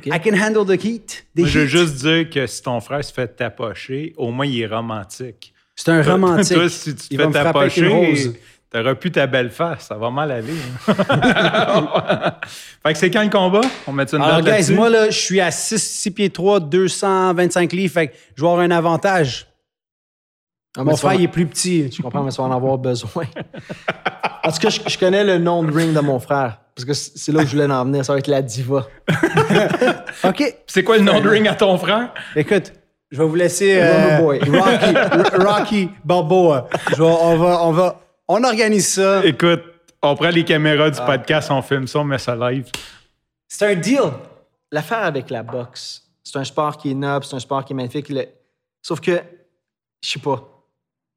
I 0.05 0.21
can 0.21 0.35
handle 0.35 0.67
the 0.67 0.79
heat. 0.79 1.25
The 1.35 1.39
Moi, 1.39 1.49
je 1.49 1.59
veux 1.61 1.67
juste 1.67 1.95
dire 1.95 2.29
que 2.29 2.47
si 2.47 2.61
ton 2.61 2.83
frère 2.83 3.03
se 3.03 3.15
fait 3.15 3.29
tapocher, 3.29 4.13
au 4.19 4.31
moins, 4.31 4.45
il 4.45 4.61
est 4.61 4.67
romantique. 4.67 5.55
C'est 5.75 5.89
un 5.89 6.03
romantique. 6.03 6.53
Toi, 6.55 6.69
si 6.69 6.95
tu 6.95 7.09
te 7.09 7.15
Il 7.15 7.19
fais 7.19 7.31
tapocher, 7.31 8.33
t'auras 8.71 8.95
plus 8.95 9.13
ta 9.13 9.27
belle 9.27 9.49
face. 9.49 9.87
Ça 9.87 9.95
va 9.95 10.11
mal 10.11 10.33
aller. 10.33 10.53
hein. 10.87 12.35
fait 12.87 12.93
que 12.93 12.99
c'est 12.99 13.11
quand 13.11 13.23
le 13.23 13.31
combat? 13.31 13.63
On 13.87 13.95
met 13.95 14.05
une 14.05 14.21
Alors, 14.21 14.43
guys, 14.43 14.71
moi, 14.71 14.91
là, 14.91 15.09
je 15.09 15.19
suis 15.19 15.41
à 15.41 15.51
6, 15.51 15.83
6 15.83 16.11
pieds 16.11 16.29
3, 16.29 16.61
225 16.61 17.73
livres. 17.73 17.95
Fait 17.95 18.09
que 18.09 18.15
je 18.37 18.43
vais 18.43 18.49
avoir 18.49 18.63
un 18.63 18.71
avantage. 18.71 19.47
Ah, 20.77 20.85
Mon 20.85 20.93
tu 20.95 21.01
frère, 21.01 21.15
il 21.15 21.23
est 21.25 21.29
plus 21.29 21.47
petit. 21.47 21.91
Je 21.93 22.01
comprends, 22.03 22.23
mais 22.23 22.31
tu 22.31 22.39
vas 22.39 22.45
en 22.45 22.53
avoir 22.53 22.79
besoin. 22.79 23.25
En 24.45 24.51
tout 24.51 24.59
cas, 24.59 24.71
je, 24.71 24.81
je 24.87 24.99
connais 24.99 25.23
le 25.23 25.39
nom 25.39 25.63
de 25.63 25.71
ring 25.73 25.93
de 25.93 26.01
mon 26.01 26.19
frère. 26.19 26.61
Parce 26.75 26.87
que 26.87 26.95
c'est 26.95 27.31
là 27.33 27.43
où 27.43 27.47
je 27.47 27.53
voulais 27.53 27.71
en 27.71 27.85
venir. 27.85 28.05
Ça 28.05 28.15
va 28.15 28.19
être 28.19 28.27
la 28.29 28.41
diva. 28.41 28.87
OK. 30.25 30.57
C'est 30.67 30.83
quoi 30.85 30.97
le 30.97 31.03
nom 31.05 31.21
de 31.21 31.29
ring 31.29 31.47
à 31.47 31.55
ton 31.55 31.77
frère? 31.77 32.13
Écoute, 32.35 32.73
je 33.11 33.19
vais 33.19 33.25
vous 33.29 33.35
laisser 33.35 33.79
euh, 33.83 34.19
Boy. 34.19 34.39
Rocky, 34.41 35.37
Rocky 35.37 35.91
Balboa. 36.05 36.69
Je 36.91 36.97
vais- 36.97 37.03
on 37.05 37.37
va, 37.37 37.63
on 37.65 37.73
va, 37.73 38.01
on 38.29 38.43
organise 38.43 38.95
ça. 38.95 39.25
Écoute, 39.25 39.63
on 40.03 40.15
prend 40.17 40.31
les 40.31 40.45
caméras 40.45 40.87
Ah. 40.87 40.91
du 40.91 41.01
podcast, 41.03 41.51
on 41.51 41.61
filme 41.63 41.87
ça, 41.87 41.99
on 41.99 42.05
met 42.05 42.19
ça 42.19 42.35
live. 42.35 42.65
C'est 43.47 43.67
un 43.67 43.75
deal. 43.75 44.01
L'affaire 44.71 45.05
avec 45.05 45.29
la 45.29 45.43
boxe, 45.43 46.03
c'est 46.25 46.39
un 46.39 46.45
sport 46.45 46.79
qui 46.79 46.93
est 46.93 46.95
noble, 46.95 47.27
c'est 47.27 47.37
un 47.37 47.41
sport 47.41 47.63
qui 47.65 47.75
est 47.75 47.77
magnifique. 47.77 48.09
Le- 48.09 48.27
Sauf 48.81 49.01
que, 49.01 49.21
je 50.03 50.11
sais 50.11 50.19
pas, 50.19 50.49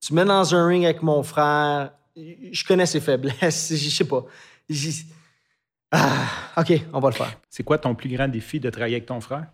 tu 0.05 0.13
me 0.13 0.21
mets 0.21 0.27
dans 0.27 0.53
un 0.55 0.67
ring 0.67 0.85
avec 0.85 1.01
mon 1.01 1.23
frère, 1.23 1.91
je 2.15 2.63
connais 2.65 2.85
ses 2.85 2.99
faiblesses, 3.01 3.69
je 3.75 3.89
sais 3.89 4.07
pas. 4.07 4.25
J'ai- 4.69 5.05
Ah, 5.91 6.27
OK, 6.57 6.73
on 6.93 6.99
va 6.99 7.09
le 7.09 7.15
faire. 7.15 7.39
C'est 7.49 7.63
quoi 7.63 7.77
ton 7.77 7.95
plus 7.95 8.09
grand 8.09 8.27
défi 8.27 8.59
de 8.59 8.69
travailler 8.69 8.95
avec 8.95 9.05
ton 9.07 9.21
frère? 9.21 9.47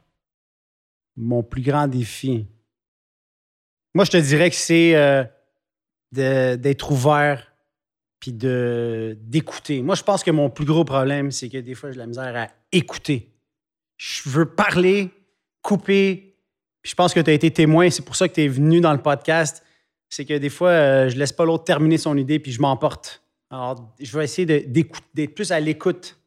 Mon 1.16 1.44
plus 1.44 1.62
grand 1.62 1.88
défi. 1.88 2.48
Moi, 3.94 4.06
je 4.06 4.12
te 4.12 4.18
dirais 4.18 4.50
que 4.50 4.56
c'est 4.56 4.96
euh, 4.96 5.24
de- 6.12 6.56
d'être 6.56 6.92
ouvert 6.92 7.48
puis 8.20 8.32
de 8.34 9.18
d'écouter. 9.22 9.82
Moi, 9.82 9.96
je 9.96 10.04
pense 10.04 10.24
que 10.24 10.32
mon 10.32 10.50
plus 10.50 10.66
gros 10.66 10.86
problème, 10.86 11.32
c'est 11.32 11.50
que 11.50 11.58
des 11.58 11.74
fois, 11.76 11.90
j'ai 11.90 11.96
de 11.96 12.00
la 12.00 12.08
misère 12.08 12.36
à 12.36 12.48
écouter. 12.72 13.30
Je 13.98 14.30
veux 14.30 14.46
parler, 14.46 15.10
couper. 15.62 16.36
Puis 16.82 16.92
je 16.92 16.96
pense 16.96 17.14
que 17.14 17.20
tu 17.20 17.30
as 17.30 17.34
été 17.34 17.52
témoin, 17.52 17.90
c'est 17.90 18.04
pour 18.06 18.16
ça 18.16 18.28
que 18.30 18.34
tu 18.34 18.42
es 18.42 18.48
venu 18.48 18.80
dans 18.80 18.94
le 18.94 19.02
podcast. 19.02 19.64
C'est 20.12 20.26
que 20.26 20.38
des 20.38 20.50
fois, 20.50 20.69
euh, 20.69 21.10
je 21.10 21.17
laisse 21.17 21.32
pas 21.32 21.45
l'autre 21.45 21.63
terminer 21.63 21.97
son 21.97 22.17
idée 22.17 22.38
puis 22.38 22.52
je 22.52 22.62
m'emporte. 22.62 23.24
Alors, 23.50 23.95
je 24.00 24.17
vais 24.17 24.26
essayer 24.26 24.45
d'être 24.45 25.34
plus 25.34 25.52
à 25.52 25.60
l'écoute. 25.60 26.17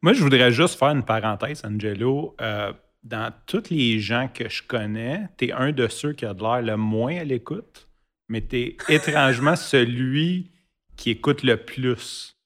Moi, 0.00 0.12
je 0.12 0.22
voudrais 0.22 0.52
juste 0.52 0.78
faire 0.78 0.88
une 0.88 1.02
parenthèse, 1.02 1.62
Angelo. 1.64 2.36
Euh, 2.40 2.72
dans 3.02 3.32
tous 3.46 3.70
les 3.70 3.98
gens 3.98 4.28
que 4.32 4.48
je 4.48 4.62
connais, 4.62 5.28
tu 5.36 5.46
es 5.46 5.52
un 5.52 5.72
de 5.72 5.88
ceux 5.88 6.12
qui 6.12 6.24
a 6.24 6.34
de 6.34 6.42
l'air 6.42 6.62
le 6.62 6.76
moins 6.76 7.16
à 7.16 7.24
l'écoute, 7.24 7.88
mais 8.28 8.40
tu 8.46 8.56
es 8.58 8.76
étrangement 8.88 9.56
celui 9.56 10.52
qui 10.96 11.10
écoute 11.10 11.42
le 11.42 11.56
plus. 11.56 12.36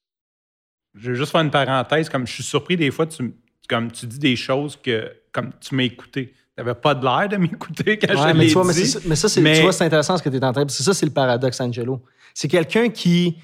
Je 0.95 1.11
veux 1.11 1.15
juste 1.15 1.31
faire 1.31 1.41
une 1.41 1.51
parenthèse, 1.51 2.09
comme 2.09 2.25
je 2.25 2.33
suis 2.33 2.43
surpris 2.43 2.75
des 2.75 2.89
fois, 2.89 3.05
tu, 3.05 3.35
comme 3.67 3.91
tu 3.91 4.07
dis 4.07 4.19
des 4.19 4.35
choses 4.35 4.75
que 4.75 5.13
comme 5.31 5.51
tu 5.61 5.75
m'as 5.75 5.83
écouté. 5.83 6.33
Tu 6.59 6.65
n'avais 6.65 6.77
pas 6.77 6.93
de 6.93 7.05
l'air 7.05 7.29
de 7.29 7.37
m'écouter 7.37 7.97
quand 7.97 8.09
Ouais, 8.21 8.33
je 8.33 8.37
mais 8.37 8.47
tu 8.47 8.53
vois, 8.53 8.65
mais, 8.65 8.73
dit. 8.73 8.85
ça- 8.85 8.99
mais 9.05 9.15
ça, 9.15 9.29
c'est, 9.29 9.39
mais- 9.39 9.55
tu 9.55 9.61
vois, 9.61 9.71
c'est 9.71 9.85
intéressant 9.85 10.17
ce 10.17 10.23
que 10.23 10.27
tu 10.27 10.35
es 10.35 10.43
en 10.43 10.51
train 10.51 10.65
de 10.65 10.71
C'est 10.71 10.83
ça, 10.83 10.93
c'est 10.93 11.05
le 11.05 11.11
paradoxe, 11.13 11.61
Angelo. 11.61 12.01
C'est 12.33 12.49
quelqu'un 12.49 12.89
qui 12.89 13.37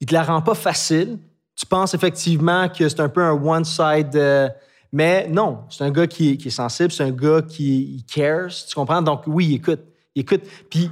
il 0.00 0.06
te 0.06 0.14
la 0.14 0.22
rend 0.22 0.40
pas 0.40 0.54
facile. 0.54 1.18
Tu 1.54 1.66
penses 1.66 1.92
effectivement 1.92 2.68
que 2.70 2.88
c'est 2.88 3.00
un 3.00 3.10
peu 3.10 3.22
un 3.22 3.32
one-side. 3.32 4.16
euh, 4.16 4.48
mais 4.92 5.28
non, 5.28 5.64
c'est 5.68 5.84
un 5.84 5.90
gars 5.90 6.06
qui, 6.06 6.30
est- 6.30 6.36
qui 6.38 6.48
est 6.48 6.50
sensible, 6.50 6.90
c'est 6.90 7.02
un 7.04 7.10
gars 7.10 7.42
qui 7.42 8.02
cares. 8.12 8.48
Tu 8.66 8.74
comprends? 8.74 9.02
Donc, 9.02 9.24
oui, 9.26 9.46
il 9.50 9.54
écoute. 9.56 9.80
Il 10.14 10.22
écoute. 10.22 10.42
Puis, 10.70 10.90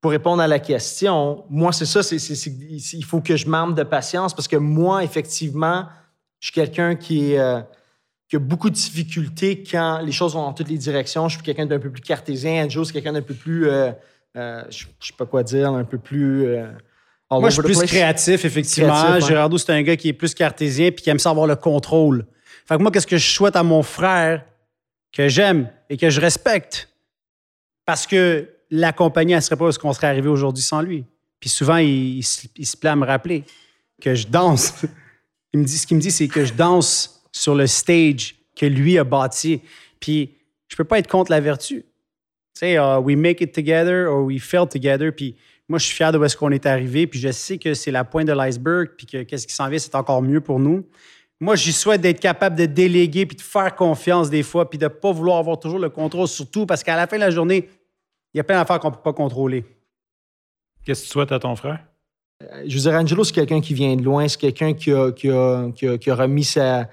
pour 0.00 0.10
répondre 0.10 0.42
à 0.42 0.46
la 0.48 0.58
question, 0.58 1.44
moi, 1.48 1.72
c'est 1.72 1.86
ça, 1.86 2.02
c'est- 2.02 2.16
il 2.18 3.04
faut 3.04 3.22
que 3.22 3.34
je 3.36 3.46
m'arme 3.48 3.74
de 3.74 3.82
patience 3.82 4.34
parce 4.34 4.46
que 4.48 4.56
moi, 4.56 5.02
effectivement, 5.04 5.86
je 6.38 6.48
suis 6.48 6.54
quelqu'un 6.54 6.96
qui 6.96 7.32
est. 7.32 7.38
euh, 7.38 7.60
qui 8.32 8.36
a 8.36 8.38
beaucoup 8.38 8.70
de 8.70 8.74
difficultés 8.74 9.62
quand 9.62 9.98
les 9.98 10.10
choses 10.10 10.32
vont 10.32 10.40
dans 10.40 10.54
toutes 10.54 10.70
les 10.70 10.78
directions. 10.78 11.28
Je 11.28 11.34
suis 11.34 11.42
quelqu'un 11.44 11.66
d'un 11.66 11.78
peu 11.78 11.90
plus 11.90 12.00
cartésien. 12.00 12.64
Andrew, 12.64 12.82
c'est 12.82 12.94
quelqu'un 12.94 13.12
d'un 13.12 13.20
peu 13.20 13.34
plus, 13.34 13.68
euh, 13.68 13.92
euh, 14.38 14.64
je 14.70 14.86
je 15.00 15.08
sais 15.08 15.12
pas 15.18 15.26
quoi 15.26 15.42
dire, 15.42 15.68
un 15.68 15.84
peu 15.84 15.98
plus. 15.98 16.46
euh, 16.46 16.66
Moi, 17.30 17.50
je 17.50 17.54
suis 17.56 17.62
plus 17.62 17.76
place. 17.76 17.90
créatif, 17.90 18.46
effectivement. 18.46 18.94
Créatif, 18.94 19.24
ouais. 19.24 19.28
Gerardo, 19.34 19.58
c'est 19.58 19.70
un 19.72 19.82
gars 19.82 19.96
qui 19.96 20.08
est 20.08 20.14
plus 20.14 20.32
cartésien 20.32 20.90
puis 20.92 21.02
qui 21.04 21.10
aime 21.10 21.18
ça 21.18 21.28
avoir 21.28 21.46
le 21.46 21.56
contrôle. 21.56 22.24
Fait 22.66 22.78
que 22.78 22.80
moi, 22.80 22.90
qu'est-ce 22.90 23.06
que 23.06 23.18
je 23.18 23.28
souhaite 23.34 23.54
à 23.54 23.62
mon 23.62 23.82
frère 23.82 24.46
que 25.12 25.28
j'aime 25.28 25.68
et 25.90 25.98
que 25.98 26.08
je 26.08 26.18
respecte? 26.18 26.88
Parce 27.84 28.06
que 28.06 28.48
la 28.70 28.94
compagnie, 28.94 29.32
elle 29.32 29.40
ne 29.40 29.42
serait 29.42 29.56
pas 29.56 29.66
où 29.66 29.68
est-ce 29.68 29.78
qu'on 29.78 29.92
serait 29.92 30.06
arrivé 30.06 30.28
aujourd'hui 30.30 30.62
sans 30.64 30.80
lui. 30.80 31.04
Puis 31.38 31.50
souvent, 31.50 31.76
il, 31.76 32.20
il 32.20 32.66
se 32.66 32.76
plaît 32.78 32.88
à 32.88 32.96
me 32.96 33.04
rappeler 33.04 33.44
que 34.00 34.14
je 34.14 34.26
danse. 34.26 34.72
Il 35.52 35.60
me 35.60 35.66
dit, 35.66 35.76
ce 35.76 35.86
qu'il 35.86 35.98
me 35.98 36.00
dit, 36.00 36.10
c'est 36.10 36.28
que 36.28 36.46
je 36.46 36.54
danse 36.54 37.21
sur 37.32 37.54
le 37.54 37.66
stage 37.66 38.36
que 38.54 38.66
lui 38.66 38.98
a 38.98 39.04
bâti. 39.04 39.60
Puis 39.98 40.30
je 40.68 40.76
peux 40.76 40.84
pas 40.84 40.98
être 40.98 41.08
contre 41.08 41.30
la 41.30 41.40
vertu. 41.40 41.82
Tu 41.82 41.86
sais, 42.60 42.74
uh, 42.74 42.98
we 43.02 43.16
make 43.16 43.40
it 43.40 43.52
together 43.52 44.06
or 44.10 44.24
we 44.24 44.38
fail 44.40 44.66
together. 44.68 45.10
Puis 45.14 45.34
moi, 45.68 45.78
je 45.78 45.86
suis 45.86 45.96
fier 45.96 46.12
de 46.12 46.18
où 46.18 46.24
est-ce 46.24 46.36
qu'on 46.36 46.50
est 46.50 46.66
arrivé. 46.66 47.06
Puis 47.06 47.18
je 47.18 47.32
sais 47.32 47.56
que 47.58 47.72
c'est 47.74 47.90
la 47.90 48.04
pointe 48.04 48.26
de 48.28 48.32
l'iceberg. 48.32 48.90
Puis 48.96 49.06
que 49.06 49.22
qu'est-ce 49.22 49.46
qui 49.46 49.54
s'en 49.54 49.68
vient, 49.68 49.78
c'est 49.78 49.94
encore 49.94 50.20
mieux 50.22 50.40
pour 50.40 50.60
nous. 50.60 50.86
Moi, 51.40 51.56
j'y 51.56 51.72
souhaite 51.72 52.00
d'être 52.02 52.20
capable 52.20 52.54
de 52.56 52.66
déléguer 52.66 53.26
puis 53.26 53.36
de 53.36 53.42
faire 53.42 53.74
confiance 53.74 54.30
des 54.30 54.42
fois 54.44 54.68
puis 54.70 54.78
de 54.78 54.86
pas 54.86 55.10
vouloir 55.10 55.38
avoir 55.38 55.58
toujours 55.58 55.78
le 55.80 55.88
contrôle 55.88 56.28
sur 56.28 56.48
tout 56.48 56.66
parce 56.66 56.84
qu'à 56.84 56.94
la 56.94 57.06
fin 57.08 57.16
de 57.16 57.22
la 57.22 57.30
journée, 57.30 57.68
il 58.32 58.36
y 58.36 58.40
a 58.40 58.44
plein 58.44 58.56
d'affaires 58.58 58.78
qu'on 58.78 58.92
peut 58.92 59.02
pas 59.02 59.12
contrôler. 59.12 59.64
Qu'est-ce 60.84 61.02
que 61.02 61.06
tu 61.06 61.12
souhaites 61.12 61.32
à 61.32 61.38
ton 61.38 61.56
frère? 61.56 61.80
Je 62.66 62.74
veux 62.76 62.80
dire, 62.90 62.92
Angelo, 62.92 63.24
c'est 63.24 63.32
quelqu'un 63.34 63.60
qui 63.60 63.72
vient 63.74 63.94
de 63.96 64.02
loin. 64.02 64.26
C'est 64.28 64.38
quelqu'un 64.40 64.72
qui 64.74 64.92
a, 64.92 65.10
qui 65.12 65.30
a- 65.30 65.70
qui 65.74 65.86
a- 65.88 65.98
qui 65.98 66.10
a 66.10 66.14
remis 66.14 66.44
sa, 66.44 66.88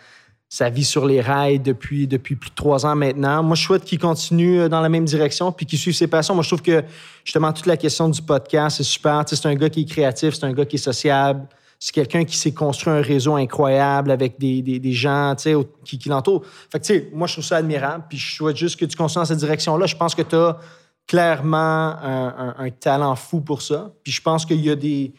sa 0.52 0.70
vie 0.70 0.84
sur 0.84 1.06
les 1.06 1.22
rails 1.22 1.60
depuis, 1.60 2.08
depuis 2.08 2.36
plus 2.36 2.50
de 2.50 2.56
trois 2.56 2.84
ans 2.86 2.96
maintenant. 2.96 3.44
Moi, 3.44 3.56
je 3.56 3.62
souhaite 3.64 3.86
qu'il 3.86 4.00
continue 4.00 4.62
euh, 4.62 4.68
dans 4.68 4.82
la 4.82 4.90
même 4.90 5.06
direction 5.06 5.52
puis 5.52 5.68
qu'il 5.68 5.78
suive 5.78 5.94
ses 5.94 6.08
passions. 6.08 6.34
Moi, 6.34 6.42
je 6.44 6.50
trouve 6.50 6.64
que 6.64 6.84
justement, 7.24 7.54
toute 7.54 7.68
la 7.68 7.78
question 7.78 8.10
du 8.10 8.20
podcast, 8.24 8.78
c'est 8.78 8.84
super. 8.84 9.24
Tu 9.26 9.36
sais, 9.36 9.42
c'est 9.44 9.48
un 9.48 9.54
gars 9.54 9.70
qui 9.70 9.82
est 9.82 9.86
créatif, 9.86 10.34
c'est 10.34 10.46
un 10.46 10.54
gars 10.54 10.66
qui 10.66 10.78
est 10.78 10.80
sociable. 10.80 11.48
C'est 11.82 11.94
quelqu'un 11.94 12.26
qui 12.26 12.36
s'est 12.36 12.52
construit 12.52 12.92
un 12.92 13.02
réseau 13.02 13.36
incroyable 13.36 14.12
avec 14.12 14.38
des, 14.40 14.62
des- 14.62 14.92
gens 14.92 15.34
tu 15.38 15.44
sais, 15.44 15.56
qui, 15.86 16.10
l'entourent. 16.10 16.44
Fait 16.70 16.80
que, 16.80 16.84
tu 16.86 16.94
sais, 16.94 17.10
moi, 17.14 17.26
je 17.28 17.34
trouve 17.36 17.46
ça 17.46 17.58
admirable. 17.58 18.04
Puis 18.10 18.18
je 18.18 18.36
souhaite 18.36 18.58
juste 18.58 18.78
que 18.78 18.84
tu 18.86 18.98
continues 18.98 19.22
dans 19.22 19.26
cette 19.26 19.38
direction-là. 19.38 19.86
Je 19.86 19.96
pense 19.96 20.14
que 20.14 20.24
tu 20.24 20.36
as 20.36 20.58
clairement 21.08 21.96
un, 22.02 22.70
talent 22.72 23.16
fou 23.16 23.40
pour 23.40 23.62
ça. 23.62 23.94
Puis 24.04 24.12
je 24.12 24.22
pense 24.22 24.46
qu'il 24.46 24.60
y 24.60 24.70
a 24.70 24.76
des, 24.76 25.14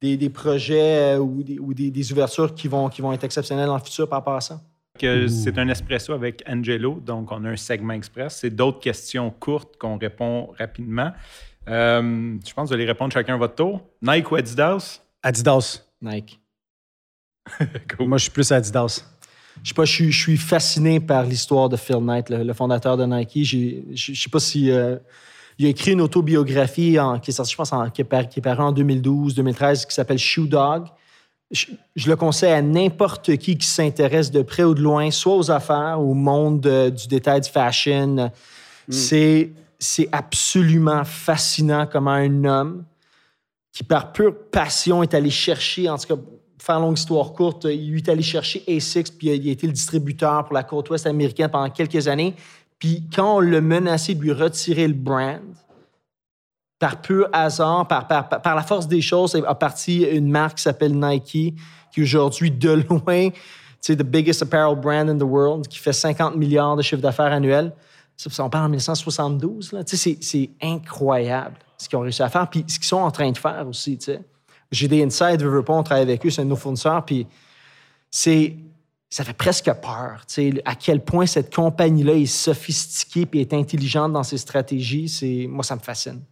des, 0.00 0.30
projets 0.30 1.14
euh, 1.14 1.18
ou, 1.18 1.42
des, 1.44 1.58
ou 1.60 1.72
des- 1.72 1.90
des 1.92 2.12
ouvertures 2.12 2.52
qui 2.54 2.66
vont, 2.66 2.88
qui 2.88 3.00
vont 3.00 3.12
être 3.12 3.22
exceptionnelles 3.24 3.66
dans 3.68 3.76
le 3.76 3.82
futur 3.84 4.08
par 4.08 4.18
rapport 4.18 4.34
à 4.34 4.40
ça. 4.40 4.60
Que 4.98 5.26
c'est 5.26 5.58
un 5.58 5.68
espresso 5.68 6.12
avec 6.12 6.42
Angelo, 6.46 7.00
donc 7.04 7.32
on 7.32 7.44
a 7.44 7.50
un 7.50 7.56
segment 7.56 7.94
express. 7.94 8.38
C'est 8.40 8.50
d'autres 8.50 8.80
questions 8.80 9.30
courtes 9.30 9.76
qu'on 9.78 9.96
répond 9.96 10.50
rapidement. 10.58 11.12
Euh, 11.68 12.36
je 12.44 12.52
pense 12.52 12.64
que 12.64 12.68
vous 12.68 12.72
allez 12.74 12.84
répondre 12.84 13.12
chacun 13.12 13.34
à 13.34 13.38
votre 13.38 13.54
tour. 13.54 13.80
Nike 14.02 14.30
ou 14.30 14.36
Adidas? 14.36 15.00
Adidas. 15.22 15.82
Nike. 16.00 16.40
Cool. 17.96 18.08
Moi, 18.08 18.18
je 18.18 18.22
suis 18.24 18.30
plus 18.30 18.52
Adidas. 18.52 19.04
je 19.62 19.68
sais 19.68 19.74
pas, 19.74 19.84
je 19.84 19.92
suis, 19.92 20.12
je 20.12 20.18
suis 20.22 20.36
fasciné 20.36 21.00
par 21.00 21.24
l'histoire 21.24 21.68
de 21.68 21.76
Phil 21.76 21.96
Knight, 21.96 22.28
le, 22.30 22.42
le 22.44 22.52
fondateur 22.52 22.96
de 22.96 23.04
Nike. 23.04 23.44
Je 23.44 23.94
je 23.94 24.20
sais 24.20 24.30
pas 24.30 24.40
si 24.40 24.70
euh, 24.70 24.96
il 25.58 25.66
a 25.66 25.68
écrit 25.70 25.92
une 25.92 26.00
autobiographie 26.00 26.98
en- 27.00 27.18
qui 27.18 27.30
est 27.30 27.34
sortie, 27.34 27.52
je 27.52 27.56
pense, 27.56 27.72
en- 27.72 27.90
qui, 27.90 28.02
est 28.02 28.04
par- 28.04 28.28
qui 28.28 28.40
est 28.40 28.42
parue 28.42 28.62
en 28.62 28.72
2012, 28.72 29.34
2013, 29.34 29.86
qui 29.86 29.94
s'appelle 29.94 30.18
Shoe 30.18 30.46
Dog. 30.46 30.84
Je, 31.52 31.66
je 31.94 32.08
le 32.08 32.16
conseille 32.16 32.52
à 32.52 32.62
n'importe 32.62 33.36
qui 33.36 33.56
qui 33.56 33.66
s'intéresse 33.66 34.30
de 34.30 34.42
près 34.42 34.64
ou 34.64 34.74
de 34.74 34.80
loin, 34.80 35.10
soit 35.10 35.36
aux 35.36 35.50
affaires, 35.50 36.00
au 36.00 36.14
monde 36.14 36.66
euh, 36.66 36.90
du 36.90 37.06
détail 37.06 37.42
du 37.42 37.50
fashion. 37.50 38.32
C'est 38.88 39.52
c'est 39.82 40.08
absolument 40.12 41.04
fascinant 41.04 41.88
comment 41.90 42.12
un 42.12 42.44
homme 42.44 42.84
qui, 43.72 43.82
par 43.82 44.12
pure 44.12 44.34
passion, 44.50 45.02
est 45.02 45.12
allé 45.12 45.30
chercher, 45.30 45.90
en 45.90 45.98
tout 45.98 46.14
cas, 46.14 46.22
faire 46.58 46.78
longue 46.78 46.96
histoire 46.96 47.32
courte, 47.32 47.64
il 47.64 47.96
est 47.96 48.08
allé 48.08 48.22
chercher 48.22 48.62
ASICS, 48.68 49.10
puis 49.10 49.28
il 49.28 49.48
a 49.48 49.52
été 49.52 49.66
le 49.66 49.72
distributeur 49.72 50.44
pour 50.44 50.54
la 50.54 50.62
côte 50.62 50.88
ouest 50.90 51.06
américaine 51.06 51.48
pendant 51.48 51.68
quelques 51.68 52.06
années. 52.06 52.34
Puis 52.78 53.02
quand 53.14 53.38
on 53.38 53.40
l'a 53.40 53.60
menacé 53.60 54.14
de 54.14 54.22
lui 54.22 54.32
retirer 54.32 54.86
le 54.86 54.94
brand, 54.94 55.40
par 56.82 57.00
pur 57.00 57.28
hasard, 57.32 57.86
par, 57.86 58.54
la 58.56 58.62
force 58.64 58.88
des 58.88 59.00
choses, 59.00 59.40
a 59.46 59.54
parti 59.54 60.02
une 60.02 60.28
marque 60.28 60.56
qui 60.56 60.64
s'appelle 60.64 60.98
Nike, 60.98 61.54
qui 61.92 62.02
aujourd'hui, 62.02 62.50
de 62.50 62.70
loin, 62.88 63.28
c'est 63.80 63.94
the 63.94 64.02
biggest 64.02 64.42
apparel 64.42 64.74
brand 64.74 65.08
in 65.08 65.16
the 65.16 65.22
world, 65.22 65.68
qui 65.68 65.78
fait 65.78 65.92
50 65.92 66.34
milliards 66.34 66.74
de 66.74 66.82
chiffre 66.82 67.00
d'affaires 67.00 67.30
annuel. 67.30 67.72
On 68.36 68.50
parle 68.50 68.64
en 68.64 68.68
1972. 68.70 69.70
là. 69.70 69.84
Tu 69.84 69.96
sais, 69.96 70.18
C'est 70.20 70.50
incroyable 70.60 71.54
ce 71.78 71.88
qu'ils 71.88 71.98
ont 71.98 72.02
réussi 72.02 72.20
à 72.24 72.28
faire, 72.28 72.50
puis 72.50 72.64
ce 72.66 72.80
qu'ils 72.80 72.88
sont 72.88 72.96
en 72.96 73.12
train 73.12 73.30
de 73.30 73.38
faire 73.38 73.64
aussi. 73.68 73.96
J'ai 74.72 74.88
des 74.88 75.04
insights, 75.04 75.40
veux 75.40 75.62
pas, 75.62 75.74
on 75.74 75.84
travaille 75.84 76.02
avec 76.02 76.26
eux, 76.26 76.30
c'est 76.30 76.40
un 76.40 76.46
de 76.46 76.50
nos 76.50 76.56
fournisseurs, 76.56 77.04
puis 77.04 77.28
c'est 78.10 78.56
ça 79.08 79.22
fait 79.22 79.34
presque 79.34 79.70
peur, 79.74 80.26
à 80.64 80.74
quel 80.74 81.04
point 81.04 81.26
cette 81.26 81.54
compagnie-là 81.54 82.14
est 82.14 82.26
sophistiquée 82.26 83.28
et 83.34 83.42
est 83.42 83.52
intelligente 83.52 84.12
dans 84.14 84.24
ses 84.24 84.38
stratégies. 84.38 85.08
C'est 85.08 85.46
moi, 85.48 85.62
ça 85.62 85.76
me 85.76 85.80
fascine. 85.80 86.22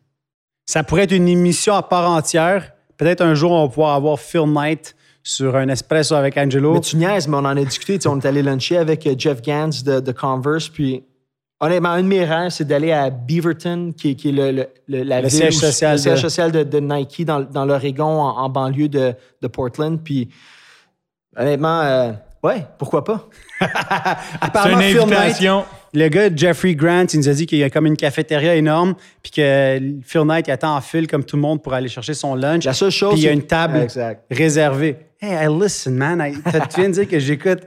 Ça 0.70 0.84
pourrait 0.84 1.02
être 1.02 1.12
une 1.12 1.26
émission 1.28 1.74
à 1.74 1.82
part 1.82 2.08
entière. 2.10 2.72
Peut-être 2.96 3.22
un 3.22 3.34
jour, 3.34 3.50
on 3.50 3.62
va 3.64 3.68
pouvoir 3.68 3.94
avoir 3.96 4.20
Phil 4.20 4.44
Knight 4.46 4.94
sur 5.22 5.56
un 5.56 5.68
espresso 5.68 6.14
avec 6.14 6.36
Angelo. 6.36 6.74
Mais 6.74 6.80
tu 6.80 6.96
niaises, 6.96 7.26
mais 7.26 7.36
on 7.36 7.40
en 7.40 7.56
a 7.56 7.64
discuté. 7.64 7.98
On 8.08 8.20
est 8.20 8.24
allé 8.26 8.42
luncher 8.42 8.76
avec 8.76 9.06
euh, 9.06 9.14
Jeff 9.18 9.42
Gans 9.42 9.70
de, 9.84 9.98
de 10.00 10.12
Converse. 10.12 10.68
Puis, 10.68 11.02
honnêtement, 11.58 11.88
un 11.90 12.02
de 12.02 12.06
mes 12.06 12.24
rêves, 12.24 12.50
c'est 12.50 12.64
d'aller 12.66 12.92
à 12.92 13.10
Beaverton, 13.10 13.92
qui, 13.96 14.10
est- 14.10 14.14
qui 14.14 14.28
est 14.28 14.32
le, 14.32 14.52
le- 14.52 14.68
le- 14.86 15.02
la 15.02 15.22
Le 15.22 15.28
ville 15.28 15.38
siège 15.38 15.54
social 15.56 15.92
le 15.92 15.98
siège 15.98 16.14
de- 16.22 16.28
social 16.28 16.52
de, 16.52 16.62
de 16.62 16.78
Nike 16.78 17.24
dans, 17.24 17.40
dans 17.40 17.64
l'Oregon, 17.64 18.20
en, 18.20 18.36
en 18.38 18.48
banlieue 18.48 18.88
de, 18.88 19.14
de 19.42 19.48
Portland. 19.48 19.98
Puis, 20.02 20.28
honnêtement, 21.36 21.80
euh, 21.80 22.12
ouais, 22.44 22.64
pourquoi 22.78 23.02
pas? 23.04 23.28
C'est 23.60 23.66
Apparemment, 24.40 24.78
une 24.80 24.84
Phil 24.84 24.98
Knight, 25.00 25.12
invitation. 25.12 25.64
Le 25.92 26.08
gars, 26.08 26.30
Jeffrey 26.34 26.74
Grant, 26.74 27.06
il 27.12 27.18
nous 27.20 27.28
a 27.28 27.32
dit 27.32 27.46
qu'il 27.46 27.58
y 27.58 27.64
a 27.64 27.70
comme 27.70 27.86
une 27.86 27.96
cafétéria 27.96 28.54
énorme, 28.54 28.94
puis 29.22 29.32
que 29.32 29.78
Phil 30.04 30.22
Knight 30.22 30.46
il 30.48 30.50
attend 30.52 30.76
en 30.76 30.80
file 30.80 31.06
comme 31.06 31.24
tout 31.24 31.36
le 31.36 31.42
monde 31.42 31.62
pour 31.62 31.74
aller 31.74 31.88
chercher 31.88 32.14
son 32.14 32.34
lunch. 32.34 32.64
La 32.64 32.72
seule 32.74 32.90
chose. 32.90 33.12
Puis 33.14 33.22
il 33.22 33.24
y 33.24 33.28
a 33.28 33.32
une 33.32 33.46
table 33.46 33.78
Exact. 33.78 34.24
réservée. 34.30 34.96
Hey, 35.20 35.46
I 35.46 35.48
listen, 35.50 35.94
man. 35.96 36.20
I- 36.20 36.34
tu 36.72 36.80
viens 36.80 36.88
de 36.88 36.94
dire 36.94 37.08
que 37.08 37.18
j'écoute. 37.18 37.60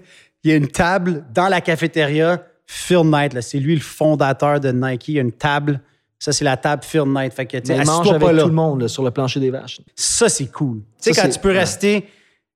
Il 0.43 0.51
y 0.51 0.53
a 0.53 0.57
une 0.57 0.67
table 0.67 1.23
dans 1.33 1.47
la 1.47 1.61
cafétéria. 1.61 2.43
Phil 2.65 3.01
Knight, 3.03 3.39
c'est 3.41 3.59
lui 3.59 3.75
le 3.75 3.81
fondateur 3.81 4.59
de 4.59 4.71
Nike. 4.71 5.09
Il 5.09 5.13
y 5.15 5.19
a 5.19 5.21
une 5.21 5.31
table. 5.31 5.79
Ça, 6.17 6.31
c'est 6.31 6.45
la 6.45 6.55
table 6.57 6.83
Phil 6.83 7.03
Knight. 7.03 7.33
Fait 7.33 7.45
que, 7.45 7.57
Mais 7.67 7.77
il 7.77 7.85
mange 7.85 8.09
avec 8.09 8.21
là. 8.31 8.41
tout 8.41 8.47
le 8.47 8.53
monde 8.53 8.81
là, 8.81 8.87
sur 8.87 9.03
le 9.03 9.11
plancher 9.11 9.39
des 9.41 9.49
vaches. 9.51 9.81
Ça, 9.95 10.29
c'est 10.29 10.47
cool. 10.51 10.77
Tu 11.01 11.13
sais, 11.13 11.21
quand 11.21 11.29
tu 11.29 11.39
peux 11.39 11.51
ouais. 11.51 11.59
rester 11.59 12.05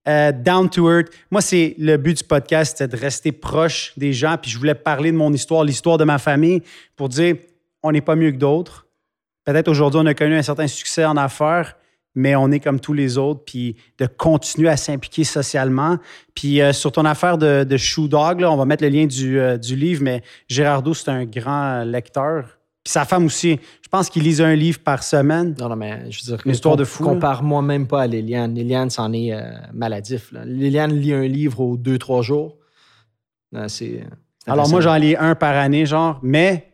euh, 0.08 0.32
down 0.32 0.70
to 0.70 0.90
earth. 0.90 1.10
Moi, 1.32 1.42
c'est 1.42 1.76
le 1.78 1.98
but 1.98 2.18
du 2.18 2.24
podcast, 2.24 2.78
c'est 2.78 2.88
de 2.88 2.98
rester 2.98 3.32
proche 3.32 3.94
des 3.98 4.14
gens. 4.14 4.38
Puis 4.42 4.52
je 4.52 4.58
voulais 4.58 4.76
parler 4.76 5.12
de 5.12 5.18
mon 5.18 5.34
histoire, 5.34 5.64
l'histoire 5.64 5.98
de 5.98 6.04
ma 6.04 6.18
famille, 6.18 6.62
pour 6.96 7.10
dire 7.10 7.36
on 7.84 7.92
n'est 7.92 8.02
pas 8.02 8.16
mieux 8.16 8.32
que 8.32 8.38
d'autres. 8.38 8.88
Peut-être 9.46 9.68
aujourd'hui, 9.68 10.00
on 10.04 10.06
a 10.06 10.14
connu 10.14 10.36
un 10.36 10.42
certain 10.42 10.68
succès 10.68 11.06
en 11.06 11.16
affaires, 11.16 11.78
mais 12.16 12.36
on 12.36 12.52
est 12.52 12.60
comme 12.60 12.80
tous 12.80 12.94
les 12.94 13.18
autres. 13.18 13.44
Puis 13.46 13.76
de 13.98 14.06
continuer 14.06 14.70
à 14.70 14.78
s'impliquer 14.78 15.24
socialement. 15.24 15.98
Puis 16.34 16.62
euh, 16.62 16.74
sur 16.74 16.92
ton 16.92 17.06
affaire 17.06 17.38
de, 17.38 17.78
Shoe 17.78 18.08
Dog, 18.08 18.44
on 18.44 18.58
va 18.58 18.66
mettre 18.66 18.84
le 18.84 18.90
lien 18.90 19.06
du, 19.06 19.40
euh, 19.40 19.58
du 19.58 19.76
livre, 19.76 20.04
mais 20.04 20.22
Gérardo, 20.48 20.94
c'est 20.94 21.10
un 21.10 21.26
grand 21.26 21.84
lecteur. 21.84 22.57
Puis 22.88 22.94
sa 22.94 23.04
femme 23.04 23.26
aussi. 23.26 23.60
Je 23.82 23.90
pense 23.90 24.10
qu'il 24.10 24.24
lise 24.24 24.40
un 24.40 24.56
livre 24.56 24.80
par 24.80 25.04
semaine. 25.04 25.54
Non, 25.60 25.68
non, 25.68 25.76
mais 25.76 26.10
je 26.10 26.24
veux 26.24 26.38
dire, 26.38 26.46
Une 26.46 26.54
histoire 26.54 26.78
de 26.78 26.86
fou, 26.86 27.04
là. 27.04 27.10
Compare-moi 27.10 27.62
même 27.62 27.86
pas 27.86 28.04
à 28.04 28.08
Liliane. 28.08 28.56
Liliane, 28.56 28.90
c'en 28.90 29.12
est 29.12 29.34
euh, 29.34 29.42
maladif. 29.74 30.32
là. 30.32 30.46
Liliane 30.46 30.94
lit 30.94 31.12
un 31.12 31.28
livre 31.28 31.60
aux 31.60 31.76
deux, 31.76 31.98
trois 31.98 32.22
jours. 32.22 32.56
Euh, 33.56 33.68
c'est. 33.68 34.06
c'est 34.42 34.50
Alors 34.50 34.70
moi, 34.70 34.80
j'en 34.80 34.96
lis 34.96 35.18
un 35.18 35.36
par 35.36 35.58
année, 35.58 35.86
genre, 35.86 36.18
mais 36.24 36.72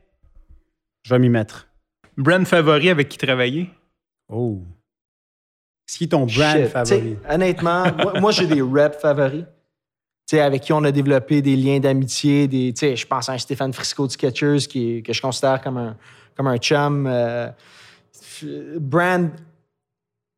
je 1.01 1.15
vais 1.15 1.17
m'y 1.19 1.29
mettre. 1.29 1.67
Brand 2.15 2.45
favori 2.45 2.91
avec 2.91 3.09
qui 3.09 3.17
travailler? 3.17 3.71
Oh. 4.29 4.61
C'est 5.87 5.97
qui 5.97 6.09
ton 6.09 6.27
brand 6.27 6.57
Shit. 6.57 6.67
favori? 6.67 7.15
T'sais, 7.15 7.17
Honnêtement, 7.27 7.85
moi, 7.97 8.19
moi, 8.19 8.31
j'ai 8.31 8.45
des 8.45 8.61
reps 8.61 9.01
favoris. 9.01 9.45
Avec 10.31 10.63
qui 10.63 10.73
on 10.73 10.83
a 10.83 10.91
développé 10.91 11.41
des 11.43 11.55
liens 11.55 11.79
d'amitié. 11.79 12.47
Des, 12.47 12.73
je 12.95 13.05
pense 13.05 13.29
à 13.29 13.33
un 13.33 13.37
Stéphane 13.37 13.71
Frisco 13.73 14.07
de 14.07 14.11
Skechers 14.11 14.67
qui, 14.67 15.03
que 15.03 15.13
je 15.13 15.21
considère 15.21 15.61
comme 15.61 15.77
un, 15.77 15.95
comme 16.35 16.47
un 16.47 16.57
chum. 16.57 17.05
euh, 17.07 17.49
brand. 18.79 19.29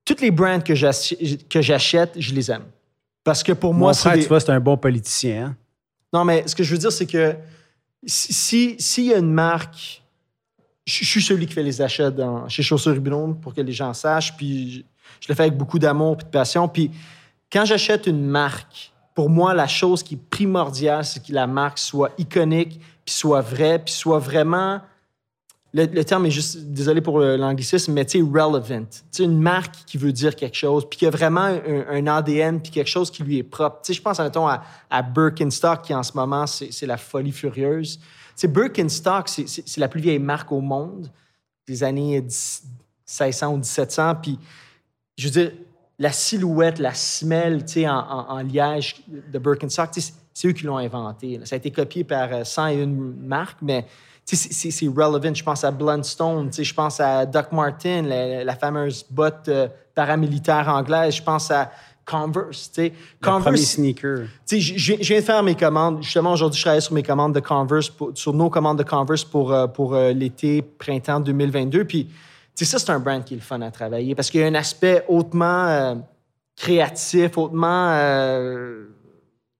Toutes 0.03 0.21
les 0.21 0.31
brands 0.31 0.59
que 0.59 0.75
j'ach- 0.75 1.15
que 1.49 1.61
j'achète, 1.61 2.11
je 2.19 2.33
les 2.33 2.51
aime. 2.51 2.65
Parce 3.23 3.41
que 3.41 3.53
pour 3.53 3.73
Mon 3.73 3.79
moi, 3.79 3.93
c'est 3.93 4.01
frère, 4.01 4.13
des- 4.15 4.21
tu 4.23 4.27
vois, 4.27 4.39
c'est 4.39 4.51
un 4.51 4.59
bon 4.59 4.77
politicien. 4.77 5.45
hein? 5.47 5.55
non, 6.13 6.23
mais 6.25 6.47
ce 6.47 6.55
que 6.55 6.63
je 6.63 6.71
veux 6.73 6.77
dire, 6.77 6.91
c'est 6.91 7.07
que 7.07 7.36
si- 8.05 8.33
si- 8.33 8.75
s'il 8.77 9.05
y 9.05 9.13
a 9.13 9.17
une 9.17 9.31
marque, 9.33 10.03
je 10.86 10.99
je 11.03 11.05
suis 11.05 11.21
celui 11.21 11.45
qui 11.47 11.53
fait 11.53 11.63
les 11.63 11.81
achats 11.81 12.11
dans- 12.11 12.47
chez 12.49 12.61
Chaussures 12.63 12.91
Rubino 12.93 13.33
pour 13.36 13.53
que 13.53 13.61
les 13.61 13.71
gens 13.71 13.93
sachent, 13.93 14.36
puis 14.38 14.71
je, 14.71 14.79
je 15.21 15.27
le 15.29 15.36
fais 15.36 15.43
avec 15.43 15.57
beaucoup 15.57 15.79
d'amour 15.79 16.17
et 16.19 16.23
de 16.23 16.29
passion. 16.29 16.67
Puis 16.67 16.91
quand 17.51 17.65
j'achète 17.65 18.05
une 18.07 18.25
marque, 18.25 18.91
pour 19.16 19.30
moi, 19.30 19.53
la 19.53 19.68
chose 19.68 20.03
qui 20.03 20.16
est 20.16 20.30
primordiale, 20.30 21.05
c'est 21.05 21.26
que 21.26 21.34
la 21.34 21.47
marque 21.47 21.80
soit 21.80 22.11
iconique, 22.18 22.82
puis 23.05 23.16
soit 23.16 23.41
vraie, 23.41 23.80
puis 23.80 23.93
soit 23.93 24.20
vraiment. 24.20 24.82
Le, 25.74 26.03
terme 26.03 26.26
est 26.26 26.32
juste, 26.32 26.57
désolé 26.57 27.01
pour 27.01 27.20
l'anglicisme, 27.20 27.91
mais 27.93 28.05
tu 28.05 28.22
relevant. 28.24 28.88
Tu 29.11 29.24
une 29.24 29.39
marque 29.39 29.76
qui 29.86 29.97
veut 29.97 30.13
dire 30.13 30.36
quelque 30.36 30.55
chose, 30.55 30.88
puis 30.89 30.99
qui 30.99 31.05
a 31.05 31.09
vraiment 31.09 31.41
un, 31.68 32.07
ADN, 32.07 32.61
puis 32.61 32.72
quelque 32.72 32.88
chose 32.88 33.11
qui 33.11 33.24
lui 33.24 33.39
est 33.39 33.43
propre. 33.43 33.82
Tu 33.84 33.93
je 33.93 34.01
pense, 34.01 34.20
mettons, 34.20 34.47
à, 34.47 34.63
à 34.89 35.01
Birkenstock, 35.01 35.82
qui 35.82 35.93
en 35.93 36.03
ce 36.03 36.13
moment, 36.13 36.45
c'est 36.47 36.86
la 36.86 36.95
folie 36.97 37.34
furieuse. 37.34 37.99
Tu 38.38 38.47
Birkenstock, 38.47 39.28
c'est- 39.28 39.78
la 39.78 39.88
plus 39.88 40.01
vieille 40.01 40.20
marque 40.20 40.51
au 40.51 40.61
monde, 40.61 41.09
des 41.68 41.84
années 41.84 42.22
10 42.22 42.63
1600 43.05 43.47
ou 43.53 43.57
1700. 43.57 44.16
Puis, 44.22 44.39
je 45.18 45.26
veux 45.26 45.32
dire, 45.32 45.51
la 45.99 46.11
silhouette, 46.11 46.79
la 46.79 46.93
semelle, 46.93 47.65
tu 47.65 47.73
sais, 47.73 47.87
en, 47.87 47.97
en- 47.97 48.29
en 48.29 48.37
liège 48.43 48.95
de 49.07 49.39
Birkenstock, 49.39 49.89
c'est 50.33 50.47
eux 50.47 50.51
qui 50.51 50.65
l'ont 50.65 50.77
inventé. 50.77 51.37
là. 51.37 51.45
Ça 51.45 51.55
a 51.55 51.57
été 51.57 51.71
copié 51.71 52.03
par 52.03 52.27
euh, 52.33 52.43
101 52.43 52.85
marques, 52.87 53.59
mais 53.61 53.85
c'est- 54.25 54.87
relevant. 54.87 55.33
Je 55.33 55.43
pense 55.43 55.63
à 55.63 55.71
Blundstone, 55.71 56.49
tu 56.49 56.57
sais, 56.57 56.63
je 56.63 56.73
pense 56.73 56.99
à 56.99 57.25
Doc 57.25 57.51
Martin, 57.51 58.01
la, 58.01 58.43
la 58.43 58.55
fameuse 58.55 59.05
botte 59.09 59.47
euh, 59.47 59.67
paramilitaire 59.93 60.67
anglaise. 60.67 61.15
Je 61.15 61.23
pense 61.23 61.49
à 61.51 61.71
Converse, 62.05 62.69
tu 62.71 62.81
sais. 62.83 62.93
Le 63.21 63.39
premier 63.39 63.57
sneaker. 63.57 64.17
Tu 64.45 64.61
sais, 64.61 64.77
je, 64.77 64.93
viens- 64.95 65.17
de 65.19 65.23
faire 65.23 65.41
mes 65.41 65.55
commandes. 65.55 66.03
Justement, 66.03 66.33
aujourd'hui, 66.33 66.57
je 66.59 66.63
travaille 66.63 66.81
sur 66.81 66.93
mes 66.93 67.01
commandes 67.01 67.33
de 67.33 67.39
Converse, 67.39 67.89
pour- 67.89 68.11
sur 68.13 68.31
nos 68.33 68.49
commandes 68.49 68.77
de 68.77 68.83
Converse 68.83 69.23
pour, 69.23 69.51
euh, 69.51 69.65
pour 69.65 69.95
euh, 69.95 70.11
l'été, 70.11 70.61
printemps 70.61 71.19
2022. 71.19 71.83
Puis, 71.85 72.09
sais, 72.55 72.65
ça, 72.65 72.79
c'est 72.79 72.91
un 72.91 72.99
brand 72.99 73.23
qui 73.23 73.33
est 73.33 73.37
le 73.37 73.43
fun 73.43 73.61
à 73.61 73.71
travailler 73.71 74.15
parce 74.15 74.29
qu'il 74.29 74.41
y 74.41 74.43
a 74.43 74.47
un 74.47 74.55
aspect 74.55 75.03
hautement 75.07 75.67
euh, 75.67 75.95
créatif, 76.55 77.37
hautement 77.37 77.89
euh, 77.91 78.85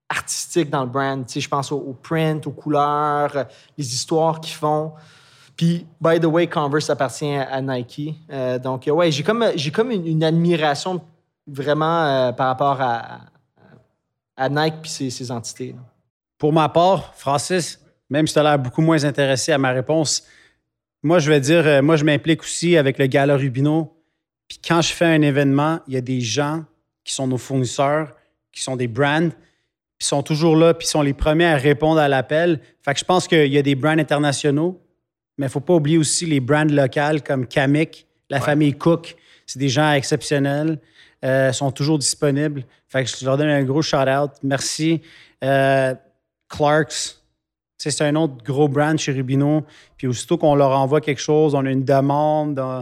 artistique 0.08 0.70
dans 0.70 0.84
le 0.84 0.90
brand. 0.90 1.26
Tu 1.26 1.34
sais, 1.34 1.40
je 1.42 1.50
pense 1.50 1.72
au, 1.72 1.98
print, 2.02 2.48
aux 2.48 2.52
couleurs, 2.52 3.36
euh, 3.36 3.44
les 3.78 3.94
histoires 3.94 4.40
qu'ils 4.40 4.56
font. 4.56 4.94
Puis, 5.58 5.86
by 6.00 6.20
the 6.20 6.26
way, 6.26 6.48
Converse 6.48 6.90
appartient 6.90 7.34
à, 7.34 7.62
Nike. 7.62 8.14
Donc, 8.62 8.90
ouais, 8.92 9.10
j'ai 9.10 9.24
comme, 9.24 9.46
j'ai 9.56 9.72
comme 9.72 9.90
une, 9.90 10.22
admiration 10.22 11.02
vraiment 11.48 12.34
par 12.34 12.48
rapport 12.48 12.82
à, 12.82 14.50
Nike 14.50 14.82
puis 14.82 14.92
ses, 14.92 15.32
entités. 15.32 15.74
Pour 16.38 16.52
ma 16.52 16.68
part, 16.68 17.14
Francis, 17.16 17.80
même 18.10 18.28
si 18.28 18.34
tu 18.34 18.40
as 18.40 18.44
l'air 18.44 18.60
beaucoup 18.60 18.82
moins 18.82 19.02
intéressé 19.06 19.54
à 19.54 19.58
ma 19.58 19.72
réponse, 19.72 20.26
moi, 21.06 21.20
je 21.20 21.30
vais 21.30 21.40
dire, 21.40 21.68
euh, 21.68 21.84
moi, 21.84 21.98
je 21.98 22.04
m'implique 22.04 22.42
aussi 22.42 22.78
avec 22.78 22.98
le 22.98 23.06
Gala 23.06 23.38
Rubino. 23.38 23.96
Puis 24.48 24.58
quand 24.68 24.82
je 24.82 24.92
fais 24.92 25.06
un 25.06 25.22
événement, 25.22 25.80
il 25.88 25.94
y 25.94 25.98
a 25.98 26.02
des 26.02 26.20
gens 26.20 26.66
qui 27.04 27.14
sont 27.14 27.28
nos 27.28 27.38
fournisseurs, 27.38 28.12
qui 28.52 28.64
sont 28.64 28.76
des 28.76 28.88
brands, 28.88 29.30
puis 30.00 30.08
sont 30.08 30.24
toujours 30.24 30.56
là, 30.56 30.74
puis 30.74 30.88
sont 30.88 31.04
les 31.04 31.14
premiers 31.14 31.46
à 31.46 31.58
répondre 31.58 32.00
à 32.00 32.08
l'appel. 32.08 32.60
Fait 32.82 32.96
que 32.96 33.00
je 33.00 33.06
pense 33.06 33.28
qu'il 33.28 33.54
y 33.54 33.58
a 33.60 33.62
des 33.62 33.76
brands 33.76 34.00
internationaux, 34.00 34.82
mais 35.38 35.46
il 35.46 35.50
ne 35.50 35.52
faut 35.52 35.60
pas 35.60 35.76
oublier 35.76 36.00
aussi 36.00 36.26
les 36.26 36.40
brands 36.40 36.64
locales 36.64 37.22
comme 37.22 37.46
Kamik, 37.46 38.08
la 38.32 38.42
famille 38.42 38.74
Cook. 38.74 39.16
C'est 39.46 39.60
des 39.60 39.70
gens 39.70 39.92
exceptionnels, 39.92 40.80
euh, 41.24 41.52
sont 41.52 41.72
toujours 41.72 42.00
disponibles. 42.00 42.66
Fait 42.88 43.04
que 43.04 43.12
je 43.12 43.24
leur 43.24 43.38
donne 43.38 43.50
un 43.50 43.64
gros 43.64 43.84
shout-out. 43.84 44.32
Merci. 44.42 45.04
Euh, 45.44 45.94
Clarks. 46.50 47.20
C'est 47.78 48.02
un 48.02 48.16
autre 48.16 48.44
gros 48.44 48.68
brand 48.68 48.98
chez 48.98 49.12
Rubino. 49.12 49.64
Puis 49.98 50.08
aussitôt 50.08 50.38
qu'on 50.38 50.56
leur 50.56 50.72
envoie 50.72 51.02
quelque 51.02 51.22
chose, 51.22 51.56
on 51.56 51.66
a 51.66 51.72
une 51.72 51.84
demande, 51.84 52.58
euh, 52.60 52.82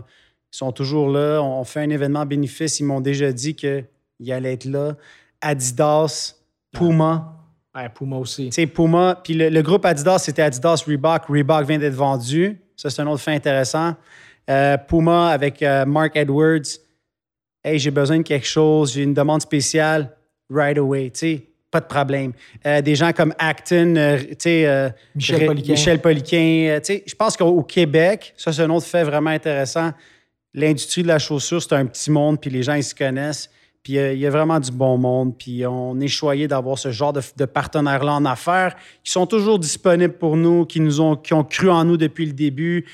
ils 0.54 0.58
sont 0.58 0.72
toujours 0.72 1.10
là. 1.10 1.42
On 1.42 1.64
fait 1.64 1.82
un 1.82 1.90
événement 1.90 2.26
bénéfice. 2.26 2.80
Ils 2.80 2.86
m'ont 2.86 3.02
déjà 3.02 3.32
dit 3.32 3.56
qu'ils 3.56 3.86
allaient 4.32 4.54
être 4.54 4.66
là. 4.66 4.96
Adidas, 5.42 6.36
Puma. 6.72 7.40
Ouais, 7.76 7.90
Puma 7.90 8.18
aussi. 8.18 8.46
Tu 8.46 8.52
sais, 8.52 8.68
Puma. 8.68 9.20
Puis 9.24 9.34
le, 9.34 9.50
le 9.50 9.62
groupe 9.62 9.86
Adidas, 9.86 10.20
c'était 10.20 10.44
Adidas 10.44 10.84
Reebok. 10.88 11.26
Reebok 11.28 11.66
vient 11.66 11.80
d'être 11.80 11.96
vendu. 11.96 12.62
Ça, 12.76 12.90
c'est 12.90 13.02
un 13.02 13.08
autre 13.08 13.22
fait 13.22 13.34
intéressant. 13.34 13.96
Euh, 14.50 14.78
Puma 14.78 15.30
avec 15.30 15.62
euh, 15.64 15.86
Mark 15.86 16.16
Edwards. 16.16 16.80
Hey, 17.64 17.80
j'ai 17.80 17.92
besoin 17.92 18.18
de 18.18 18.24
quelque 18.24 18.48
chose. 18.48 18.94
J'ai 18.94 19.04
une 19.04 19.14
demande 19.14 19.42
spéciale. 19.42 20.16
Right 20.50 20.78
away. 20.78 21.10
Tu 21.12 21.20
sais, 21.20 21.48
pas 21.74 21.82
de 21.82 21.86
problème. 21.88 22.32
Euh, 22.66 22.82
des 22.82 22.96
gens 22.96 23.12
comme 23.12 23.34
Acton, 23.40 23.96
euh, 23.98 24.18
tu 24.20 24.36
sais. 24.40 24.66
euh, 24.68 24.90
Michel 25.16 25.46
Poliquin. 25.48 25.72
Michel 25.74 26.00
Poliquin. 26.00 26.68
euh, 26.70 26.80
tu 26.80 26.86
sais, 26.86 27.04
je 27.06 27.16
pense 27.16 27.36
qu'au 27.36 27.48
au 27.48 27.64
Québec, 27.64 28.34
ça, 28.38 28.54
c'est 28.54 28.62
un 28.62 28.70
autre 28.70 28.86
fait 28.86 29.04
vraiment 29.04 29.32
intéressant. 29.32 29.92
L'industrie 30.54 31.02
de 31.02 31.08
la 31.08 31.18
chaussure, 31.18 31.62
c'est 31.62 31.74
un 31.74 31.86
petit 31.88 32.12
monde, 32.12 32.40
puis 32.40 32.52
les 32.52 32.62
gens, 32.64 32.76
ils 32.76 32.84
se 32.84 32.94
connaissent. 32.94 33.50
Puis 33.82 33.98
euh, 33.98 34.14
il 34.14 34.20
y 34.20 34.28
a 34.28 34.30
vraiment 34.30 34.60
du 34.60 34.72
bon 34.72 34.98
monde. 34.98 35.36
Puis 35.38 35.66
on 35.66 36.00
est 36.00 36.08
choyé 36.08 36.48
d'avoir 36.48 36.78
ce 36.78 36.92
genre 36.92 37.12
de, 37.12 37.22
de 37.36 37.46
partenaires-là 37.46 38.14
en 38.14 38.26
affaires 38.26 38.76
qui 39.04 39.12
sont 39.12 39.26
toujours 39.26 39.58
disponibles 39.60 40.14
pour 40.14 40.38
nous, 40.38 40.66
qui 40.66 40.80
nous 40.80 41.02
ont, 41.02 41.16
qui 41.16 41.34
ont 41.34 41.44
cru 41.44 41.70
en 41.70 41.84
nous 41.84 41.98
depuis 41.98 42.26
le 42.28 42.34
début. 42.34 42.86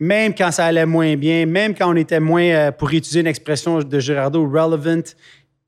Même 0.00 0.34
quand 0.34 0.50
ça 0.50 0.64
allait 0.64 0.86
moins 0.86 1.14
bien, 1.14 1.46
même 1.46 1.76
quand 1.76 1.88
on 1.92 1.94
était 1.94 2.18
moins, 2.18 2.42
euh, 2.42 2.72
pour 2.72 2.90
utiliser 2.90 3.20
une 3.20 3.28
expression 3.28 3.78
de 3.78 4.00
Gerardo, 4.00 4.42
relevant, 4.42 5.04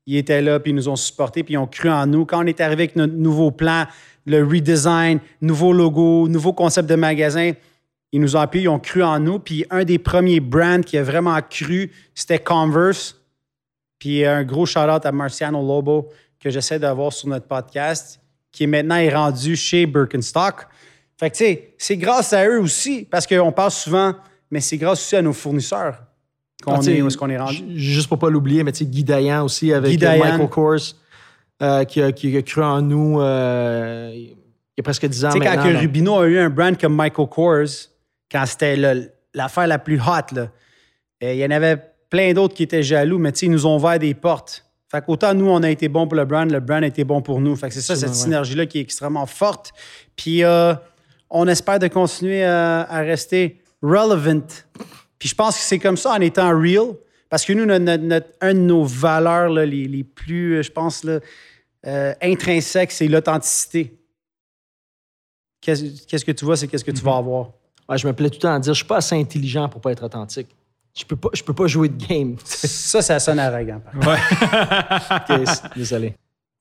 ils 0.05 0.17
étaient 0.17 0.41
là, 0.41 0.59
puis 0.59 0.71
ils 0.71 0.75
nous 0.75 0.87
ont 0.89 0.95
supportés, 0.95 1.43
puis 1.43 1.55
ils 1.55 1.57
ont 1.57 1.67
cru 1.67 1.89
en 1.89 2.05
nous. 2.05 2.25
Quand 2.25 2.43
on 2.43 2.47
est 2.47 2.61
arrivé 2.61 2.83
avec 2.83 2.95
notre 2.95 3.13
nouveau 3.13 3.51
plan, 3.51 3.85
le 4.25 4.43
redesign, 4.43 5.19
nouveau 5.41 5.73
logo, 5.73 6.27
nouveau 6.27 6.53
concept 6.53 6.89
de 6.89 6.95
magasin, 6.95 7.53
ils 8.11 8.21
nous 8.21 8.35
ont 8.35 8.39
appuyés, 8.39 8.65
ils 8.65 8.69
ont 8.69 8.79
cru 8.79 9.03
en 9.03 9.19
nous. 9.19 9.39
Puis 9.39 9.65
un 9.69 9.83
des 9.83 9.97
premiers 9.97 10.39
brands 10.39 10.81
qui 10.81 10.97
a 10.97 11.03
vraiment 11.03 11.39
cru, 11.41 11.91
c'était 12.13 12.39
Converse. 12.39 13.19
Puis 13.97 14.23
un 14.25 14.43
gros 14.43 14.65
shout-out 14.65 15.05
à 15.05 15.11
Marciano 15.11 15.61
Lobo 15.65 16.09
que 16.39 16.49
j'essaie 16.49 16.77
d'avoir 16.77 17.11
sur 17.11 17.27
notre 17.27 17.47
podcast, 17.47 18.19
qui 18.51 18.65
est 18.65 18.67
maintenant 18.67 18.97
est 18.97 19.13
rendu 19.13 19.55
chez 19.55 19.85
Birkenstock. 19.85 20.67
Fait 21.17 21.31
que, 21.31 21.37
c'est 21.77 21.97
grâce 21.97 22.33
à 22.33 22.47
eux 22.47 22.59
aussi, 22.59 23.07
parce 23.09 23.25
qu'on 23.25 23.51
parle 23.51 23.71
souvent, 23.71 24.13
mais 24.51 24.59
c'est 24.59 24.77
grâce 24.77 24.99
aussi 24.99 25.15
à 25.15 25.21
nos 25.21 25.33
fournisseurs 25.33 26.04
qu'on 26.65 26.79
tu 26.79 26.85
sais, 26.85 26.97
est 26.97 27.01
où 27.01 27.07
est-ce 27.07 27.17
qu'on 27.17 27.29
est 27.29 27.37
rendu. 27.37 27.55
ju- 27.55 27.65
Juste 27.93 28.07
pour 28.09 28.19
pas 28.19 28.29
l'oublier, 28.29 28.63
mais 28.63 28.71
tu 28.73 28.79
sais, 28.79 28.85
Guy 28.85 29.03
Dayan 29.03 29.43
aussi 29.45 29.71
avec 29.71 29.91
Guy 29.97 30.05
euh, 30.05 30.09
Dayan. 30.09 30.25
Michael 30.25 30.49
Kors, 30.49 30.79
euh, 31.61 31.83
qui, 31.85 32.01
a, 32.01 32.11
qui 32.11 32.35
a 32.35 32.41
cru 32.41 32.61
en 32.63 32.81
nous 32.81 33.21
euh, 33.21 34.11
il 34.13 34.27
y 34.77 34.81
a 34.81 34.83
presque 34.83 35.05
10 35.05 35.25
ans 35.25 35.29
Tu 35.29 35.39
sais, 35.39 35.45
quand 35.45 35.55
maintenant. 35.55 35.79
Rubino 35.79 36.19
a 36.19 36.27
eu 36.27 36.37
un 36.37 36.49
brand 36.49 36.77
comme 36.77 36.95
Michael 36.95 37.27
Kors, 37.29 37.67
quand 38.29 38.45
c'était 38.45 38.75
l'affaire 39.33 39.67
la 39.67 39.79
plus 39.79 39.99
hot, 39.99 40.35
là, 40.35 40.49
il 41.21 41.35
y 41.37 41.45
en 41.45 41.51
avait 41.51 41.77
plein 42.09 42.33
d'autres 42.33 42.53
qui 42.53 42.63
étaient 42.63 42.83
jaloux, 42.83 43.17
mais 43.17 43.31
tu 43.31 43.39
sais, 43.39 43.45
ils 43.45 43.51
nous 43.51 43.65
ont 43.65 43.77
ouvert 43.77 43.97
des 43.97 44.13
portes. 44.13 44.63
Fait 44.91 45.03
qu'autant 45.03 45.33
nous, 45.33 45.49
on 45.49 45.63
a 45.63 45.69
été 45.69 45.87
bons 45.87 46.07
pour 46.07 46.15
le 46.15 46.25
brand, 46.25 46.49
le 46.51 46.59
brand 46.59 46.83
a 46.83 46.87
été 46.87 47.03
bon 47.03 47.21
pour 47.21 47.41
nous. 47.41 47.55
Fait 47.55 47.69
que 47.69 47.73
c'est 47.73 47.81
ça, 47.81 47.95
cette 47.95 48.09
ouais. 48.09 48.15
synergie-là 48.15 48.65
qui 48.67 48.77
est 48.77 48.81
extrêmement 48.81 49.25
forte. 49.25 49.71
Puis 50.15 50.43
euh, 50.43 50.73
on 51.29 51.47
espère 51.47 51.79
de 51.79 51.87
continuer 51.87 52.43
à, 52.43 52.81
à 52.81 52.99
rester 52.99 53.61
relevant. 53.81 54.45
Puis 55.19 55.29
je 55.29 55.35
pense 55.35 55.55
que 55.55 55.61
c'est 55.63 55.79
comme 55.79 55.97
ça 55.97 56.11
en 56.11 56.21
étant 56.21 56.49
real. 56.59 56.93
Parce 57.29 57.43
que 57.45 57.53
nous, 57.53 57.65
notre, 57.65 57.83
notre- 57.83 58.03
notre- 58.03 58.27
un 58.41 58.53
de 58.53 58.59
nos 58.59 58.83
valeurs 58.83 59.49
là, 59.49 59.65
les, 59.65 59.85
les 59.87 60.03
plus, 60.03 60.57
euh, 60.57 60.61
je 60.61 60.71
pense, 60.71 61.03
là, 61.03 61.19
euh, 61.87 62.13
intrinsèques, 62.21 62.91
c'est 62.91 63.07
l'authenticité. 63.07 63.97
Qu'est-ce 65.61 66.23
que 66.25 66.31
tu 66.31 66.45
vois, 66.45 66.55
c'est 66.57 66.67
qu'est-ce 66.67 66.83
que 66.85 66.91
tu 66.91 67.01
vas 67.03 67.17
avoir. 67.17 67.49
Ouais, 67.89 67.97
je 67.97 68.05
me 68.07 68.13
plais 68.13 68.29
tout 68.29 68.35
le 68.35 68.41
temps 68.41 68.53
à 68.53 68.59
dire, 68.59 68.73
je 68.73 68.77
suis 68.79 68.87
pas 68.87 68.97
assez 68.97 69.15
intelligent 69.15 69.67
pour 69.69 69.81
pas 69.81 69.91
être 69.91 70.03
authentique. 70.03 70.47
Je 70.97 71.03
peux 71.03 71.15
pas, 71.15 71.29
je 71.33 71.43
peux 71.43 71.53
pas 71.53 71.67
jouer 71.67 71.89
de 71.89 72.05
game. 72.05 72.35
Ça, 72.43 73.01
ça 73.01 73.19
sonne 73.19 73.39
arrogant. 73.39 73.79
par 73.81 73.93
contre. 73.93 75.29
Ok, 75.37 75.47
c'est- 75.47 75.75
Désolé. 75.77 76.15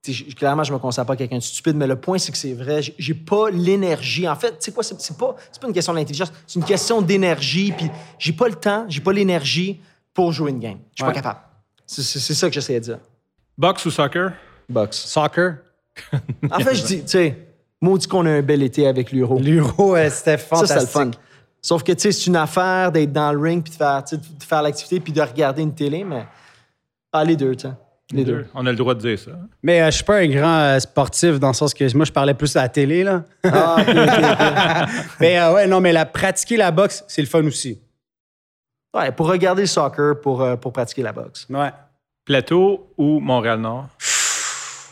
Je- 0.07 0.35
clairement, 0.35 0.65
je 0.65 0.73
me 0.73 0.79
considère 0.79 1.07
pas 1.07 1.17
quelqu'un 1.17 1.39
de 1.39 1.43
stupide, 1.43 1.77
mais 1.77 1.87
le 1.87 1.97
point, 1.97 2.19
c'est 2.19 2.31
que 2.33 2.39
c'est 2.39 2.53
vrai. 2.55 2.81
J'ai- 2.99 3.15
pas 3.15 3.51
l'énergie. 3.51 4.29
En 4.29 4.37
fait, 4.37 4.51
tu 4.51 4.57
sais 4.61 4.73
quoi, 4.73 4.83
c'est 4.83 5.01
c'est 5.01 5.17
pas, 5.17 5.35
c'est 5.51 5.61
pas 5.61 5.67
une 5.69 5.73
question 5.75 5.95
d'intelligence, 5.95 6.33
c'est 6.47 6.59
une 6.59 6.65
question 6.67 7.01
d'énergie. 7.01 7.73
Puis 7.73 7.91
j'ai 8.19 8.33
pas 8.33 8.49
le 8.49 8.55
temps, 8.55 8.85
j'ai 8.89 9.01
pas 9.01 9.13
l'énergie 9.13 9.81
pour 10.13 10.31
jouer 10.33 10.51
une 10.51 10.61
game. 10.61 10.79
Je 10.93 10.97
suis 10.97 11.05
Ouais. 11.05 11.09
pas 11.11 11.15
capable. 11.15 11.39
C'est 11.87 12.03
c'est- 12.03 12.19
c'est 12.21 12.35
ça 12.35 12.49
que 12.49 12.55
j'essaie 12.55 12.75
de 12.81 12.85
dire. 12.85 12.99
Boxe 13.57 13.87
ou 13.87 13.91
soccer? 13.91 14.33
Box. 14.69 14.97
Soccer? 14.99 15.57
En 16.51 16.59
fait, 16.61 16.75
je 16.75 16.85
dis, 16.85 17.01
tu 17.03 17.09
sais, 17.09 17.39
maudit 17.81 18.07
qu'on 18.09 18.27
a 18.27 18.31
un 18.31 18.43
bel 18.43 18.63
été 18.63 18.87
avec 18.87 19.13
l'Euro. 19.13 19.39
L'Euro, 19.39 19.97
c'était 20.11 20.37
Ça, 20.37 20.39
fantastique. 20.39 20.79
c'est 20.79 20.81
le 20.81 20.87
fun. 20.87 21.11
Sauf 21.63 21.83
que, 21.83 21.93
tu 21.93 22.01
sais, 22.01 22.13
c'est 22.13 22.27
une 22.27 22.37
affaire 22.37 22.91
d'être 22.93 23.13
dans 23.13 23.33
le 23.33 23.39
ring 23.39 23.63
puis 23.63 23.73
de 23.73 23.77
faire, 23.79 24.03
de 24.03 24.65
l'activité 24.65 25.01
puis 25.01 25.13
de 25.13 25.21
regarder 25.23 25.63
une 25.63 25.75
télé, 25.75 26.05
mais. 26.05 26.27
Ah, 27.13 27.25
les 27.25 27.37
deux, 27.37 27.55
tu 27.57 27.69
sais. 27.69 27.75
Les 28.13 28.25
deux. 28.25 28.47
On 28.55 28.67
a 28.67 28.71
le 28.71 28.77
droit 28.77 28.95
de 28.95 29.01
dire 29.01 29.19
ça. 29.19 29.31
Mais 29.63 29.81
euh, 29.81 29.87
je 29.87 29.93
suis 29.97 30.05
pas 30.05 30.19
un 30.19 30.29
grand 30.29 30.59
euh, 30.59 30.79
sportif 30.79 31.41
dans 31.41 31.49
le 31.49 31.55
sens 31.55 31.73
que 31.73 31.97
moi, 31.97 32.05
je 32.05 32.13
parlais 32.13 32.35
plus 32.35 32.55
à 32.57 32.63
la 32.63 32.69
télé. 32.69 33.03
Là. 33.03 33.25
Ah, 33.45 33.77
mais 35.21 35.39
euh, 35.39 35.55
ouais, 35.55 35.67
non, 35.67 35.81
mais 35.81 35.93
la, 35.93 36.05
pratiquer 36.05 36.57
la 36.59 36.71
boxe, 36.71 37.03
c'est 37.09 37.23
le 37.23 37.29
fun 37.29 37.45
aussi. 37.47 37.81
Ouais, 38.95 39.11
pour 39.11 39.27
regarder 39.29 39.63
le 39.63 39.67
soccer, 39.67 40.21
pour, 40.21 40.43
euh, 40.43 40.57
pour 40.57 40.73
pratiquer 40.73 41.03
la 41.03 41.13
boxe. 41.13 41.47
Ouais. 41.49 41.73
Plateau 42.27 42.93
ou 42.99 43.21
Montréal-Nord? 43.21 43.89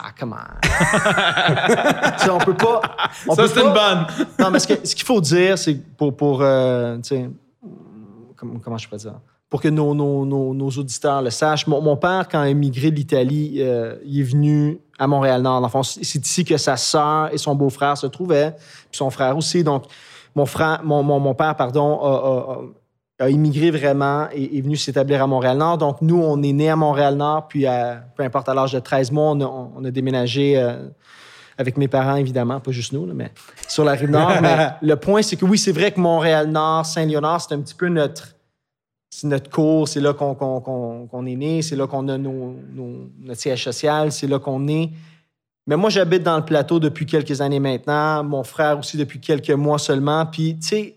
Ah, 0.04 0.10
comment? 0.18 0.36
Tu 2.18 2.24
sais, 2.24 2.30
on 2.30 2.38
peut 2.38 2.54
pas. 2.54 2.80
On 3.28 3.34
Ça, 3.34 3.46
c'est 3.46 3.60
une 3.60 3.72
bonne. 3.72 4.06
Non, 4.38 4.50
mais 4.50 4.58
ce 4.58 4.66
que- 4.66 4.86
ce 4.86 4.94
qu'il 4.96 5.04
faut 5.06 5.20
dire, 5.20 5.56
c'est 5.56 5.74
que 5.76 5.82
pour. 5.96 6.16
pour 6.16 6.42
euh, 6.42 6.96
tu 6.96 7.02
sais, 7.10 7.30
comment, 8.36 8.58
comment 8.58 8.78
je 8.78 8.88
peux 8.88 8.96
dire? 8.96 9.14
Pour 9.52 9.60
que 9.60 9.68
nos, 9.68 9.92
nos, 9.94 10.24
nos, 10.24 10.54
nos 10.54 10.70
auditeurs 10.70 11.20
le 11.20 11.28
sachent, 11.28 11.66
mon, 11.66 11.82
mon 11.82 11.94
père, 11.98 12.26
quand 12.30 12.42
il 12.42 12.46
a 12.46 12.48
émigré 12.48 12.90
de 12.90 12.96
l'Italie, 12.96 13.56
euh, 13.58 13.96
il 14.02 14.20
est 14.20 14.22
venu 14.22 14.78
à 14.98 15.06
Montréal-Nord. 15.06 15.70
C'est 15.84 16.24
ici 16.24 16.42
que 16.46 16.56
sa 16.56 16.78
sœur 16.78 17.28
et 17.34 17.36
son 17.36 17.54
beau-frère 17.54 17.98
se 17.98 18.06
trouvaient, 18.06 18.52
puis 18.56 18.96
son 18.96 19.10
frère 19.10 19.36
aussi. 19.36 19.62
Donc, 19.62 19.84
mon, 20.34 20.46
frère, 20.46 20.80
mon, 20.84 21.02
mon, 21.02 21.20
mon 21.20 21.34
père, 21.34 21.54
pardon, 21.54 22.00
a, 22.00 22.08
a- 22.08 22.52
a- 23.20 23.26
a 23.26 23.28
immigré 23.28 23.70
vraiment 23.70 24.26
et 24.32 24.56
est 24.56 24.62
venu 24.62 24.74
s'établir 24.78 25.22
à 25.22 25.26
Montréal-Nord. 25.26 25.76
Donc, 25.76 26.00
nous, 26.00 26.18
on 26.18 26.42
est 26.42 26.52
né 26.54 26.70
à 26.70 26.76
Montréal-Nord, 26.76 27.48
puis 27.48 27.66
à, 27.66 28.02
peu 28.16 28.22
importe 28.22 28.48
à 28.48 28.54
l'âge 28.54 28.72
de 28.72 28.78
13 28.80 29.10
mois, 29.12 29.32
on 29.32 29.40
a, 29.42 29.44
on 29.44 29.82
déménagé 29.82 30.56
euh, 30.56 30.88
avec 31.58 31.76
mes 31.76 31.88
parents, 31.88 32.16
évidemment, 32.16 32.58
pas 32.58 32.70
juste 32.70 32.94
nous, 32.94 33.04
là, 33.04 33.12
mais 33.14 33.32
sur 33.68 33.84
la 33.84 33.92
rive 33.92 34.08
nord. 34.10 34.32
mais 34.40 34.68
le 34.80 34.96
point, 34.96 35.20
c'est 35.20 35.36
que 35.36 35.44
oui, 35.44 35.58
c'est 35.58 35.72
vrai 35.72 35.92
que 35.92 36.00
Montréal-Nord, 36.00 36.86
Saint-Léonard, 36.86 37.42
c'est 37.42 37.54
un 37.54 37.60
petit 37.60 37.74
peu 37.74 37.88
notre, 37.88 38.28
c'est 39.14 39.26
notre 39.26 39.50
cours, 39.50 39.86
c'est 39.88 40.00
là 40.00 40.14
qu'on, 40.14 41.26
est 41.26 41.36
né, 41.36 41.60
c'est 41.60 41.76
là 41.76 41.86
qu'on 41.86 42.08
a 42.08 42.16
nos, 42.16 42.56
nos- 42.72 43.10
notre 43.20 43.40
siège 43.40 43.62
social, 43.62 44.10
c'est 44.10 44.26
là 44.26 44.38
qu'on 44.38 44.66
est. 44.68 44.88
Mais 45.66 45.76
moi, 45.76 45.90
j'habite 45.90 46.22
dans 46.22 46.38
le 46.38 46.44
plateau 46.46 46.80
depuis 46.80 47.04
quelques 47.04 47.42
années 47.42 47.60
maintenant, 47.60 48.24
mon 48.24 48.42
frère 48.42 48.78
aussi 48.78 48.96
depuis 48.96 49.20
quelques 49.20 49.50
mois 49.50 49.78
seulement. 49.78 50.24
Puis, 50.24 50.56
tu 50.58 50.66
sais, 50.66 50.96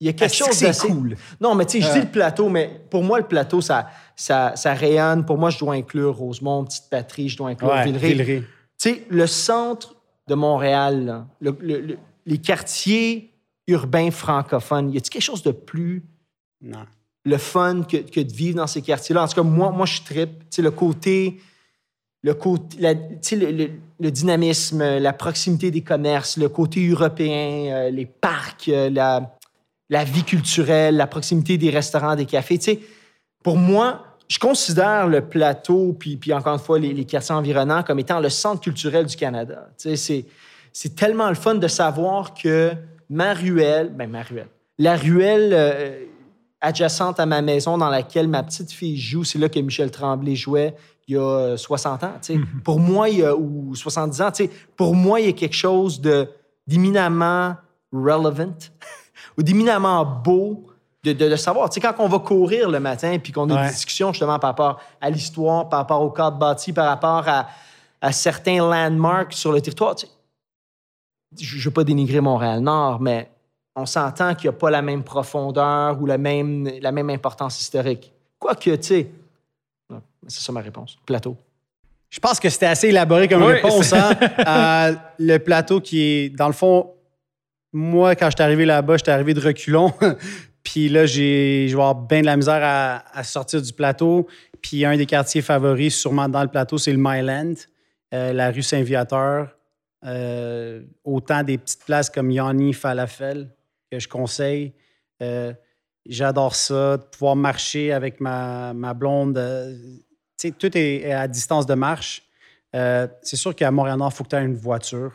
il 0.00 0.06
y 0.06 0.08
a 0.08 0.12
quelque 0.12 0.30
que 0.30 0.36
chose 0.36 0.60
d'assez 0.60 0.86
cool? 0.88 1.16
Non, 1.40 1.56
mais 1.56 1.66
tu 1.66 1.82
sais, 1.82 1.86
je 1.88 1.92
dis 1.94 2.06
le 2.06 2.10
plateau, 2.12 2.48
mais 2.48 2.80
pour 2.90 3.02
moi, 3.02 3.18
le 3.18 3.26
plateau, 3.26 3.60
ça, 3.60 3.88
ça, 4.14 4.52
ça 4.54 4.72
rayonne. 4.72 5.26
Pour 5.26 5.36
moi, 5.36 5.50
je 5.50 5.58
dois 5.58 5.74
inclure 5.74 6.16
Rosemont, 6.16 6.64
Petite 6.64 6.88
Patrie, 6.88 7.28
je 7.28 7.36
dois 7.38 7.50
inclure 7.50 7.70
Ouais, 7.70 7.84
Villeray. 7.84 8.08
Villeray. 8.14 8.40
Tu 8.40 8.46
sais, 8.78 9.04
le 9.10 9.26
centre 9.26 9.96
de 10.28 10.34
Montréal, 10.36 11.04
là, 11.04 11.26
le- 11.40 11.56
le- 11.60 11.80
le- 11.80 11.98
les 12.24 12.38
quartiers 12.38 13.34
urbains 13.66 14.12
francophones, 14.12 14.92
y 14.92 14.96
a-t-il 14.96 15.10
quelque 15.10 15.22
chose 15.22 15.42
de 15.42 15.50
plus 15.50 16.04
Non. 16.62 16.86
Le 17.28 17.38
fun 17.38 17.82
que, 17.82 18.20
de 18.20 18.32
vivre 18.32 18.56
dans 18.56 18.66
ces 18.66 18.82
quartiers-là? 18.82 19.22
En 19.22 19.28
tout 19.28 19.34
cas, 19.34 19.42
moi, 19.42 19.70
moi 19.70 19.86
je 19.86 20.02
tripe. 20.02 20.30
Le 20.58 20.70
côté, 20.70 21.40
le, 22.22 22.34
côté 22.34 22.76
le, 22.80 23.70
le- 24.00 24.10
dynamisme, 24.10 24.98
la 24.98 25.12
proximité 25.12 25.70
des 25.70 25.82
commerces, 25.82 26.36
le 26.36 26.48
côté 26.48 26.88
européen, 26.88 27.72
euh, 27.72 27.90
les 27.90 28.06
parcs, 28.06 28.68
euh, 28.68 28.90
la, 28.90 30.04
vie 30.04 30.24
culturelle, 30.24 30.96
la 30.96 31.06
proximité 31.06 31.58
des 31.58 31.70
restaurants, 31.70 32.16
des 32.16 32.26
cafés. 32.26 32.58
Pour 33.44 33.56
moi, 33.56 34.04
je 34.26 34.38
considère 34.38 35.06
le 35.06 35.22
plateau, 35.22 35.94
puis, 35.98 36.16
puis 36.16 36.32
encore 36.32 36.54
une 36.54 36.60
fois, 36.60 36.78
les, 36.78 37.04
quartiers 37.04 37.34
environnants 37.34 37.82
comme 37.82 37.98
étant 37.98 38.20
le 38.20 38.28
centre 38.28 38.60
culturel 38.60 39.06
du 39.06 39.16
Canada. 39.16 39.68
C'est, 39.76 40.26
c'est 40.72 40.94
tellement 40.94 41.28
le 41.28 41.34
fun 41.34 41.54
de 41.54 41.68
savoir 41.68 42.34
que 42.34 42.72
ma 43.08 43.32
ruelle, 43.32 43.90
ben 43.94 44.10
ma 44.10 44.22
ruelle, 44.22 44.48
la 44.78 44.96
ruelle 44.96 45.50
euh, 45.52 46.04
adjacente 46.60 47.20
à 47.20 47.26
ma 47.26 47.40
maison 47.42 47.78
dans 47.78 47.88
laquelle 47.88 48.28
ma 48.28 48.42
petite 48.42 48.70
fille 48.72 48.96
joue, 48.96 49.24
c'est 49.24 49.38
là 49.38 49.48
que 49.48 49.58
Michel 49.60 49.90
Tremblay 49.90 50.34
jouait 50.36 50.74
il 51.06 51.14
y 51.14 51.16
a 51.16 51.20
euh, 51.22 51.56
60 51.56 52.04
ans. 52.04 52.12
tu 52.20 52.34
sais. 52.34 52.40
Pour 52.64 52.80
moi, 52.80 53.08
il 53.08 53.18
y 53.18 53.22
a, 53.24 53.34
ou 53.34 53.74
70 53.74 54.20
ans, 54.22 54.30
pour 54.76 54.94
moi, 54.94 55.20
il 55.20 55.26
y 55.26 55.28
a 55.30 55.32
quelque 55.32 55.54
chose 55.56 56.00
de, 56.00 56.28
d'éminemment 56.66 57.56
relevant 57.92 58.52
ou 59.38 59.42
d'éminemment 59.42 60.04
beau 60.04 60.66
de, 61.04 61.12
de, 61.14 61.28
de 61.30 61.36
savoir. 61.36 61.70
Tu 61.70 61.74
sais, 61.74 61.80
quand 61.80 61.94
on 62.04 62.08
va 62.08 62.18
courir 62.18 62.68
le 62.68 62.80
matin 62.80 63.18
puis 63.22 63.32
qu'on 63.32 63.48
a 63.50 63.54
Ouais. 63.54 63.66
des 63.68 63.72
discussions 63.72 64.12
justement 64.12 64.38
par 64.38 64.50
rapport 64.50 64.80
à 65.00 65.08
l'histoire, 65.10 65.68
par 65.68 65.78
rapport 65.78 66.02
au 66.02 66.10
cadre 66.10 66.36
bâti, 66.38 66.72
par 66.74 66.86
rapport 66.86 67.24
à, 67.26 67.46
à 68.02 68.12
certains 68.12 68.58
landmarks 68.58 69.32
sur 69.32 69.52
le 69.52 69.60
territoire, 69.62 69.94
je 71.40 71.56
ne 71.56 71.62
veux 71.62 71.70
pas 71.70 71.84
dénigrer 71.84 72.20
Montréal-Nord, 72.20 73.00
mais 73.00 73.30
on 73.76 73.86
s'entend 73.86 74.34
qu'il 74.34 74.50
n'y 74.50 74.56
a 74.56 74.58
pas 74.58 74.70
la 74.70 74.82
même 74.82 75.04
profondeur 75.04 76.00
ou 76.00 76.06
la 76.06 76.18
même, 76.18 76.68
la 76.80 76.92
même 76.92 77.10
importance 77.10 77.60
historique. 77.60 78.12
Quoique, 78.38 78.70
tu 78.76 78.82
sais, 78.82 79.10
c'est 80.26 80.40
ça 80.40 80.52
ma 80.52 80.60
réponse. 80.60 80.98
Plateau. 81.06 81.36
Je 82.10 82.20
pense 82.20 82.40
que 82.40 82.48
c'était 82.48 82.66
assez 82.66 82.88
élaboré 82.88 83.28
comme 83.28 83.42
Oui, 83.42 83.54
réponse. 83.54 83.92
Hein? 83.92 84.10
Euh, 84.46 84.94
le 85.18 85.38
plateau 85.38 85.80
qui 85.80 86.02
est, 86.02 86.28
dans 86.30 86.46
le 86.46 86.52
fond, 86.52 86.92
moi, 87.72 88.14
quand 88.14 88.30
je 88.30 88.36
suis 88.36 88.42
arrivé 88.42 88.64
là-bas, 88.64 88.96
j'étais 88.96 89.10
arrivé 89.10 89.34
de 89.34 89.40
reculons. 89.40 89.92
Puis 90.62 90.88
là, 90.88 91.06
j'ai, 91.06 91.66
je 91.68 91.76
vais 91.76 91.82
avoir 91.82 91.94
bien 91.94 92.20
de 92.20 92.26
la 92.26 92.36
misère 92.36 92.60
à, 92.62 93.04
à 93.16 93.24
sortir 93.24 93.60
du 93.60 93.72
plateau. 93.72 94.26
Puis 94.60 94.84
un 94.84 94.96
des 94.96 95.06
quartiers 95.06 95.42
favoris, 95.42 95.94
sûrement 95.96 96.28
dans 96.28 96.42
le 96.42 96.48
plateau, 96.48 96.78
c'est 96.78 96.92
le 96.92 96.98
Myland, 96.98 97.54
euh, 98.14 98.32
la 98.32 98.50
rue 98.50 98.62
Saint-Viateur. 98.62 99.48
Euh, 100.04 100.82
autant 101.04 101.42
des 101.42 101.58
petites 101.58 101.84
places 101.84 102.08
comme 102.08 102.30
Yanni 102.30 102.72
Falafel 102.72 103.48
que 103.90 103.98
je 103.98 104.08
conseille. 104.08 104.72
Euh, 105.22 105.52
j'adore 106.06 106.54
ça, 106.54 106.96
de 106.96 107.02
pouvoir 107.02 107.36
marcher 107.36 107.92
avec 107.92 108.20
ma, 108.20 108.72
ma 108.74 108.94
blonde. 108.94 109.38
euh, 109.38 109.76
sais, 110.36 110.52
tout 110.52 110.76
est, 110.76 111.12
à 111.12 111.28
distance 111.28 111.66
de 111.66 111.74
marche. 111.74 112.22
Euh, 112.74 113.06
c'est 113.22 113.36
sûr 113.36 113.54
qu'à 113.54 113.70
Montréal-Nord, 113.70 114.10
il 114.12 114.16
faut 114.16 114.24
que 114.24 114.30
tu 114.30 114.36
aies 114.36 114.44
une 114.44 114.56
voiture. 114.56 115.12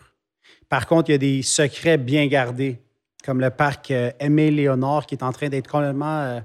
Par 0.70 0.88
contre, 0.88 1.10
il 1.10 1.14
y 1.14 1.16
a 1.16 1.20
des 1.20 1.42
secrets 1.44 1.98
bien 1.98 2.26
gardés, 2.28 2.80
comme 3.24 3.40
le 3.40 3.52
parc 3.52 3.92
Aimé-Léonard 3.92 5.06
qui 5.06 5.16
est 5.16 5.24
en 5.24 5.32
train 5.32 5.50
d'être 5.50 5.70
complètement 5.70 6.42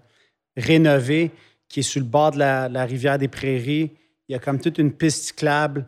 rénové, 0.57 1.31
qui 1.69 1.81
est 1.81 1.83
sur 1.83 2.01
le 2.01 2.07
bord 2.07 2.33
de 2.33 2.39
la, 2.39 2.85
rivière 2.85 3.19
des 3.19 3.29
Prairies. 3.29 3.93
Il 4.29 4.33
y 4.33 4.35
a 4.35 4.39
comme 4.39 4.61
toute 4.61 4.77
une 4.77 4.93
piste 4.93 5.29
cyclable. 5.29 5.87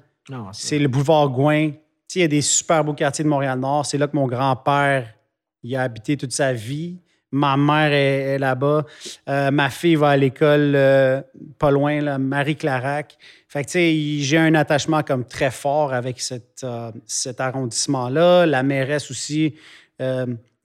C'est 0.53 0.79
le 0.79 0.89
boulevard 0.89 1.29
Gouin. 1.29 1.73
Il 2.15 2.21
y 2.21 2.25
a 2.25 2.29
des 2.29 2.41
super 2.41 2.83
beaux 2.83 2.95
quartiers 2.95 3.25
de 3.25 3.29
Montréal-Nord. 3.29 3.85
C'est 3.85 3.99
là 3.99 4.09
que 4.09 4.17
mon 4.17 4.27
grand-père 4.27 5.15
il 5.63 5.77
a 5.77 5.83
habité 5.83 6.17
toute 6.17 6.33
sa 6.33 6.53
vie. 6.53 6.99
Ma 7.33 7.57
mère 7.57 7.93
est, 7.93 8.39
là-bas. 8.39 8.85
Euh, 9.29 9.51
ma 9.53 9.71
fille 9.71 9.95
va 9.95 10.11
à 10.11 10.17
l'école 10.17 10.73
euh, 10.75 11.23
pas 11.59 11.71
loin, 11.71 12.01
là, 12.01 12.19
Marie-Clarac. 12.19 13.17
Fait 13.47 13.65
que, 13.65 13.71
j'ai 13.71 14.37
un 14.37 14.55
attachement 14.55 15.03
comme 15.03 15.25
très 15.25 15.53
fort 15.53 15.93
avec 15.93 16.21
cette, 16.21 16.65
euh, 16.65 16.91
cet 17.07 17.41
arrondissement-là. 17.41 18.47
La 18.47 18.63
mairesse 18.63 19.11
aussi, 19.11 19.55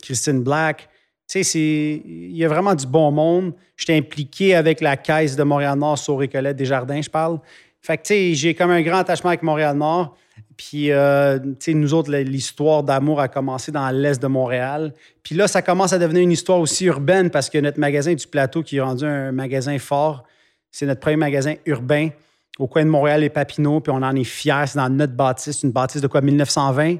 Christine 0.01 0.43
Black. 0.43 0.89
Tu 1.27 1.43
sais, 1.43 2.01
il 2.05 2.35
y 2.35 2.45
a 2.45 2.47
vraiment 2.47 2.73
du 2.73 2.87
bon 2.87 3.11
monde. 3.11 3.53
J'étais 3.75 3.97
impliqué 3.97 4.55
avec 4.55 4.81
la 4.81 4.95
caisse 4.97 5.35
de 5.35 5.43
Montréal-Nord 5.43 5.97
sur 5.97 6.17
Récolette 6.17 6.55
Desjardins, 6.55 7.01
je 7.01 7.09
parle. 7.09 7.39
Fait 7.81 7.97
tu 7.97 8.07
sais, 8.07 8.33
j'ai 8.33 8.55
comme 8.55 8.71
un 8.71 8.81
grand 8.81 8.99
attachement 8.99 9.29
avec 9.29 9.43
Montréal-Nord. 9.43 10.15
Puis, 10.57 10.91
euh, 10.91 11.39
tu 11.39 11.55
sais, 11.59 11.73
nous 11.73 11.93
autres, 11.93 12.11
l'histoire 12.11 12.83
d'amour 12.83 13.19
a 13.19 13.27
commencé 13.27 13.71
dans 13.71 13.89
l'est 13.89 14.21
de 14.21 14.27
Montréal. 14.27 14.93
Puis 15.23 15.35
là, 15.35 15.47
ça 15.47 15.61
commence 15.61 15.91
à 15.93 15.99
devenir 15.99 16.21
une 16.21 16.31
histoire 16.31 16.59
aussi 16.59 16.85
urbaine 16.85 17.29
parce 17.29 17.49
que 17.49 17.57
notre 17.57 17.79
magasin 17.79 18.13
du 18.13 18.25
plateau, 18.27 18.63
qui 18.63 18.77
est 18.77 18.81
rendu 18.81 19.05
un 19.05 19.31
magasin 19.31 19.77
fort, 19.79 20.23
c'est 20.71 20.85
notre 20.85 21.01
premier 21.01 21.17
magasin 21.17 21.55
urbain 21.65 22.09
au 22.57 22.67
coin 22.67 22.83
de 22.85 22.89
Montréal 22.89 23.23
et 23.23 23.29
Papineau. 23.29 23.81
Puis 23.81 23.91
on 23.91 24.01
en 24.01 24.15
est 24.15 24.23
fiers. 24.23 24.65
C'est 24.67 24.77
dans 24.77 24.89
notre 24.89 25.13
bâtisse, 25.13 25.63
une 25.63 25.71
bâtisse 25.71 26.01
de 26.01 26.07
quoi, 26.07 26.21
1920? 26.21 26.97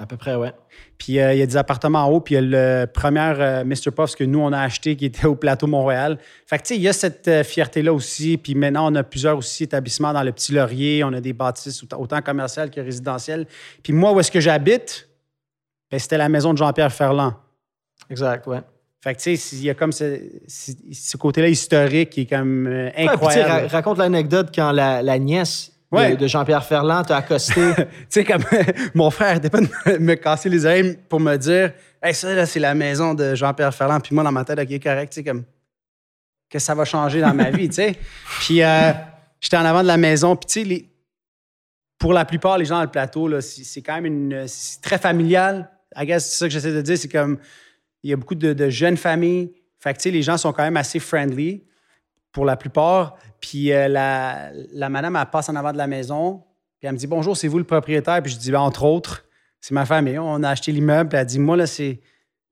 À 0.00 0.06
peu 0.06 0.16
près, 0.16 0.36
ouais. 0.36 0.52
Puis 0.96 1.18
euh, 1.18 1.34
il 1.34 1.40
y 1.40 1.42
a 1.42 1.46
des 1.46 1.56
appartements 1.56 2.04
en 2.04 2.10
haut, 2.10 2.20
puis 2.20 2.36
il 2.36 2.36
y 2.36 2.38
a 2.54 2.82
le 2.82 2.86
premier 2.86 3.32
euh, 3.40 3.64
Mr. 3.64 3.90
Puffs 3.90 4.14
que 4.14 4.22
nous, 4.22 4.38
on 4.38 4.52
a 4.52 4.60
acheté 4.60 4.94
qui 4.94 5.06
était 5.06 5.26
au 5.26 5.34
plateau 5.34 5.66
Montréal. 5.66 6.18
Fait 6.46 6.58
que, 6.58 6.62
tu 6.62 6.68
sais, 6.68 6.76
il 6.76 6.82
y 6.82 6.88
a 6.88 6.92
cette 6.92 7.26
euh, 7.26 7.42
fierté-là 7.42 7.92
aussi. 7.92 8.36
Puis 8.38 8.54
maintenant, 8.54 8.92
on 8.92 8.94
a 8.94 9.02
plusieurs 9.02 9.36
aussi 9.36 9.64
établissements 9.64 10.12
dans 10.12 10.22
le 10.22 10.30
Petit 10.30 10.52
Laurier. 10.52 11.02
On 11.02 11.12
a 11.12 11.20
des 11.20 11.32
bâtisses 11.32 11.82
autant- 11.94 12.22
commerciales 12.22 12.70
que 12.70 12.80
résidentielles. 12.80 13.46
Puis 13.82 13.92
moi, 13.92 14.12
où 14.12 14.20
est-ce 14.20 14.30
que 14.30 14.38
j'habite? 14.40 15.08
Ben, 15.90 15.98
c'était 15.98 16.18
la 16.18 16.28
maison 16.28 16.52
de 16.52 16.58
Jean-Pierre 16.58 16.92
Ferland. 16.92 17.34
Exact, 18.08 18.46
ouais. 18.46 18.60
Fait 19.00 19.14
que, 19.14 19.20
tu 19.20 19.36
sais, 19.36 19.56
il 19.56 19.64
y 19.64 19.70
a 19.70 19.74
comme 19.74 19.90
ce, 19.92 20.18
ce- 20.46 21.16
côté-là 21.16 21.48
historique 21.48 22.10
qui 22.10 22.20
est 22.22 22.26
comme 22.26 22.66
Ouais, 22.66 22.92
incroyable. 22.96 23.50
ra- 23.50 23.68
raconte 23.68 23.98
l'anecdote 23.98 24.50
quand 24.54 24.70
la, 24.70 25.02
la 25.02 25.18
nièce 25.18 25.72
Ouais. 25.90 26.16
de 26.16 26.26
Jean-Pierre 26.26 26.64
Ferland 26.64 27.02
t'a 27.04 27.16
accosté. 27.16 27.72
tu 27.76 27.84
sais, 28.10 28.24
comme 28.24 28.42
mon 28.94 29.10
frère 29.10 29.34
n'était 29.34 29.48
pas 29.50 29.60
de 29.60 29.68
me, 29.86 29.98
me 29.98 30.14
casser 30.16 30.48
les 30.50 30.66
oreilles 30.66 30.98
pour 31.08 31.18
me 31.20 31.36
dire 31.36 31.72
Hey, 32.02 32.14
ça, 32.14 32.32
là, 32.34 32.44
c'est 32.46 32.60
la 32.60 32.74
maison 32.74 33.14
de 33.14 33.34
Jean-Pierre 33.34 33.74
Ferland. 33.74 34.00
Puis 34.02 34.14
moi, 34.14 34.22
dans 34.22 34.30
ma 34.32 34.44
tête, 34.44 34.58
OK, 34.58 34.82
correct, 34.82 35.12
tu 35.12 35.16
sais, 35.20 35.24
comme 35.24 35.44
que 36.50 36.58
ça 36.58 36.74
va 36.74 36.84
changer 36.84 37.20
dans 37.20 37.34
ma 37.34 37.50
vie, 37.50 37.68
tu 37.68 37.76
sais. 37.76 37.96
Puis 38.40 38.62
euh, 38.62 38.92
j'étais 39.40 39.56
en 39.56 39.64
avant 39.64 39.82
de 39.82 39.86
la 39.88 39.96
maison. 39.96 40.36
Puis, 40.36 40.46
tu 40.46 40.60
sais, 40.60 40.64
les- 40.66 40.88
pour 41.98 42.12
la 42.12 42.24
plupart, 42.24 42.58
les 42.58 42.64
gens 42.64 42.76
dans 42.76 42.82
le 42.82 42.90
plateau, 42.90 43.26
là, 43.26 43.40
c'est 43.40 43.64
c'est 43.64 43.82
quand 43.82 43.94
même 43.94 44.06
une. 44.06 44.44
C'est 44.46 44.80
très 44.80 44.98
familial. 44.98 45.70
I 45.96 46.06
guess, 46.06 46.30
c'est 46.30 46.38
ça 46.38 46.46
que 46.46 46.52
j'essaie 46.52 46.72
de 46.72 46.82
dire. 46.82 46.96
C'est 46.98 47.08
comme. 47.08 47.38
Il 48.04 48.10
y 48.10 48.12
a 48.12 48.16
beaucoup 48.16 48.36
de, 48.36 48.52
de 48.52 48.70
jeunes 48.70 48.96
familles. 48.96 49.52
Fait 49.80 49.92
que, 49.92 49.98
tu 49.98 50.04
sais, 50.04 50.10
les 50.10 50.22
gens 50.22 50.36
sont 50.36 50.52
quand 50.52 50.62
même 50.62 50.76
assez 50.76 51.00
friendly 51.00 51.64
pour 52.30 52.44
la 52.44 52.56
plupart. 52.56 53.16
Puis 53.40 53.72
euh, 53.72 53.88
la, 53.88 54.50
la 54.72 54.88
madame, 54.88 55.16
elle 55.16 55.26
passe 55.26 55.48
en 55.48 55.56
avant 55.56 55.72
de 55.72 55.78
la 55.78 55.86
maison. 55.86 56.42
Puis 56.78 56.86
elle 56.86 56.92
me 56.92 56.98
dit 56.98 57.06
Bonjour, 57.06 57.36
c'est 57.36 57.48
vous 57.48 57.58
le 57.58 57.64
propriétaire? 57.64 58.22
Puis 58.22 58.32
je 58.32 58.38
dis 58.38 58.50
Ben, 58.50 58.60
Entre 58.60 58.84
autres, 58.84 59.24
c'est 59.60 59.74
ma 59.74 59.84
famille. 59.86 60.18
On 60.18 60.42
a 60.42 60.50
acheté 60.50 60.72
l'immeuble. 60.72 61.08
Puis 61.08 61.18
elle 61.18 61.26
dit 61.26 61.38
Moi, 61.38 61.56
là, 61.56 61.66
c'est. 61.66 62.00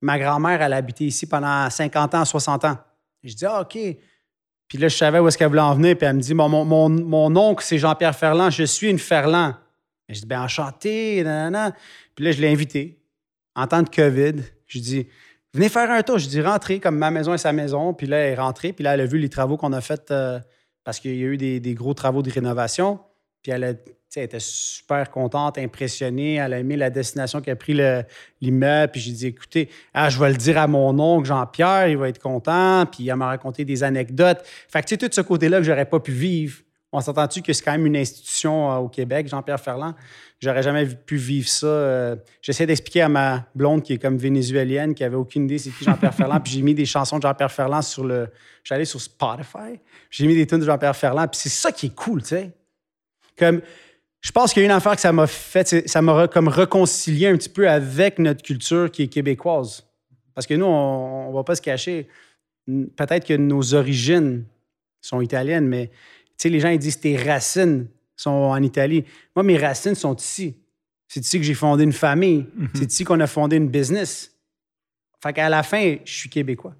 Ma 0.02 0.18
grand-mère, 0.18 0.60
elle 0.60 0.74
a 0.74 0.76
habité 0.76 1.06
ici 1.06 1.26
pendant 1.26 1.70
50 1.70 2.14
ans, 2.14 2.24
60 2.24 2.64
ans. 2.66 2.78
Je 3.24 3.34
dis 3.34 3.46
Ah, 3.46 3.62
OK. 3.62 3.78
Puis 4.68 4.78
là, 4.78 4.88
je 4.88 4.96
savais 4.96 5.20
où 5.20 5.28
est-ce 5.28 5.38
qu'elle 5.38 5.48
voulait 5.48 5.60
en 5.60 5.74
venir. 5.74 5.96
Puis 5.96 6.06
elle 6.06 6.16
me 6.16 6.20
dit 6.20 6.34
mon, 6.34 6.48
mon, 6.48 6.88
mon 6.88 7.36
oncle, 7.36 7.64
c'est 7.64 7.78
Jean-Pierre 7.78 8.16
Ferland. 8.16 8.50
Je 8.50 8.64
suis 8.64 8.90
une 8.90 8.98
Ferland. 8.98 9.54
Je 10.08 10.20
dis 10.20 10.26
Ben, 10.26 10.42
enchanté. 10.42 11.22
nanana. 11.24 11.74
Puis 12.14 12.24
là, 12.24 12.32
je 12.32 12.40
l'ai 12.40 12.52
invité. 12.52 13.00
En 13.54 13.66
temps 13.66 13.82
de 13.82 13.88
COVID, 13.88 14.42
je 14.66 14.78
dis 14.78 15.06
Venez 15.54 15.70
faire 15.70 15.90
un 15.90 16.02
tour. 16.02 16.18
Je 16.18 16.28
dis 16.28 16.42
rentrez, 16.42 16.80
comme 16.80 16.98
ma 16.98 17.10
maison 17.10 17.32
est 17.32 17.38
sa 17.38 17.52
maison. 17.52 17.94
Puis 17.94 18.06
là, 18.06 18.18
elle 18.18 18.32
est 18.32 18.36
rentrée. 18.36 18.72
Puis 18.74 18.84
là, 18.84 18.92
elle 18.94 19.00
a 19.00 19.06
vu 19.06 19.18
les 19.18 19.30
travaux 19.30 19.56
qu'on 19.56 19.72
a 19.72 19.80
faits 19.80 20.10
euh, 20.10 20.38
parce 20.86 21.00
qu'il 21.00 21.16
y 21.16 21.24
a 21.24 21.26
eu 21.26 21.36
des, 21.36 21.74
gros 21.74 21.94
travaux 21.94 22.22
de 22.22 22.30
rénovation. 22.30 23.00
Puis 23.42 23.50
elle, 23.50 23.76
était 24.14 24.38
super 24.38 25.10
contente, 25.10 25.58
impressionnée. 25.58 26.34
Elle 26.34 26.54
a 26.54 26.60
aimé 26.60 26.76
la 26.76 26.90
destination 26.90 27.40
qu'a 27.40 27.56
pris 27.56 27.74
le- 27.74 28.04
l'immeuble. 28.40 28.92
Puis 28.92 29.00
j'ai 29.00 29.10
dit 29.10 29.26
écoutez, 29.26 29.68
ah, 29.92 30.10
je 30.10 30.20
vais 30.20 30.30
le 30.30 30.36
dire 30.36 30.58
à 30.58 30.68
mon 30.68 30.96
oncle 31.00 31.26
Jean-Pierre, 31.26 31.88
il 31.88 31.96
va 31.96 32.08
être 32.08 32.20
content. 32.20 32.86
Puis 32.86 33.08
elle 33.08 33.16
m'a 33.16 33.26
raconté 33.26 33.64
des 33.64 33.82
anecdotes. 33.82 34.46
Fait 34.68 34.80
que 34.80 34.86
tu 34.86 34.94
sais, 34.94 34.96
tout 34.96 35.12
ce 35.12 35.22
côté-là 35.22 35.58
que 35.58 35.64
j'aurais 35.64 35.86
pas 35.86 35.98
pu 35.98 36.12
vivre. 36.12 36.58
On 36.96 37.00
s'entend-tu 37.02 37.42
que 37.42 37.52
c'est 37.52 37.62
quand 37.62 37.72
même 37.72 37.84
une 37.84 37.96
institution 37.96 38.72
euh, 38.72 38.76
au 38.76 38.88
Québec, 38.88 39.28
Jean-Pierre 39.28 39.60
Ferland? 39.60 39.94
J'aurais 40.40 40.62
jamais 40.62 40.86
pu 40.86 41.16
vivre 41.16 41.46
ça. 41.46 41.66
euh, 41.66 42.16
J'essaie 42.40 42.64
d'expliquer 42.64 43.02
à 43.02 43.08
ma 43.10 43.46
blonde 43.54 43.82
qui 43.82 43.92
est 43.92 43.98
comme 43.98 44.16
vénézuélienne, 44.16 44.94
qui 44.94 45.04
avait 45.04 45.16
aucune 45.16 45.44
idée 45.44 45.58
c'est 45.58 45.70
qui 45.70 45.84
Jean-Pierre 45.84 46.14
Ferland. 46.16 46.40
Puis 46.42 46.54
j'ai 46.54 46.62
mis 46.62 46.74
des 46.74 46.86
chansons 46.86 47.18
de 47.18 47.22
Jean-Pierre 47.22 47.52
Ferland 47.52 47.82
sur 47.82 48.04
le. 48.04 48.28
J'allais 48.64 48.86
sur 48.86 49.00
Spotify. 49.00 49.78
J'ai 50.10 50.26
mis 50.26 50.34
des 50.34 50.46
tunes 50.46 50.60
de 50.60 50.64
Jean-Pierre 50.64 50.96
Ferland. 50.96 51.28
Puis 51.30 51.38
c'est 51.38 51.50
ça 51.50 51.70
qui 51.70 51.86
est 51.86 51.94
cool, 51.94 52.22
tu 52.22 52.28
sais. 52.28 52.50
Comme. 53.38 53.60
Je 54.22 54.32
pense 54.32 54.52
qu'il 54.54 54.62
y 54.62 54.64
a 54.64 54.66
une 54.66 54.74
affaire 54.74 54.94
que 54.94 55.00
ça 55.02 55.12
m'a 55.12 55.26
fait, 55.26 55.86
ça 55.88 56.02
m'a 56.02 56.26
comme 56.28 56.48
réconcilié 56.48 57.28
un 57.28 57.36
petit 57.36 57.50
peu 57.50 57.68
avec 57.68 58.18
notre 58.18 58.42
culture 58.42 58.90
qui 58.90 59.02
est 59.02 59.08
québécoise. 59.08 59.86
Parce 60.34 60.46
que 60.46 60.54
nous, 60.54 60.64
on, 60.64 61.28
on 61.28 61.32
va 61.32 61.44
pas 61.44 61.54
se 61.54 61.62
cacher. 61.62 62.08
Peut-être 62.66 63.24
que 63.26 63.34
nos 63.34 63.74
origines 63.74 64.44
sont 65.00 65.20
italiennes, 65.20 65.68
mais 65.68 65.90
sais, 66.38 66.48
les 66.48 66.60
gens 66.60 66.68
ils 66.70 66.78
disent 66.78 67.00
tes 67.00 67.16
racines 67.16 67.86
sont 68.16 68.30
en 68.30 68.62
Italie. 68.62 69.04
Moi, 69.34 69.42
mes 69.42 69.58
racines 69.58 69.94
sont 69.94 70.14
ici. 70.16 70.56
C'est 71.08 71.20
ici 71.20 71.38
que 71.38 71.44
j'ai 71.44 71.54
fondé 71.54 71.84
une 71.84 71.92
famille. 71.92 72.46
C'est 72.74 72.90
ici 72.90 73.04
qu'on 73.04 73.20
a 73.20 73.26
fondé 73.26 73.56
une 73.56 73.68
business. 73.68 74.32
Fait 75.22 75.32
qu'à 75.32 75.48
la 75.48 75.62
fin, 75.62 75.96
je 76.04 76.12
suis 76.12 76.28
québécois. 76.28 76.74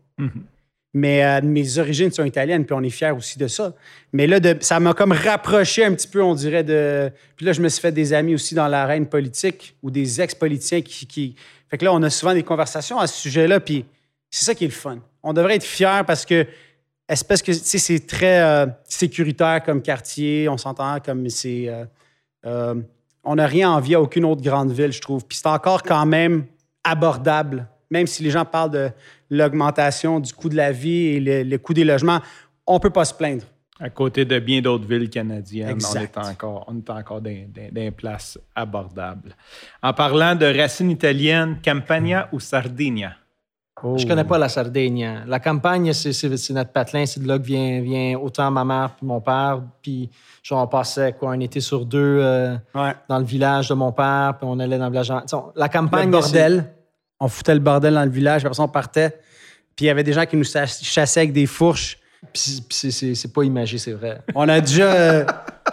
Mais 0.95 1.23
euh, 1.25 1.41
mes 1.43 1.77
origines 1.79 2.11
sont 2.11 2.25
italiennes, 2.25 2.65
puis 2.65 2.75
on 2.75 2.83
est 2.83 2.89
fiers 2.91 3.11
aussi 3.11 3.39
de 3.39 3.49
ça. 3.49 3.75
Mais 4.15 4.27
là, 4.27 4.41
de- 4.41 4.57
ça 4.61 4.81
m'a 4.81 4.95
comme 4.95 5.13
rapproché 5.13 5.85
un 5.85 5.93
petit 5.95 6.09
peu, 6.09 6.23
on 6.23 6.35
dirait, 6.35 6.65
de... 6.65 7.13
Puis 7.37 7.45
là, 7.45 7.53
je 7.53 7.61
me 7.61 7.69
suis 7.69 7.83
fait 7.83 7.93
des 7.93 8.15
amis 8.15 8.35
aussi 8.35 8.55
dans 8.55 8.67
l'arène 8.67 9.07
politique 9.07 9.77
ou 9.83 9.91
des 9.91 10.21
ex-politiciens 10.23 10.81
qui, 10.81 11.07
qui... 11.07 11.35
Fait 11.69 11.77
que 11.77 11.85
là, 11.85 11.93
on 11.93 12.03
a 12.03 12.09
souvent 12.09 12.33
des 12.33 12.43
conversations 12.45 12.99
à 12.99 13.07
ce 13.07 13.21
sujet-là, 13.21 13.61
puis 13.61 13.85
c'est 14.31 14.47
ça 14.47 14.55
qui 14.55 14.65
est 14.65 14.69
le 14.69 14.73
fun. 14.73 14.99
On 15.23 15.35
devrait 15.35 15.57
être 15.57 15.65
fiers 15.65 16.01
parce 16.07 16.25
que, 16.25 16.47
espèce 17.09 17.43
que, 17.43 17.53
tu 17.53 17.59
sais, 17.59 17.79
c'est 17.79 18.07
très 18.07 18.41
euh, 18.41 18.67
sécuritaire 18.85 19.63
comme 19.65 19.83
quartier, 19.83 20.49
on 20.49 20.57
s'entend 20.57 20.99
comme 21.01 21.29
c'est... 21.29 21.69
euh, 21.69 21.85
euh, 22.45 22.75
on 23.29 23.35
n'a 23.35 23.47
rien 23.47 23.71
envie 23.71 23.97
à 23.97 24.01
aucune 24.01 24.25
autre 24.25 24.43
grande 24.43 24.71
ville, 24.71 24.93
je 24.93 25.01
trouve. 25.01 25.25
Puis 25.27 25.39
c'est 25.39 25.49
encore 25.49 25.83
quand 25.83 26.07
même 26.07 26.45
abordable, 26.85 27.67
même 27.91 28.07
si 28.07 28.23
les 28.23 28.31
gens 28.31 28.45
parlent 28.45 28.71
de 28.71 28.91
l'augmentation 29.31 30.21
du 30.21 30.33
coût 30.33 30.49
de 30.49 30.55
la 30.55 30.71
vie 30.71 31.07
et 31.07 31.21
le, 31.21 31.43
le 31.43 31.59
coût 31.59 31.75
des 31.75 31.83
logements, 31.83 32.21
on 32.67 32.75
ne 32.75 32.79
peut 32.79 32.91
pas 32.91 33.05
se 33.05 33.15
plaindre. 33.15 33.43
À 33.79 33.91
côté 33.91 34.25
de 34.25 34.39
bien 34.39 34.63
d'autres 34.63 34.87
villes 34.87 35.11
canadiennes, 35.11 35.69
Exact. 35.69 36.17
on 36.17 36.23
est 36.23 36.29
encore, 36.29 36.65
on 36.69 36.79
est 36.79 36.91
encore 36.91 37.21
dans, 37.21 37.93
places 37.95 38.39
abordables. 38.55 39.37
En 39.83 39.93
parlant 39.93 40.35
de 40.35 40.47
racines 40.47 40.91
italiennes, 40.91 41.59
Campania 41.63 42.29
ou 42.33 42.41
Sardinia? 42.41 43.17
Oh. 43.83 43.99
Je 43.99 44.07
connais 44.07 44.25
pas 44.25 44.39
la 44.39 44.49
Sardaigne. 44.49 45.23
La 45.27 45.39
campagne, 45.39 45.93
c'est- 45.93 46.51
notre 46.51 46.71
patelin. 46.71 47.05
C'est 47.05 47.21
de 47.23 47.29
là 47.29 47.39
que 47.39 47.45
vient, 47.45 47.81
vient 47.83 48.19
autant 48.19 48.51
ma 48.51 48.65
mère 48.65 48.91
puis 48.97 49.07
mon 49.07 49.21
père. 49.21 49.61
Puis, 49.83 50.09
genre, 50.43 50.63
on 50.63 50.67
passait 50.67 51.13
quoi, 51.13 51.33
un 51.33 51.41
été 51.41 51.61
sur 51.61 51.85
deux 51.85 52.19
euh, 52.23 52.57
Ouais. 52.75 52.95
dans 53.09 53.19
le 53.19 53.25
village 53.25 53.69
de 53.69 53.75
mon 53.75 53.93
père, 53.93 54.35
puis 54.39 54.49
on 54.51 54.59
allait 54.61 54.79
dans 54.79 54.87
le 54.87 54.93
village. 54.93 55.13
La 55.57 55.69
campagne, 55.69 56.07
le 56.07 56.13
bordel. 56.13 56.73
On 57.21 57.29
foutait 57.29 57.55
le 57.55 57.61
bordel 57.61 57.95
dans 57.95 58.05
le 58.05 58.11
village, 58.11 58.45
après 58.45 58.55
ça, 58.55 58.63
on 58.63 58.69
partait. 58.69 59.11
Puis 59.75 59.85
il 59.85 59.89
y 59.89 59.91
avait 59.91 60.05
des 60.05 60.13
gens 60.15 60.25
qui 60.25 60.37
nous 60.37 60.45
chas- 60.45 60.67
chassaient 60.83 61.21
avec 61.21 61.33
des 61.35 61.47
fourches. 61.47 61.99
puis 62.33 62.63
c'est- 62.71 63.33
pas 63.33 63.43
imagé, 63.45 63.77
c'est 63.79 63.93
vrai. 63.93 64.21
On 64.35 64.49
a 64.49 64.61
déjà. 64.61 64.85
euh, 64.93 65.25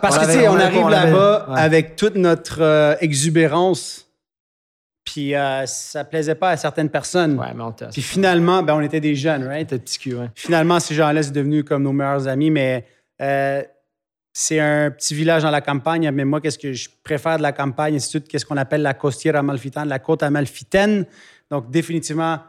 parce 0.02 0.18
On 0.18 0.22
que, 0.22 0.26
tu 0.26 0.32
sais, 0.34 0.48
on 0.50 0.56
arrive 0.60 0.90
là-bas 0.90 1.48
ouais. 1.50 1.60
avec 1.60 1.96
toute 1.96 2.16
notre 2.16 2.62
euh, 2.62 2.96
exubérance. 3.00 4.03
Puis 5.06 5.36
euh, 5.36 5.66
ça 5.66 6.04
plaisait 6.06 6.36
pas 6.36 6.52
à 6.52 6.58
certaines 6.58 6.90
personnes. 6.90 7.38
Ouais, 7.38 7.54
mais 7.54 7.64
on 7.64 7.72
t'a. 7.72 7.88
Puis 7.88 8.02
finalement, 8.02 8.64
ben, 8.64 8.74
on 8.76 8.82
était 8.82 9.02
des 9.02 9.16
jeunes, 9.16 9.44
right? 9.46 9.68
T'es 9.68 9.78
petit 9.80 10.00
cul, 10.00 10.16
ouais. 10.16 10.30
Finalement, 10.36 10.80
ces 10.80 10.96
gens-là, 10.96 11.22
c'est 11.24 11.32
devenu 11.34 11.64
comme 11.64 11.84
nos 11.84 11.92
meilleurs 11.92 12.28
amis, 12.28 12.50
mais 12.50 12.86
euh, 13.22 13.62
c'est 14.32 14.60
un 14.60 14.90
petit 14.92 15.14
village 15.14 15.44
dans 15.44 15.52
la 15.52 15.62
campagne. 15.62 16.10
Mais 16.12 16.24
moi, 16.26 16.40
qu'est-ce 16.40 16.58
que 16.58 16.72
je 16.74 16.90
préfère 17.04 17.38
de 17.38 17.42
la 17.44 17.52
campagne? 17.52 18.00
C'est 18.00 18.20
tout 18.20 18.26
qu'est-ce 18.28 18.46
qu'on 18.46 18.58
appelle 18.58 18.82
la 18.82 18.94
costière 18.94 19.36
amalfitaine, 19.36 19.88
la 19.90 20.00
côte 20.00 20.24
amalfitaine. 20.24 21.06
Donc, 21.52 21.70
définitivement, 21.70 22.40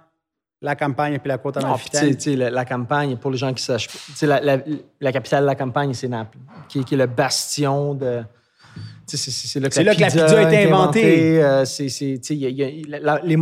la 0.63 0.77
campagne 0.77 1.15
et 1.15 1.19
puis 1.19 1.29
la 1.29 1.39
côte 1.39 1.57
amalfitaine. 1.59 2.17
la, 2.37 2.51
la 2.51 2.65
campagne, 2.65 3.17
pour 3.17 3.31
les 3.33 3.37
gens 3.37 3.53
qui 3.53 3.63
sachent, 3.65 3.89
la, 4.23 4.41
la- 4.41 4.59
la 5.01 5.13
capitale 5.13 5.43
de 5.43 5.47
la 5.47 5.57
campagne, 5.57 5.93
c'est 5.93 6.09
Naples, 6.09 6.39
qui 6.69 6.79
est 6.79 6.93
le 6.93 7.07
bastion 7.07 7.95
de. 7.95 8.23
C'est 9.07 9.61
là 9.61 9.69
que, 9.69 9.75
C'est 9.75 9.85
là 9.85 9.95
que 9.95 10.01
la 10.01 10.07
pizza 10.07 10.39
a 10.39 10.43
été 10.53 10.65
inventée. 10.73 11.43
euh, 11.43 11.65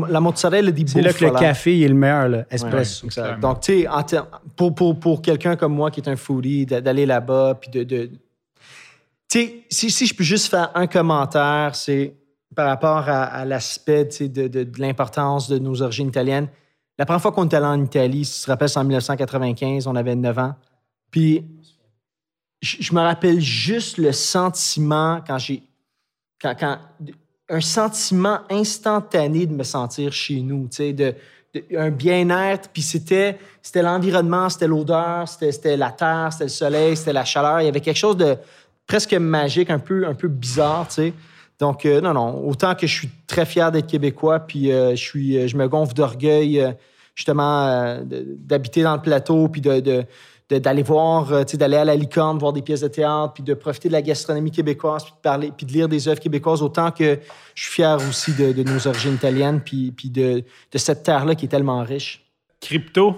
la, 0.08 0.20
mozzarella 0.20 0.70
dit 0.70 0.84
C'est 0.86 1.00
là 1.02 1.12
que 1.12 1.24
le 1.24 1.30
café 1.40 1.76
il 1.76 1.82
est 1.84 1.88
le 1.88 1.94
meilleur, 1.94 2.28
là, 2.28 2.44
espresso. 2.50 3.06
Donc, 3.40 3.60
tu 3.60 3.82
sais, 3.82 4.18
pour, 4.56 4.74
pour, 4.74 4.98
pour 4.98 5.22
quelqu'un 5.22 5.56
comme 5.56 5.74
moi 5.74 5.90
qui 5.90 6.00
est 6.00 6.08
un 6.08 6.16
foodie, 6.16 6.66
d'a- 6.66 6.80
d'aller 6.80 7.06
là-bas, 7.06 7.58
puis 7.60 7.70
de. 7.70 7.84
de- 7.84 8.10
tu 9.30 9.38
sais, 9.40 9.54
si, 9.70 9.90
si 9.90 10.06
je 10.06 10.14
peux 10.14 10.24
juste 10.24 10.48
faire 10.48 10.70
un 10.74 10.86
commentaire, 10.86 11.74
c'est 11.74 12.14
par 12.54 12.66
rapport 12.68 13.08
à, 13.08 13.22
à 13.24 13.44
l'aspect 13.44 14.04
de 14.20 14.68
l'importance 14.78 15.48
de 15.48 15.58
nos 15.58 15.80
origines 15.80 16.08
italiennes. 16.08 16.48
La 16.98 17.06
première 17.06 17.22
fois 17.22 17.32
qu'on 17.32 17.48
est 17.48 17.54
allé 17.54 17.64
en 17.66 17.82
Italie, 17.82 18.24
si 18.26 18.40
tu 18.40 18.44
te 18.44 18.50
rappelles, 18.50 18.68
c'est 18.68 18.78
en 18.78 18.84
1995, 18.84 19.86
on 19.86 19.96
avait 19.96 20.14
9 20.14 20.38
ans. 20.38 20.54
Puis, 21.10 21.42
je, 22.62 22.94
me 22.94 23.00
rappelle 23.00 23.40
juste 23.40 23.98
le 23.98 24.12
sentiment 24.12 25.20
quand 25.26 25.38
j'ai. 25.38 25.62
Quand, 26.40 26.78
un 27.48 27.60
sentiment 27.60 28.40
instantané 28.50 29.46
de 29.46 29.52
me 29.52 29.62
sentir 29.62 30.12
chez 30.12 30.40
nous, 30.40 30.68
tu 30.68 30.76
sais, 30.76 30.92
de, 30.94 31.14
un 31.76 31.90
bien-être. 31.90 32.70
Puis 32.72 32.82
c'était, 32.82 33.38
c'était 33.60 33.82
l'environnement, 33.82 34.48
c'était 34.48 34.68
l'odeur, 34.68 35.28
c'était, 35.28 35.76
la 35.76 35.90
terre, 35.90 36.28
c'était 36.32 36.44
le 36.44 36.50
soleil, 36.50 36.96
c'était 36.96 37.12
la 37.12 37.24
chaleur. 37.24 37.60
Il 37.60 37.66
y 37.66 37.68
avait 37.68 37.80
quelque 37.80 37.98
chose 37.98 38.16
de 38.16 38.36
presque 38.86 39.12
magique, 39.14 39.70
un 39.70 39.78
peu, 39.78 40.06
un 40.06 40.14
peu 40.14 40.28
bizarre, 40.28 40.88
tu 40.88 40.94
sais. 40.94 41.12
Donc, 41.58 41.84
euh, 41.84 42.00
non, 42.00 42.14
non, 42.14 42.48
autant 42.48 42.74
que 42.74 42.86
je 42.86 42.92
suis 42.92 43.10
très 43.26 43.46
fier 43.46 43.70
d'être 43.70 43.86
québécois, 43.86 44.40
puis 44.40 44.72
euh, 44.72 44.90
je, 44.92 44.96
suis, 44.96 45.46
je 45.46 45.56
me 45.56 45.68
gonfle 45.68 45.94
d'orgueil, 45.94 46.60
euh, 46.60 46.72
justement, 47.14 47.98
d'habiter 48.04 48.82
dans 48.82 48.94
le 48.94 49.02
plateau, 49.02 49.48
puis 49.48 49.60
de- 49.60 50.04
d'aller 50.60 50.82
voir, 50.82 51.32
euh, 51.32 51.44
tu 51.44 51.52
sais, 51.52 51.56
d'aller 51.56 51.76
à 51.76 51.84
la 51.84 51.94
licorne, 51.96 52.38
voir 52.38 52.52
des 52.52 52.62
pièces 52.62 52.80
de 52.80 52.88
théâtre, 52.88 53.32
puis 53.34 53.42
de 53.42 53.54
profiter 53.54 53.88
de 53.88 53.92
la 53.92 54.02
gastronomie 54.02 54.50
québécoise, 54.50 55.04
puis 55.04 55.12
de 55.12 55.20
parler, 55.22 55.52
puis 55.56 55.66
de 55.66 55.72
lire 55.72 55.88
des 55.88 56.08
œuvres 56.08 56.20
québécoises, 56.20 56.62
autant 56.62 56.90
que 56.90 57.18
je 57.54 57.62
suis 57.62 57.72
fier 57.72 57.96
aussi 58.08 58.32
de, 58.34 58.52
de 58.52 58.62
nos 58.62 58.86
origines 58.86 59.14
italiennes, 59.14 59.60
puis, 59.64 59.92
puis 59.92 60.10
de, 60.10 60.44
de 60.72 60.78
cette 60.78 61.02
terre-là 61.02 61.34
qui 61.34 61.46
est 61.46 61.48
tellement 61.48 61.82
riche. 61.82 62.24
Crypto? 62.60 63.16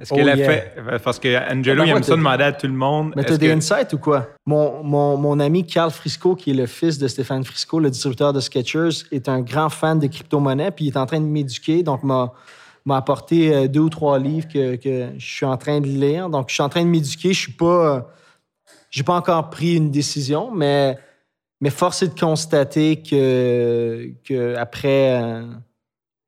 Est-ce 0.00 0.12
Oh, 0.12 0.16
qu'elle 0.16 0.30
a 0.30 0.36
yeah. 0.36 0.48
fait. 0.50 0.74
Parce 1.04 1.18
que 1.20 1.52
Angelo, 1.52 1.82
Ben, 1.82 1.86
il 1.86 1.90
aime 1.90 1.96
ouais, 1.98 2.02
ça 2.02 2.16
demander 2.16 2.42
à 2.44 2.52
tout 2.52 2.66
le 2.66 2.72
monde. 2.72 3.12
Mais 3.14 3.22
t'as 3.22 3.36
des 3.36 3.46
que- 3.48 3.52
insights 3.52 3.92
ou 3.92 3.98
quoi? 3.98 4.30
Mon, 4.46 4.82
mon, 4.82 5.16
mon 5.16 5.38
ami 5.38 5.64
Carl 5.64 5.90
Frisco, 5.92 6.34
qui 6.34 6.50
est 6.50 6.54
le 6.54 6.66
fils 6.66 6.98
de 6.98 7.06
Stéphane 7.06 7.44
Frisco, 7.44 7.78
le 7.78 7.88
distributeur 7.90 8.32
de 8.32 8.40
Skechers, 8.40 9.04
est 9.12 9.28
un 9.28 9.40
grand 9.42 9.68
fan 9.68 10.00
de 10.00 10.08
crypto-monnaie, 10.08 10.72
puis 10.72 10.86
il 10.86 10.88
est 10.88 10.96
en 10.96 11.06
train 11.06 11.20
de 11.20 11.26
m'éduquer, 11.26 11.84
donc 11.84 12.02
m'a 12.02 12.32
m'a 12.84 12.96
apporté 12.96 13.54
euh, 13.54 13.68
deux 13.68 13.80
ou 13.80 13.88
trois 13.90 14.18
livres 14.18 14.48
que, 14.48 14.76
que 14.76 15.10
je 15.18 15.34
suis 15.34 15.46
en 15.46 15.56
train 15.56 15.80
de 15.80 15.86
lire. 15.86 16.28
Donc, 16.28 16.48
je 16.48 16.54
suis 16.54 16.62
en 16.62 16.68
train 16.68 16.82
de 16.82 16.88
m'éduquer. 16.88 17.32
Je 17.32 17.38
suis 17.38 17.52
pas... 17.52 17.96
euh, 17.96 18.00
J'ai 18.90 19.02
pas 19.04 19.14
encore 19.16 19.50
pris 19.50 19.76
une 19.76 19.90
décision, 19.90 20.50
mais, 20.50 20.98
mais 21.60 21.70
force 21.70 22.02
est 22.02 22.14
de 22.14 22.18
constater 22.18 23.02
que, 23.02 24.12
que 24.24 24.54
après... 24.56 25.22
euh, 25.22 25.46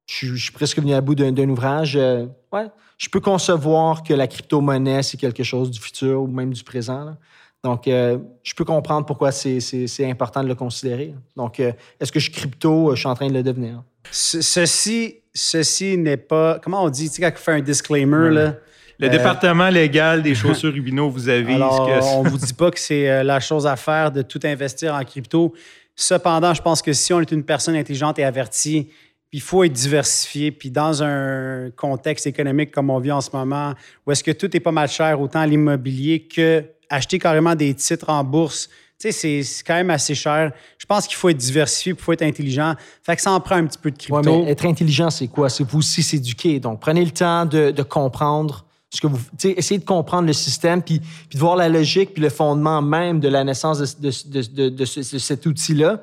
je, 0.07 0.35
suis- 0.35 0.53
presque 0.53 0.79
venu 0.79 0.93
à 0.93 1.01
bout 1.01 1.15
d'un 1.15 1.49
ouvrage. 1.49 1.97
ouais, 1.97 2.67
je 2.99 3.09
peux 3.09 3.21
concevoir 3.21 4.03
que 4.03 4.15
la 4.15 4.27
crypto-monnaie, 4.27 5.03
c'est 5.03 5.17
quelque 5.17 5.43
chose 5.43 5.71
du 5.71 5.81
futur 5.81 6.23
ou 6.23 6.27
même 6.27 6.53
du 6.53 6.63
présent. 6.63 7.17
Donc, 7.65 7.89
euh, 7.89 8.19
je 8.43 8.55
peux 8.55 8.65
comprendre 8.65 9.07
pourquoi 9.07 9.33
c'est- 9.33 9.59
c'est 9.61 9.87
c'est 9.87 10.09
important 10.09 10.43
de 10.43 10.49
le 10.49 10.55
considérer. 10.55 11.15
Donc, 11.37 11.59
euh, 11.59 11.73
est-ce 11.99 12.13
que 12.13 12.21
je 12.21 12.25
suis 12.25 12.33
crypto? 12.33 12.95
Je 12.95 13.01
suis 13.01 13.09
en 13.09 13.15
train 13.15 13.27
de 13.29 13.33
le 13.35 13.43
devenir? 13.43 13.83
Ce- 14.11 14.43
Ceci, 14.43 15.17
ceci 15.35 15.97
n'est 15.97 16.19
pas. 16.19 16.59
Comment 16.63 16.85
on 16.85 16.91
dit? 16.91 17.09
Tu 17.09 17.17
sais, 17.17 17.23
quand 17.23 17.33
on 17.35 17.37
fait 17.39 17.53
un 17.53 17.61
disclaimer, 17.61 18.31
là. 18.31 18.55
Le 19.01 19.09
Euh, 19.09 19.11
département 19.11 19.69
légal 19.71 20.23
des 20.23 20.37
chaussures 20.37 20.73
Rubino 20.73 21.09
vous 21.11 21.29
avise 21.29 21.57
Alors, 21.57 21.87
que. 21.89 22.05
on 22.17 22.23
vous 22.23 22.39
dit 22.39 22.53
pas 22.55 22.71
que 22.71 22.79
c'est 22.79 23.11
euh, 23.11 23.23
la 23.25 23.41
chose 23.41 23.67
à 23.67 23.75
faire 23.75 24.13
de 24.13 24.23
tout 24.23 24.39
investir 24.45 24.95
en 24.95 25.03
crypto. 25.03 25.53
Cependant, 25.97 26.55
je 26.55 26.63
pense 26.63 26.81
que 26.83 26.93
si 26.93 27.13
on 27.13 27.21
est 27.21 27.33
une 27.33 27.43
personne 27.45 27.75
intelligente 27.77 28.19
et 28.21 28.25
avertie, 28.25 28.85
puis 29.31 29.39
il 29.39 29.41
faut 29.41 29.65
être 29.65 29.73
diversifié. 29.73 30.53
Puis 30.53 30.71
dans 30.71 31.03
un 31.03 31.71
contexte 31.75 32.27
économique 32.29 32.71
comme 32.71 32.89
on 32.91 32.99
vit 33.01 33.11
en 33.11 33.21
ce 33.21 33.31
moment, 33.33 33.75
où 34.07 34.13
est-ce 34.13 34.23
que 34.23 34.31
tout 34.31 34.55
est 34.57 34.61
pas 34.61 34.71
mal 34.73 34.89
cher, 34.89 35.21
autant 35.21 35.45
l'immobilier 35.45 36.29
que 36.29 36.65
acheter 36.95 37.19
carrément 37.19 37.55
des 37.55 37.75
titres 37.75 38.09
en 38.09 38.23
bourse, 38.25 38.69
tu 38.99 39.11
sais, 39.13 39.43
c'est- 39.43 39.63
quand 39.67 39.75
même 39.75 39.91
assez 39.91 40.15
cher. 40.15 40.53
Je 40.79 40.87
pense 40.87 41.07
qu'il 41.07 41.17
faut 41.17 41.29
être 41.29 41.37
diversifié, 41.37 41.93
il 41.93 41.99
faut 42.03 42.13
être 42.13 42.23
intelligent. 42.23 42.75
Fait 43.03 43.17
que 43.17 43.23
ça 43.23 43.33
en 43.33 43.41
prend 43.41 43.57
un 43.57 43.67
petit 43.67 43.79
peu 43.79 43.91
de 43.91 43.97
Ouais, 43.97 44.23
crypto. 44.23 44.45
mais 44.45 44.51
être 44.51 44.67
intelligent, 44.67 45.11
c'est 45.11 45.27
quoi? 45.29 45.49
C'est 45.49 45.65
vous 45.65 45.79
aussi 45.79 46.03
s'éduquer. 46.03 46.61
Donc, 46.61 46.81
prenez 46.81 47.05
le 47.05 47.11
temps 47.11 47.45
de, 47.47 47.71
de 47.71 47.83
comprendre 47.83 48.65
ce 48.91 49.01
que 49.01 49.09
vous. 49.09 49.19
Essayez 49.43 49.81
de 49.81 49.85
comprendre 49.85 50.27
le 50.29 50.33
système, 50.33 50.81
puis, 50.81 51.01
puis 51.01 51.35
de 51.37 51.39
voir 51.39 51.57
la 51.57 51.69
logique, 51.69 52.13
puis 52.15 52.23
le 52.23 52.31
fondement 52.31 52.81
même 52.81 53.19
de 53.19 53.29
la 53.29 53.43
naissance 53.43 53.79
de, 53.99 54.09
de- 54.09 54.29
de- 54.41 54.47
de- 54.55 54.69
de 54.69 54.85
ce- 54.85 55.01
de 55.15 55.19
cet 55.19 55.45
outil-là. 55.47 56.01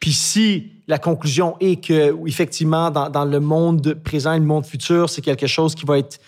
Puis 0.00 0.12
si 0.12 0.72
la 0.88 0.98
conclusion 0.98 1.56
est 1.60 1.82
que, 1.84 2.16
effectivement, 2.26 2.90
dans, 2.90 3.08
dans 3.10 3.24
le 3.24 3.38
monde 3.40 3.94
présent 4.04 4.32
et 4.32 4.38
le 4.38 4.44
monde 4.44 4.66
futur, 4.66 5.08
c'est 5.08 5.22
quelque 5.22 5.46
chose 5.46 5.74
qui 5.76 5.84
va 5.84 5.98
être, 5.98 6.18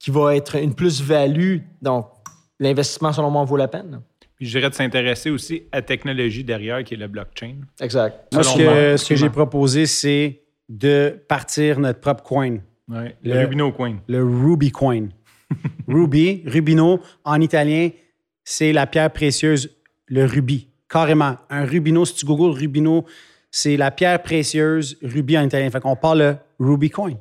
qui 0.00 0.10
va 0.10 0.34
être 0.34 0.56
une 0.56 0.74
plus-value, 0.74 1.58
donc 1.82 2.06
l'investissement, 2.58 3.12
selon 3.12 3.30
moi, 3.30 3.44
vaut 3.44 3.56
la 3.56 3.68
peine. 3.68 4.00
Puis 4.36 4.46
je 4.46 4.58
dirais 4.58 4.68
de 4.70 4.74
s'intéresser 4.74 5.30
aussi 5.30 5.62
à 5.72 5.76
la 5.76 5.82
technologie 5.82 6.44
derrière 6.44 6.84
qui 6.84 6.94
est 6.94 6.98
le 6.98 7.08
blockchain. 7.08 7.56
Exact. 7.80 8.26
Moi, 8.32 8.42
ce 8.42 8.50
selon 8.50 8.64
moi, 8.64 8.74
que, 8.74 8.96
ce 8.98 9.08
que 9.08 9.16
j'ai 9.16 9.30
proposé, 9.30 9.86
c'est 9.86 10.42
de 10.68 11.18
partir 11.28 11.78
notre 11.80 12.00
propre 12.00 12.22
coin. 12.22 12.58
Ouais, 12.88 13.16
le, 13.22 13.32
Le- 13.34 13.40
Rubino 13.40 13.72
Coin. 13.72 13.96
le 14.08 14.22
Ruby 14.24 14.70
Coin. 14.70 15.08
Ruby, 15.88 16.42
Rubino, 16.46 17.00
en 17.24 17.40
italien, 17.40 17.90
c'est 18.44 18.72
la 18.72 18.86
pierre 18.86 19.12
précieuse, 19.12 19.70
le 20.06 20.24
rubis. 20.24 20.68
Carrément. 20.88 21.36
Un 21.50 21.64
Rubino, 21.64 22.04
si 22.04 22.14
tu 22.14 22.26
googles 22.26 22.56
Rubino, 22.58 23.04
c'est 23.50 23.76
la 23.76 23.90
pierre 23.90 24.22
précieuse, 24.22 24.98
rubis 25.02 25.38
en 25.38 25.42
italien. 25.44 25.70
Fait 25.70 25.80
qu'on 25.80 25.96
parle 25.96 26.18
le 26.18 26.36
Ruby 26.60 26.90
Coin. 26.90 27.14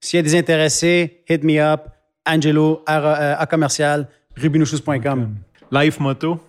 S'il 0.00 0.16
y 0.18 0.20
a 0.20 0.22
des 0.22 0.34
intéressés, 0.36 1.22
hit 1.28 1.42
me 1.44 1.58
up, 1.60 1.88
Angelo, 2.26 2.82
à, 2.86 2.98
euh, 2.98 3.34
à 3.38 3.46
commercial, 3.46 4.08
rubinoshoes.com. 4.36 5.34
Life 5.70 6.00
Moto. 6.00 6.40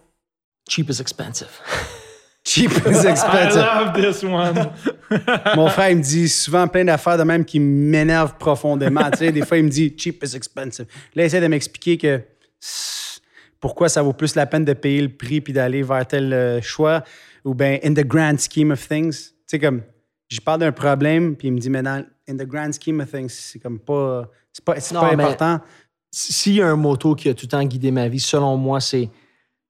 Cheap 0.69 0.89
is 0.89 0.99
expensive. 1.01 1.49
Cheap 2.45 2.71
is 2.71 3.03
I 3.05 3.09
expensive. 3.09 3.61
love 3.61 3.93
this 3.93 4.23
one. 4.23 4.71
Mon 5.55 5.67
frère, 5.69 5.89
il 5.89 5.97
me 5.97 6.01
dit 6.03 6.29
souvent 6.29 6.67
plein 6.67 6.85
d'affaires 6.85 7.17
de 7.17 7.23
même 7.23 7.43
qui 7.43 7.59
m'énervent 7.59 8.35
profondément. 8.37 9.09
Tu 9.11 9.17
sais, 9.19 9.31
des 9.31 9.45
fois, 9.45 9.57
il 9.57 9.63
me 9.65 9.69
dit 9.69 9.93
cheap 9.97 10.23
is 10.23 10.35
expensive. 10.35 10.85
Là, 11.15 11.23
il 11.23 11.25
essaie 11.25 11.41
de 11.41 11.47
m'expliquer 11.47 11.97
que 11.97 12.21
pourquoi 13.59 13.89
ça 13.89 14.01
vaut 14.03 14.13
plus 14.13 14.35
la 14.35 14.45
peine 14.45 14.63
de 14.65 14.73
payer 14.73 15.01
le 15.01 15.09
prix 15.09 15.41
puis 15.41 15.53
d'aller 15.53 15.81
vers 15.81 16.05
tel 16.05 16.31
euh, 16.33 16.61
choix 16.61 17.03
ou 17.43 17.53
bien 17.55 17.79
in 17.83 17.93
the 17.93 18.05
grand 18.05 18.37
scheme 18.39 18.71
of 18.71 18.87
things. 18.87 19.11
Tu 19.29 19.33
sais, 19.47 19.59
comme 19.59 19.81
je 20.27 20.39
parle 20.39 20.61
d'un 20.61 20.71
problème 20.71 21.35
puis 21.35 21.49
il 21.49 21.51
me 21.51 21.59
dit, 21.59 21.69
mais 21.69 21.83
dans 21.83 22.05
in 22.27 22.35
the 22.35 22.47
grand 22.47 22.71
scheme 22.71 23.01
of 23.01 23.11
things, 23.11 23.29
c'est 23.29 23.59
comme 23.59 23.79
pas, 23.79 24.29
c'est 24.51 24.63
pas, 24.63 24.79
c'est 24.79 24.93
Non, 24.93 25.01
pas 25.01 25.13
important. 25.13 25.59
S'il 26.11 26.53
y 26.53 26.61
a 26.61 26.67
un 26.67 26.75
motto 26.75 27.13
qui 27.13 27.29
a 27.29 27.33
tout 27.33 27.45
le 27.45 27.49
temps 27.49 27.63
guidé 27.63 27.91
ma 27.91 28.07
vie, 28.07 28.19
selon 28.19 28.55
moi, 28.57 28.79
c'est 28.79 29.09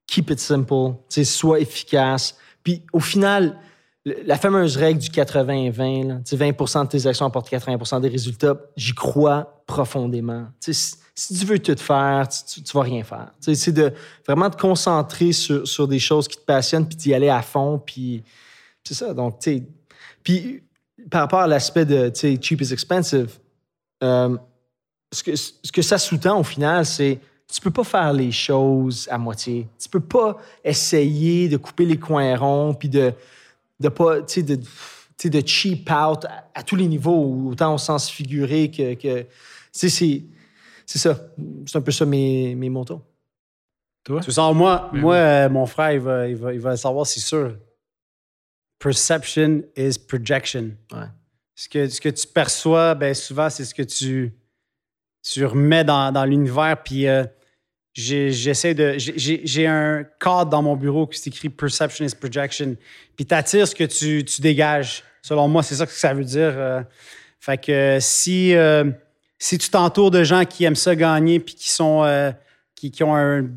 keep 0.08 0.30
it 0.30 0.40
simple, 0.40 0.94
sois 1.10 1.60
efficace. 1.60 2.38
Puis 2.64 2.84
au 2.94 3.00
final, 3.00 3.60
la 4.06 4.38
fameuse 4.38 4.78
règle 4.78 5.00
du 5.00 5.10
80-20, 5.10 6.08
là, 6.08 6.16
tu 6.18 6.22
sais, 6.26 6.36
20 6.36 6.84
de 6.84 6.88
tes 6.90 7.08
actions 7.08 7.26
apportent 7.26 7.50
80 7.50 8.00
des 8.00 8.08
résultats, 8.08 8.56
j'y 8.78 8.94
crois 8.94 9.64
profondément. 9.66 10.46
Si, 10.60 10.74
si 11.16 11.40
tu 11.40 11.46
veux 11.46 11.60
tout 11.60 11.76
faire, 11.78 12.28
tu, 12.28 12.62
tu 12.62 12.78
vas 12.78 12.84
rien 12.84 13.04
faire. 13.04 13.32
C'est 13.40 13.72
de 13.72 13.92
vraiment 14.28 14.50
te 14.50 14.58
concentrer 14.58 15.32
sur, 15.32 15.68
sur 15.68 15.88
des 15.88 16.00
choses 16.00 16.28
qui 16.28 16.38
te 16.38 16.44
passionnent, 16.44 16.88
puis 16.88 16.98
d'y 16.98 17.14
aller 17.14 17.30
à 17.30 17.42
fond, 17.42 17.82
puis 17.84 18.24
c'est 18.84 18.94
ça. 18.94 19.14
Donc, 19.14 19.40
tu 19.40 19.58
sais, 19.58 19.68
puis 20.26 20.62
par 21.10 21.22
rapport 21.22 21.40
à 21.40 21.48
l'aspect 21.48 21.86
de, 21.86 22.10
tu 22.10 22.20
sais, 22.20 22.38
cheap 22.42 22.60
is 22.62 22.74
expensive, 22.74 23.38
euh, 24.04 24.36
ce, 25.14 25.24
que, 25.24 25.36
ce 25.36 25.72
que 25.72 25.82
ça 25.82 25.98
sous-tend 25.98 26.38
au 26.40 26.44
final, 26.44 26.86
c'est 26.86 27.20
tu 27.54 27.62
peux 27.62 27.72
pas 27.72 27.84
faire 27.84 28.12
les 28.12 28.32
choses 28.32 29.08
à 29.12 29.18
moitié. 29.20 29.68
Tu 29.80 29.88
peux 29.88 30.00
pas 30.02 30.38
essayer 30.64 31.48
de 31.48 31.58
couper 31.58 31.86
les 31.86 31.98
coins 31.98 32.36
ronds 32.36 32.74
puis 32.74 32.90
de 32.90 33.14
de 33.80 33.90
pas 33.90 34.22
tu 34.24 34.34
sais 34.34 34.42
de, 34.44 34.56
tu 34.56 34.66
sais, 35.18 35.30
de 35.30 35.48
cheap 35.48 35.90
out 35.92 36.26
à, 36.26 36.50
à 36.56 36.64
tous 36.64 36.76
les 36.76 36.88
niveaux, 36.88 37.50
autant 37.52 37.76
au 37.76 37.78
sens 37.78 38.10
figuré 38.10 38.72
que, 38.72 38.96
que 38.96 39.26
c'est 39.72 39.90
c'est 39.90 41.00
ça. 41.00 41.20
C'est 41.68 41.78
un 41.78 41.82
peu 41.82 41.92
ça 41.92 42.06
mes, 42.06 42.56
mes 42.56 42.70
motos. 42.70 43.02
Toi? 44.04 44.22
Tu 44.22 44.32
sens, 44.32 44.56
moi, 44.56 44.90
Ben 44.94 45.02
moi 45.02 45.16
oui. 45.16 45.20
euh, 45.20 45.50
mon 45.50 45.66
frère, 45.66 45.92
il 45.94 46.00
va, 46.00 46.28
il, 46.28 46.36
va, 46.36 46.54
il 46.54 46.60
va 46.60 46.72
le 46.72 46.78
savoir, 46.78 47.06
c'est 47.08 47.20
sûr. 47.20 47.58
Perception 48.86 49.64
is 49.76 49.98
projection. 49.98 50.72
Ouais. 50.94 51.08
Ce, 51.56 51.68
que, 51.68 51.90
ce 51.90 52.00
que 52.00 52.10
tu 52.10 52.28
perçois, 52.28 52.94
ben, 52.94 53.16
souvent, 53.16 53.50
c'est 53.50 53.66
ce 53.66 53.74
que 53.74 53.82
tu, 53.82 54.32
tu 55.24 55.44
remets 55.44 55.84
dans, 55.84 56.12
dans 56.12 56.24
l'univers. 56.24 56.78
Puis 56.84 57.08
euh, 57.08 57.24
j'essaie 57.96 58.76
de. 58.76 58.94
j'ai- 58.98 59.66
un 59.68 60.04
cadre 60.20 60.52
dans 60.52 60.62
mon 60.62 60.76
bureau 60.76 61.08
qui 61.08 61.18
s'écrit 61.18 61.50
Perception 61.50 62.06
is 62.06 62.14
projection. 62.14 62.76
Puis 63.16 63.26
tu 63.26 63.34
attires 63.34 63.68
ce 63.68 63.74
que 63.74 63.86
tu, 63.86 64.24
tu 64.24 64.40
dégages. 64.42 65.04
Selon 65.24 65.48
moi, 65.48 65.64
c'est 65.64 65.76
ça 65.76 65.88
que 65.88 65.92
ça 65.92 66.14
veut 66.14 66.24
dire. 66.24 66.54
euh. 66.56 66.84
fait 67.40 67.58
que 67.58 67.98
si, 68.00 68.54
euh, 68.54 68.84
si 69.40 69.58
tu 69.58 69.68
t'entoures 69.72 70.12
de 70.12 70.24
gens 70.24 70.46
qui 70.46 70.64
aiment 70.64 70.76
ça 70.76 70.96
gagner 70.96 71.40
puis 71.40 71.56
qui 71.56 71.70
sont. 71.70 72.04
euh, 72.04 72.32
qui, 72.76 72.92
qui 72.92 73.04
ont 73.04 73.16
un 73.16 73.48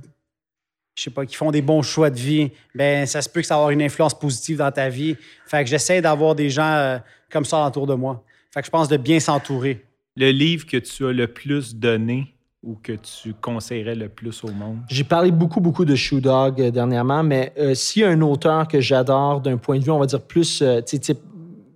je 0.98 1.04
sais 1.04 1.10
pas, 1.10 1.24
qui 1.24 1.36
font 1.36 1.52
des 1.52 1.62
bons 1.62 1.82
choix 1.82 2.10
de 2.10 2.18
vie, 2.18 2.50
ben 2.74 3.06
ça 3.06 3.22
se 3.22 3.28
peut 3.28 3.40
que 3.40 3.46
ça 3.46 3.54
avoir 3.54 3.70
une 3.70 3.82
influence 3.82 4.18
positive 4.18 4.58
dans 4.58 4.72
ta 4.72 4.88
vie. 4.88 5.16
Fait 5.46 5.62
que 5.62 5.70
j'essaie 5.70 6.02
d'avoir 6.02 6.34
des 6.34 6.50
gens 6.50 6.72
euh, 6.72 6.98
comme 7.30 7.44
ça 7.44 7.64
autour 7.64 7.86
de 7.86 7.94
moi. 7.94 8.24
Fait 8.52 8.60
que 8.60 8.66
je 8.66 8.70
pense 8.70 8.88
de 8.88 8.96
bien 8.96 9.20
s'entourer. 9.20 9.84
Le 10.16 10.32
livre 10.32 10.66
que 10.66 10.76
tu 10.76 11.06
as 11.06 11.12
le 11.12 11.28
plus 11.28 11.76
donné 11.76 12.34
ou 12.64 12.74
que 12.82 12.92
tu 12.94 13.32
conseillerais 13.32 13.94
le 13.94 14.08
plus 14.08 14.42
au 14.42 14.48
monde? 14.48 14.78
J'ai 14.88 15.04
parlé 15.04 15.30
beaucoup, 15.30 15.60
beaucoup 15.60 15.84
de 15.84 15.94
Shoe 15.94 16.20
Dog 16.20 16.60
euh, 16.60 16.72
dernièrement, 16.72 17.22
mais 17.22 17.52
euh, 17.56 17.74
s'il 17.74 18.02
y 18.02 18.04
a 18.04 18.08
un 18.08 18.20
auteur 18.20 18.66
que 18.66 18.80
j'adore 18.80 19.40
d'un 19.40 19.56
point 19.56 19.78
de 19.78 19.84
vue, 19.84 19.92
on 19.92 20.00
va 20.00 20.06
dire 20.06 20.20
plus, 20.20 20.62
euh, 20.62 20.80
tu 20.80 20.96
sais, 20.96 20.98
type 20.98 21.20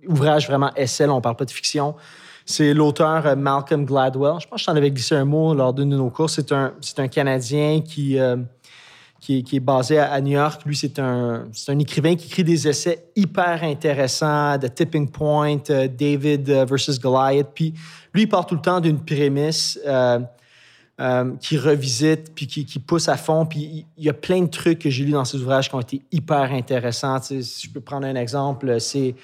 ouvrage 0.05 0.47
vraiment 0.47 0.71
SL, 0.75 1.09
on 1.09 1.21
parle 1.21 1.37
pas 1.37 1.45
de 1.45 1.51
fiction, 1.51 1.95
c'est 2.45 2.73
l'auteur 2.73 3.25
euh, 3.25 3.35
Malcolm 3.35 3.85
Gladwell. 3.85 4.39
Je 4.39 4.47
pense 4.47 4.57
que 4.57 4.61
je 4.61 4.65
t'en 4.65 4.75
avais 4.75 4.91
glissé 4.91 5.15
un 5.15 5.25
mot 5.25 5.53
lors 5.53 5.73
d'une 5.73 5.89
de 5.89 5.97
nos 5.97 6.09
courses. 6.09 6.35
C'est 6.35 6.51
un, 6.51 6.73
c'est 6.81 6.99
un 6.99 7.07
Canadien 7.07 7.81
qui, 7.81 8.19
euh, 8.19 8.37
qui, 9.23 9.45
est, 9.53 9.59
basé 9.61 9.99
à, 9.99 10.19
New 10.19 10.33
York. 10.33 10.61
Lui, 10.65 10.75
c'est 10.75 10.99
un, 10.99 11.45
un 11.67 11.79
écrivain 11.79 12.15
qui 12.15 12.27
écrit 12.27 12.43
des 12.43 12.67
essais 12.67 13.05
hyper 13.15 13.63
intéressants, 13.63 14.57
de 14.57 14.67
Tipping 14.67 15.09
Point, 15.09 15.59
euh, 15.69 15.87
David 15.87 16.49
euh, 16.49 16.65
versus 16.65 16.99
Goliath. 16.99 17.47
Puis 17.53 17.73
lui, 18.13 18.23
il 18.23 18.27
part 18.27 18.45
tout 18.45 18.55
le 18.55 18.61
temps 18.61 18.81
d'une 18.81 18.99
prémisse. 18.99 19.79
euh, 19.87 20.19
euh, 21.01 21.31
qui 21.39 21.57
revisite 21.57 22.35
puis 22.35 22.45
qui, 22.45 22.79
pousse 22.79 23.09
à 23.09 23.17
fond. 23.17 23.47
Puis 23.47 23.87
il- 23.97 24.03
y 24.05 24.09
a 24.09 24.13
plein 24.13 24.41
de 24.41 24.47
trucs 24.47 24.77
que 24.77 24.91
j'ai 24.91 25.03
lus 25.03 25.11
dans 25.11 25.25
ses 25.25 25.41
ouvrages 25.41 25.67
qui 25.67 25.73
ont 25.73 25.79
été 25.79 26.03
hyper 26.11 26.51
intéressants. 26.51 27.19
Si 27.19 27.41
je 27.41 27.69
peux 27.71 27.81
prendre 27.81 28.05
un 28.05 28.13
exemple, 28.13 28.79
c'est 28.79 29.15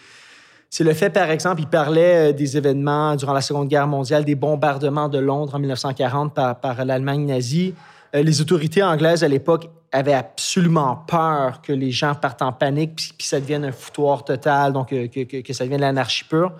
c'est 0.71 0.83
le 0.83 0.93
fait, 0.93 1.11
par 1.11 1.29
exemple, 1.29 1.61
il 1.61 1.67
parlait 1.67 2.33
des 2.33 2.57
événements 2.57 3.15
durant 3.15 3.33
la 3.33 3.41
Seconde 3.41 3.67
Guerre 3.67 3.87
mondiale, 3.87 4.25
des 4.25 4.35
bombardements 4.35 5.09
de 5.09 5.19
Londres 5.19 5.53
en 5.55 5.59
1940 5.59 6.33
par, 6.33 6.85
l'Allemagne 6.85 7.25
nazie. 7.25 7.73
Les 8.13 8.41
autorités 8.41 8.81
anglaises 8.81 9.23
à 9.23 9.27
l'époque 9.27 9.69
avaient 9.91 10.13
absolument 10.13 10.95
peur 10.95 11.61
que 11.61 11.73
les 11.73 11.91
gens 11.91 12.13
partent 12.15 12.41
en 12.41 12.51
panique 12.51 12.95
puis 12.95 13.13
que 13.17 13.23
ça 13.23 13.39
devienne 13.39 13.65
un 13.65 13.71
foutoir 13.71 14.23
total, 14.23 14.73
donc 14.73 14.93
euh, 14.93 15.07
que, 15.07 15.23
que- 15.23 15.41
que 15.41 15.53
ça 15.53 15.63
devienne 15.63 15.81
l'anarchie 15.81 16.23
pure. 16.25 16.51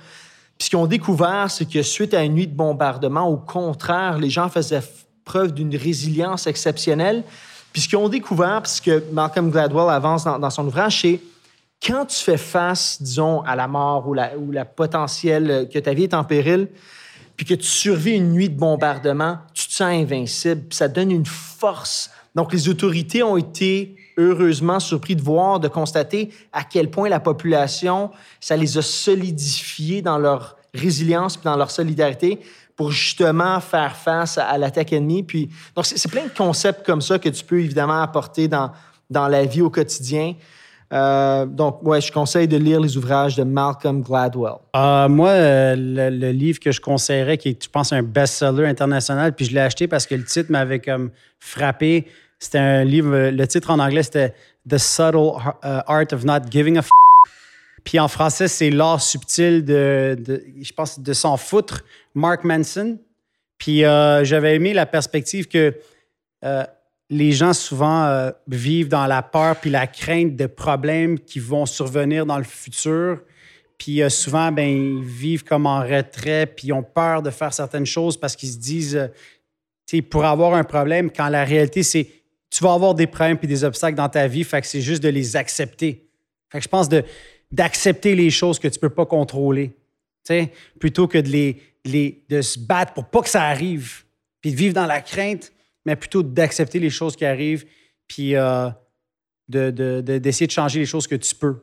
Puis 0.58 0.66
ce 0.66 0.70
qu'ils 0.70 0.80
ont 0.80 0.88
découvert, 0.88 1.50
c'est 1.50 1.70
que 1.70 1.82
suite 1.84 2.14
à 2.14 2.24
une 2.24 2.34
nuit 2.34 2.48
de 2.48 2.56
bombardement, 2.56 3.28
au 3.28 3.38
contraire, 3.38 4.18
les 4.18 4.30
gens 4.30 4.50
faisaient 4.50 4.82
preuve 5.24 5.54
d'une 5.54 5.76
résilience 5.76 6.48
exceptionnelle. 6.48 7.24
Puis 7.72 7.84
ce 7.84 7.88
qu'ils 7.88 8.00
ont 8.00 8.10
découvert, 8.10 8.62
puis 8.64 8.72
ce 8.72 8.82
que 8.82 9.04
Malcolm 9.12 9.52
Gladwell 9.52 9.90
avance 9.90 10.24
dans, 10.24 10.50
son 10.50 10.66
ouvrage, 10.66 11.02
c'est 11.02 11.22
quand 11.86 12.06
tu 12.06 12.18
fais 12.18 12.38
face, 12.38 13.02
disons, 13.02 13.42
à 13.42 13.56
la 13.56 13.68
mort 13.68 14.08
ou 14.08 14.14
la, 14.14 14.32
la 14.52 14.66
potentielle 14.66 15.70
que 15.72 15.80
ta 15.80 15.94
vie 15.94 16.04
est 16.04 16.14
en 16.14 16.24
péril, 16.24 16.68
puis 17.38 17.46
que 17.46 17.54
tu 17.54 17.68
survis 17.68 18.16
une 18.16 18.34
nuit 18.34 18.50
de 18.50 18.60
bombardement, 18.60 19.38
tu 19.54 19.68
te 19.68 19.72
sens 19.72 19.88
invincible, 19.94 20.62
puis 20.68 20.76
ça 20.76 20.90
donne 20.90 21.10
une 21.12 21.26
force. 21.26 22.10
Donc, 22.36 22.54
les 22.54 22.70
autorités 22.70 23.24
ont 23.24 23.38
été 23.38 23.96
heureusement 24.18 24.80
surpris 24.80 25.16
de 25.16 25.22
voir, 25.22 25.60
de 25.60 25.68
constater 25.68 26.30
à 26.52 26.64
quel 26.64 26.90
point 26.92 27.10
la 27.10 27.20
population, 27.20 28.12
ça 28.40 28.56
les 28.56 28.78
a 28.78 28.82
solidifiés 28.82 30.02
dans 30.02 30.18
leur 30.18 30.58
résilience 30.74 31.38
puis 31.38 31.46
dans 31.46 31.58
leur 31.58 31.72
solidarité 31.72 32.40
pour 32.76 32.92
justement 32.92 33.60
faire 33.60 33.96
face 33.96 34.38
à, 34.38 34.58
l'attaque 34.58 34.94
ennemie. 34.94 35.24
Puis, 35.24 35.50
donc, 35.76 35.86
c'est 35.86 36.10
plein 36.10 36.26
de 36.26 36.34
concepts 36.36 36.86
comme 36.86 37.02
ça 37.02 37.20
que 37.20 37.30
tu 37.30 37.44
peux 37.44 37.60
évidemment 37.60 38.02
apporter 38.02 38.48
dans, 38.48 38.72
dans 39.10 39.28
la 39.28 39.46
vie 39.46 39.62
au 39.62 39.70
quotidien. 39.70 40.36
Euh, 40.92 41.46
donc, 41.46 41.84
ouais, 41.84 42.02
je 42.02 42.12
conseille 42.12 42.48
de 42.48 42.58
lire 42.58 42.80
les 42.80 42.98
ouvrages 42.98 43.36
de 43.36 43.44
Malcolm 43.44 44.02
Gladwell. 44.02 44.56
Euh, 44.76 45.08
moi, 45.08 45.30
euh, 45.30 45.76
le, 45.78 46.32
livre 46.32 46.60
que 46.60 46.72
je 46.72 46.82
conseillerais, 46.82 47.38
qui 47.38 47.50
est, 47.50 47.64
je 47.64 47.70
pense, 47.70 47.94
un 47.94 48.02
best-seller 48.02 48.66
international, 48.66 49.36
puis 49.36 49.46
je 49.46 49.54
l'ai 49.54 49.62
acheté 49.62 49.88
parce 49.88 50.08
que 50.08 50.16
le 50.16 50.24
titre 50.24 50.52
m'avait 50.52 50.80
comme 50.80 51.12
frappé. 51.40 52.08
C'était 52.40 52.58
un 52.58 52.84
livre, 52.84 53.30
le 53.30 53.48
titre 53.48 53.70
en 53.70 53.80
anglais, 53.80 54.04
c'était 54.04 54.34
The 54.68 54.78
Subtle 54.78 55.34
Art 55.62 56.12
of 56.12 56.24
Not 56.24 56.50
Giving 56.50 56.78
a 56.78 56.82
F. 56.82 56.90
Puis 57.84 58.00
en 58.00 58.08
français, 58.08 58.48
c'est 58.48 58.70
L'art 58.70 59.02
subtil 59.02 59.64
de, 59.64 60.18
je 60.62 60.74
pense, 60.74 61.00
de 61.00 61.14
s'en 61.14 61.38
foutre, 61.38 61.84
Mark 62.16 62.44
Manson. 62.44 62.98
Puis 63.58 63.82
j'avais 63.82 64.56
aimé 64.56 64.74
la 64.74 64.86
perspective 64.86 65.48
que 65.48 65.76
les 67.10 67.32
gens 67.32 67.54
souvent 67.54 68.04
euh, 68.06 68.32
vivent 68.48 68.88
dans 68.88 69.08
la 69.08 69.22
peur 69.22 69.56
puis 69.56 69.70
la 69.70 69.88
crainte 69.88 70.36
de 70.36 70.46
problèmes 70.46 71.20
qui 71.20 71.40
vont 71.40 71.66
survenir 71.66 72.26
dans 72.26 72.38
le 72.38 72.44
futur. 72.44 73.22
Puis 73.78 74.04
euh, 74.04 74.10
souvent, 74.10 74.52
ben, 74.52 74.68
ils 74.70 75.04
vivent 75.04 75.44
comme 75.44 75.66
en 75.66 75.80
retrait, 75.82 76.46
puis 76.46 76.68
ils 76.68 76.74
ont 76.74 76.84
peur 76.84 77.22
de 77.22 77.30
faire 77.32 77.54
certaines 77.54 77.86
choses 77.86 78.18
parce 78.18 78.36
qu'ils 78.36 78.50
se 78.50 78.58
disent, 78.58 78.96
euh, 78.96 79.08
tu 79.88 80.04
pour 80.04 80.24
avoir 80.26 80.54
un 80.54 80.64
problème, 80.64 81.10
quand 81.12 81.30
la 81.30 81.44
réalité, 81.44 81.82
c'est 81.82 82.08
tu 82.52 82.64
vas 82.64 82.74
avoir 82.74 82.94
des 82.94 83.08
problèmes 83.08 83.38
puis 83.38 83.48
des 83.48 83.64
obstacles 83.64 83.96
dans 83.96 84.10
ta 84.10 84.28
vie, 84.28 84.44
fait 84.44 84.62
que 84.62 84.68
c'est 84.68 84.82
juste 84.82 85.02
de 85.04 85.10
les 85.10 85.36
accepter. 85.36 86.08
Fait 86.52 86.60
que 86.60 86.64
je 86.64 86.70
pense 86.70 86.90
d'accepter 87.52 88.16
les 88.16 88.30
choses 88.30 88.60
que 88.60 88.68
tu 88.68 88.80
peux 88.80 88.90
pas 88.90 89.06
contrôler, 89.06 89.70
tu 89.70 90.34
sais, 90.34 90.52
plutôt 90.80 91.08
que 91.08 91.18
de, 91.18 91.30
les, 91.30 91.62
les- 91.86 92.24
de 92.30 92.42
se 92.42 92.60
battre 92.60 92.94
pour 92.94 93.06
pas 93.06 93.22
que 93.22 93.30
ça 93.30 93.44
arrive, 93.44 94.04
puis 94.42 94.52
de 94.52 94.56
vivre 94.58 94.74
dans 94.74 94.86
la 94.88 95.02
crainte, 95.02 95.52
mais 95.86 95.96
plutôt 95.96 96.24
d'accepter 96.24 96.80
les 96.80 96.90
choses 96.90 97.16
qui 97.16 97.26
arrivent, 97.26 97.66
puis 98.08 98.36
euh, 98.36 98.70
de- 99.48 99.72
de- 99.72 100.02
de- 100.02 100.18
d'essayer 100.18 100.48
de 100.48 100.52
changer 100.52 100.80
les 100.80 100.86
choses 100.86 101.08
que 101.08 101.16
tu 101.16 101.34
peux. 101.36 101.58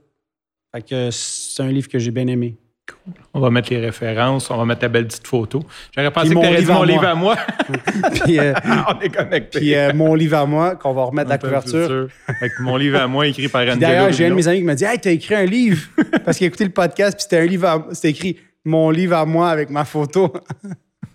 Fait 0.75 0.83
que 0.83 1.11
c'est 1.11 1.63
un 1.63 1.69
livre 1.69 1.89
que 1.89 1.99
j'ai 1.99 2.11
bien 2.11 2.27
aimé. 2.27 2.57
On 3.35 3.41
va 3.41 3.51
mettre 3.51 3.71
les 3.73 3.81
références, 3.81 4.49
on 4.51 4.57
va 4.57 4.65
mettre 4.65 4.81
ta 4.83 4.89
belle 4.89 5.07
petite 5.09 5.27
photo. 5.27 5.61
J'aurais 5.95 6.11
pensé 6.13 6.29
Puis 6.29 6.37
que 6.37 6.41
mon 6.47 6.55
tu 6.55 6.61
dit 6.61 6.67
mon 6.67 6.83
à 6.83 6.87
livre 6.87 7.01
moi. 7.01 7.11
à 7.11 7.15
moi. 7.15 7.37
Puis, 8.25 8.39
euh, 8.39 8.53
on 8.89 9.01
est 9.01 9.09
connectés. 9.09 9.59
puis, 9.59 9.75
euh, 9.75 9.93
mon 9.93 10.15
livre 10.15 10.37
à 10.39 10.47
moi, 10.47 10.77
qu'on 10.77 10.93
va 10.95 11.05
remettre 11.05 11.29
la 11.29 11.39
couverture. 11.39 12.09
que 12.29 12.63
mon 12.63 12.77
livre 12.77 12.99
à 13.01 13.07
moi, 13.09 13.27
écrit 13.27 13.49
par 13.49 13.63
Angelo 13.63 13.77
D'ailleurs, 13.81 14.13
j'ai 14.13 14.27
un 14.27 14.31
de 14.31 14.35
mes 14.35 14.47
amis 14.49 14.59
qui 14.59 14.65
m'a 14.65 14.75
dit 14.77 14.85
Hey, 14.85 15.01
t'as 15.01 15.11
écrit 15.11 15.35
un 15.35 15.45
livre 15.47 15.83
Parce 16.25 16.39
qu'il 16.39 16.45
a 16.45 16.49
écouté 16.49 16.65
le 16.65 16.71
podcast, 16.71 17.15
puis 17.17 17.23
c'était 17.25 17.39
un 17.39 17.47
livre 17.47 17.67
à- 17.67 17.87
C'était 17.93 18.11
écrit 18.11 18.39
Mon 18.65 18.91
livre 18.91 19.17
à 19.17 19.27
moi 19.27 19.51
avec 19.51 19.69
ma 19.71 19.85
photo. 19.85 20.33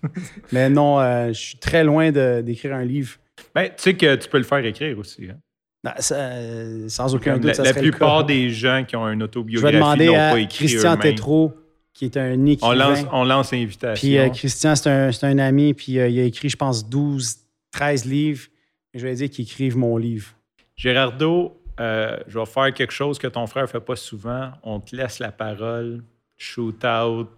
Mais 0.52 0.70
non, 0.70 0.99
euh, 0.99 1.28
je 1.30 1.39
suis 1.39 1.58
très 1.58 1.84
loin 1.84 2.12
d'écrire 2.12 2.74
un 2.76 2.84
livre. 2.84 3.18
Ben, 3.56 3.68
tu 3.68 3.74
sais 3.78 3.93
que 3.95 4.16
tu 4.16 4.30
peux 4.30 4.38
le 4.38 4.43
faire 4.43 4.64
écrire 4.66 4.97
aussi. 4.97 5.28
hein. 5.30 5.38
Non, 5.84 5.91
ça, 5.97 6.16
euh, 6.16 6.88
sans 6.89 7.16
aucun 7.16 7.36
doute, 7.38 7.45
la, 7.45 7.54
ça 7.56 7.64
la 7.64 7.70
serait 7.70 7.82
le 7.82 7.89
plupart 7.89 8.20
cas. 8.20 8.24
des 8.28 8.49
gens 8.52 8.84
qui 8.88 8.95
ont 8.95 9.08
une 9.10 9.20
Je 9.22 9.26
autobiographie 9.26 9.74
vais 9.74 9.80
demander 9.80 10.06
n'ont 10.08 10.14
à 10.16 10.32
pas 10.32 10.39
écrit 10.39 10.68
Christian. 10.68 10.95
Tétrault, 10.97 11.54
qui 11.93 12.06
est 12.06 12.18
un 12.18 12.45
écrivain. 12.45 12.72
On 12.72 12.78
lance, 12.78 12.99
on 13.12 13.24
lance 13.24 13.52
l'invitation. 13.52 13.99
Puis 13.99 14.18
euh, 14.20 14.30
Christian, 14.30 14.76
c'est 14.76 14.89
un, 14.89 15.10
un 15.24 15.38
ami, 15.39 15.74
puis 15.74 15.99
euh, 15.99 16.08
il 16.08 16.20
a 16.20 16.24
écrit, 16.24 16.49
je 16.49 16.56
pense, 16.56 16.88
12, 16.88 17.36
13 17.72 18.06
livres. 18.06 18.45
Et 18.93 18.99
je 18.99 19.08
vais 19.08 19.16
dire 19.16 19.30
qu'il 19.30 19.43
écrive 19.43 19.76
mon 19.76 19.97
livre. 19.97 20.28
Gérardo, 20.76 21.58
je 21.80 22.38
vais 22.39 22.45
faire 22.45 22.74
quelque 22.74 22.93
chose 22.93 23.18
que 23.18 23.28
ton 23.28 23.47
frère 23.47 23.64
ne 23.64 23.68
fait 23.68 23.80
pas 23.80 23.95
souvent. 23.95 24.52
On 24.62 24.80
te 24.80 24.95
laisse 24.95 25.18
la 25.20 25.32
parole. 25.32 26.04
Shoot 26.38 26.84
out. 26.86 27.30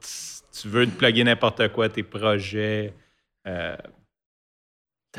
Tu 0.59 0.67
veux 0.67 0.85
te 0.85 0.91
plugger 0.91 1.23
n'importe 1.23 1.67
quoi, 1.69 1.89
tes 1.89 2.03
projets. 2.03 2.93
Euh, 3.47 3.75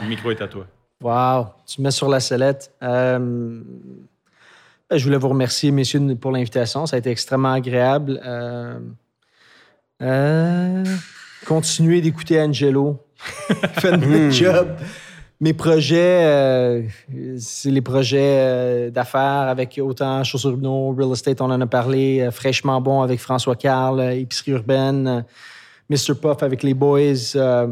le 0.00 0.08
micro 0.08 0.30
est 0.30 0.40
à 0.40 0.48
toi. 0.48 0.66
Wow, 1.02 1.46
tu 1.66 1.80
me 1.80 1.84
mets 1.84 1.90
sur 1.90 2.08
la 2.08 2.20
sellette. 2.20 2.72
Euh, 2.82 3.18
ben, 3.18 4.96
je 4.96 5.04
voulais 5.04 5.16
vous 5.16 5.28
remercier, 5.28 5.70
messieurs, 5.70 6.00
pour 6.20 6.30
l'invitation. 6.30 6.86
Ça 6.86 6.96
a 6.96 6.98
été 6.98 7.10
extrêmement 7.10 7.52
agréable. 7.52 8.20
Euh, 8.24 8.78
euh, 10.02 10.84
continuez 11.46 12.00
d'écouter 12.00 12.40
Angelo. 12.40 13.04
Faites 13.18 14.00
le 14.00 14.30
job. 14.30 14.76
Mes 15.44 15.52
projets, 15.52 16.24
euh, 16.24 16.82
c'est 17.38 17.70
les 17.70 17.82
projets 17.82 18.18
euh, 18.38 18.90
d'affaires 18.90 19.20
avec 19.50 19.78
autant 19.82 20.24
Chaussures 20.24 20.52
Rubino, 20.52 20.94
Real 20.96 21.12
Estate, 21.12 21.38
on 21.42 21.50
en 21.50 21.60
a 21.60 21.66
parlé, 21.66 22.20
euh, 22.22 22.30
Fraîchement 22.30 22.80
Bon 22.80 23.02
avec 23.02 23.20
François 23.20 23.54
Carl, 23.54 24.00
euh, 24.00 24.12
Épicerie 24.12 24.52
Urbaine. 24.52 25.22
Mr. 25.90 26.14
Puff 26.18 26.42
avec 26.42 26.62
les 26.62 26.72
boys, 26.72 27.36
euh, 27.36 27.66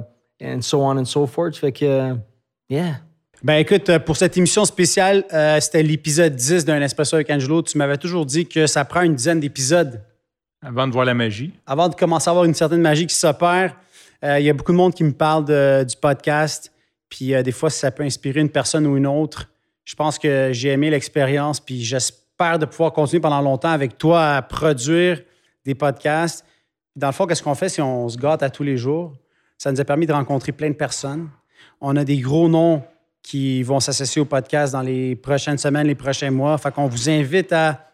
and 0.44 0.60
so 0.60 0.82
on 0.82 0.98
and 0.98 1.06
so 1.06 1.26
forth. 1.26 1.56
Fait 1.56 1.72
que, 1.72 1.84
euh, 1.86 2.14
yeah. 2.68 3.00
Ben 3.42 3.54
écoute, 3.56 3.90
pour 4.04 4.18
cette 4.18 4.36
émission 4.36 4.66
spéciale, 4.66 5.24
euh, 5.32 5.58
c'était 5.58 5.82
l'épisode 5.82 6.36
10 6.36 6.66
d'un 6.66 6.82
Espresso 6.82 7.14
avec 7.16 7.30
Angelo. 7.30 7.62
Tu 7.62 7.78
m'avais 7.78 7.96
toujours 7.96 8.26
dit 8.26 8.46
que 8.46 8.66
ça 8.66 8.84
prend 8.84 9.00
une 9.00 9.14
dizaine 9.14 9.40
d'épisodes 9.40 10.02
Avant 10.62 10.86
de 10.86 10.92
voir 10.92 11.06
la 11.06 11.14
magie. 11.14 11.54
avant 11.66 11.88
de 11.88 11.94
commencer 11.94 12.28
à 12.28 12.32
avoir 12.32 12.44
une 12.44 12.52
certaine 12.54 12.82
magie 12.82 13.06
qui 13.06 13.14
s'opère. 13.14 13.74
Euh, 14.22 14.38
Il 14.38 14.44
y 14.44 14.50
a 14.50 14.52
beaucoup 14.52 14.72
de 14.72 14.76
monde 14.76 14.92
qui 14.92 15.04
me 15.04 15.12
parle 15.12 15.46
de- 15.46 15.84
du 15.84 15.96
podcast. 15.96 16.70
Puis 17.12 17.34
euh, 17.34 17.42
des 17.42 17.52
fois, 17.52 17.68
si 17.68 17.78
ça 17.78 17.90
peut 17.90 18.04
inspirer 18.04 18.40
une 18.40 18.48
personne 18.48 18.86
ou 18.86 18.96
une 18.96 19.06
autre. 19.06 19.50
Je 19.84 19.94
pense 19.94 20.18
que 20.18 20.48
j'ai 20.52 20.70
aimé 20.70 20.88
l'expérience. 20.88 21.60
Puis 21.60 21.82
j'espère 21.84 22.58
de 22.58 22.64
pouvoir 22.64 22.94
continuer 22.94 23.20
pendant 23.20 23.42
longtemps 23.42 23.68
avec 23.68 23.98
toi 23.98 24.36
à 24.36 24.40
produire 24.40 25.20
des 25.66 25.74
podcasts. 25.74 26.42
Dans 26.96 27.08
le 27.08 27.12
fond, 27.12 27.26
qu'est-ce 27.26 27.42
qu'on 27.42 27.54
fait 27.54 27.68
si 27.68 27.82
on 27.82 28.08
se 28.08 28.16
gâte 28.16 28.42
à 28.42 28.48
tous 28.48 28.62
les 28.62 28.78
jours? 28.78 29.12
Ça 29.58 29.70
nous 29.70 29.78
a 29.78 29.84
permis 29.84 30.06
de 30.06 30.12
rencontrer 30.14 30.52
plein 30.52 30.70
de 30.70 30.74
personnes. 30.74 31.28
On 31.82 31.96
a 31.96 32.04
des 32.04 32.16
gros 32.16 32.48
noms 32.48 32.82
qui 33.22 33.62
vont 33.62 33.78
s'associer 33.78 34.22
au 34.22 34.24
podcast 34.24 34.72
dans 34.72 34.80
les 34.80 35.14
prochaines 35.14 35.58
semaines, 35.58 35.88
les 35.88 35.94
prochains 35.94 36.30
mois. 36.30 36.56
Fait 36.56 36.72
qu'on 36.72 36.86
vous 36.86 37.10
invite 37.10 37.52
à 37.52 37.92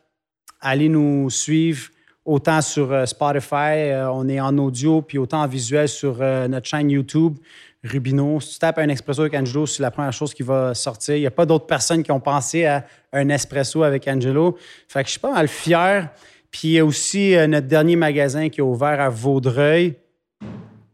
aller 0.61 0.89
nous 0.89 1.29
suivre 1.29 1.89
autant 2.25 2.61
sur 2.61 2.93
euh, 2.93 3.05
Spotify, 3.05 3.91
euh, 3.91 4.13
on 4.13 4.29
est 4.29 4.39
en 4.39 4.57
audio, 4.59 5.03
puis 5.03 5.19
autant 5.19 5.43
en 5.43 5.49
visuel 5.49 5.89
sur 5.89 6.19
notre 6.19 6.67
chaîne 6.67 6.91
YouTube, 6.91 7.39
Rubino. 7.85 8.41
Si 8.41 8.55
tu 8.55 8.59
tapes 8.59 8.79
un 8.79 8.89
espresso 8.89 9.23
avec 9.23 9.35
Angelo, 9.35 9.67
c'est 9.67 9.83
la 9.83 9.91
première 9.91 10.13
chose 10.13 10.35
qui 10.35 10.43
va 10.43 10.75
sortir. 10.75 11.17
Il 11.17 11.21
n'y 11.21 11.27
a 11.27 11.31
pas 11.31 11.47
d'autres 11.47 11.67
personnes 11.67 12.03
qui 12.03 12.11
ont 12.11 12.21
pensé 12.21 12.65
à 12.67 12.85
un 13.13 13.29
espresso 13.29 13.83
avec 13.83 14.09
Angelo. 14.09 14.57
Fait 14.89 15.03
que 15.03 15.07
je 15.07 15.13
suis 15.13 15.21
pas 15.21 15.33
mal 15.33 15.49
fier. 15.49 16.11
Puis 16.51 16.69
il 16.69 16.71
y 16.73 16.79
a 16.79 16.85
aussi 16.85 17.37
euh, 17.37 17.47
notre 17.47 17.67
dernier 17.67 17.97
magasin 17.97 18.49
qui 18.49 18.61
est 18.61 18.65
ouvert 18.65 19.01
à 19.01 19.09
Vaudreuil, 19.09 19.97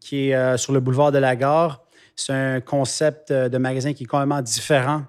qui 0.01 0.29
est 0.29 0.35
euh, 0.35 0.57
sur 0.57 0.73
le 0.73 0.81
boulevard 0.81 1.13
de 1.13 1.19
la 1.19 1.37
Gare. 1.37 1.85
C'est 2.17 2.33
un 2.33 2.61
concept 2.61 3.31
euh, 3.31 3.49
de 3.49 3.59
magasin 3.59 3.93
qui 3.93 4.05
est 4.05 4.07
complètement 4.07 4.43
différent. 4.43 5.03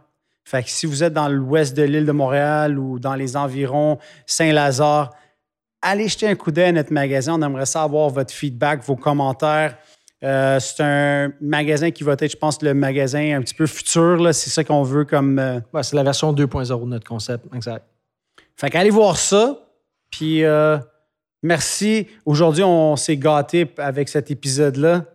Fait 0.43 0.63
que 0.63 0.69
si 0.69 0.85
vous 0.85 1.03
êtes 1.03 1.13
dans 1.13 1.27
l'ouest 1.27 1.75
de 1.75 1.83
l'île 1.83 2.05
de 2.05 2.11
Montréal 2.11 2.77
ou 2.77 2.99
dans 2.99 3.15
les 3.15 3.35
environs 3.35 3.97
Saint-Lazare, 4.27 5.11
allez 5.81 6.07
jeter 6.07 6.27
un 6.27 6.35
coup 6.35 6.51
d'œil 6.51 6.69
à 6.69 6.71
notre 6.71 6.93
magasin. 6.93 7.33
On 7.33 7.41
aimerait 7.41 7.65
savoir 7.65 8.09
votre 8.09 8.33
feedback, 8.33 8.83
vos 8.83 8.95
commentaires. 8.95 9.77
Euh, 10.25 10.59
c'est 10.59 10.81
un 10.83 11.31
magasin 11.39 11.91
qui 11.91 12.03
va 12.03 12.13
être, 12.13 12.31
je 12.31 12.35
pense, 12.37 12.61
le 12.63 12.73
magasin 12.73 13.37
un 13.37 13.41
petit 13.41 13.53
peu 13.53 13.67
futur. 13.67 14.17
là. 14.17 14.33
C'est 14.33 14.49
ça 14.49 14.63
qu'on 14.63 14.81
veut 14.83 15.05
comme. 15.05 15.37
euh, 15.39 15.59
Ouais, 15.71 15.83
c'est 15.83 15.95
la 15.95 16.03
version 16.03 16.33
2.0 16.33 16.67
de 16.81 16.85
notre 16.89 17.07
concept. 17.07 17.45
Exact. 17.55 17.85
Fait 18.55 18.69
qu'allez 18.71 18.89
voir 18.89 19.17
ça. 19.17 19.59
Puis 20.09 20.43
euh, 20.43 20.77
merci. 21.43 22.07
Aujourd'hui, 22.25 22.63
on 22.63 22.95
s'est 22.95 23.17
gâté 23.17 23.71
avec 23.77 24.09
cet 24.09 24.31
épisode-là. 24.31 25.05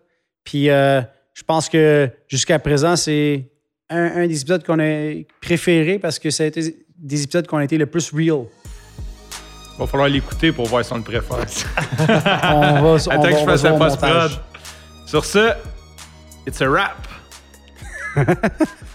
Puis 0.44 0.70
euh, 0.70 1.00
je 1.34 1.42
pense 1.42 1.68
que 1.68 2.08
jusqu'à 2.28 2.58
présent, 2.58 2.94
c'est 2.96 3.50
un, 3.88 4.22
un 4.22 4.26
des 4.28 4.40
épisodes 4.40 4.64
qu'on 4.64 4.78
a 4.78 5.12
préférés 5.40 5.98
parce 5.98 6.18
que 6.20 6.30
ça 6.30 6.44
a 6.44 6.46
été 6.46 6.84
des 6.98 7.22
épisodes 7.24 7.46
qui 7.46 7.54
ont 7.54 7.60
été 7.60 7.78
le 7.78 7.86
plus 7.86 8.12
real. 8.12 8.44
Va 9.78 9.86
falloir 9.86 10.08
l'écouter 10.10 10.52
pour 10.52 10.66
voir 10.66 10.84
si 10.84 10.92
on 10.92 10.98
le 10.98 11.02
préfère. 11.02 11.38
On 11.98 12.04
va, 12.04 12.80
on 12.82 12.96
Attends 12.96 13.22
va- 13.22 13.32
que 13.32 13.38
je 13.38 13.44
fasse 13.44 13.62
la 13.62 13.72
post-prod. 13.72 14.30
Sur 15.10 15.24
ce, 15.24 15.56
it's 16.46 16.60
a 16.60 16.70
wrap. 16.70 17.08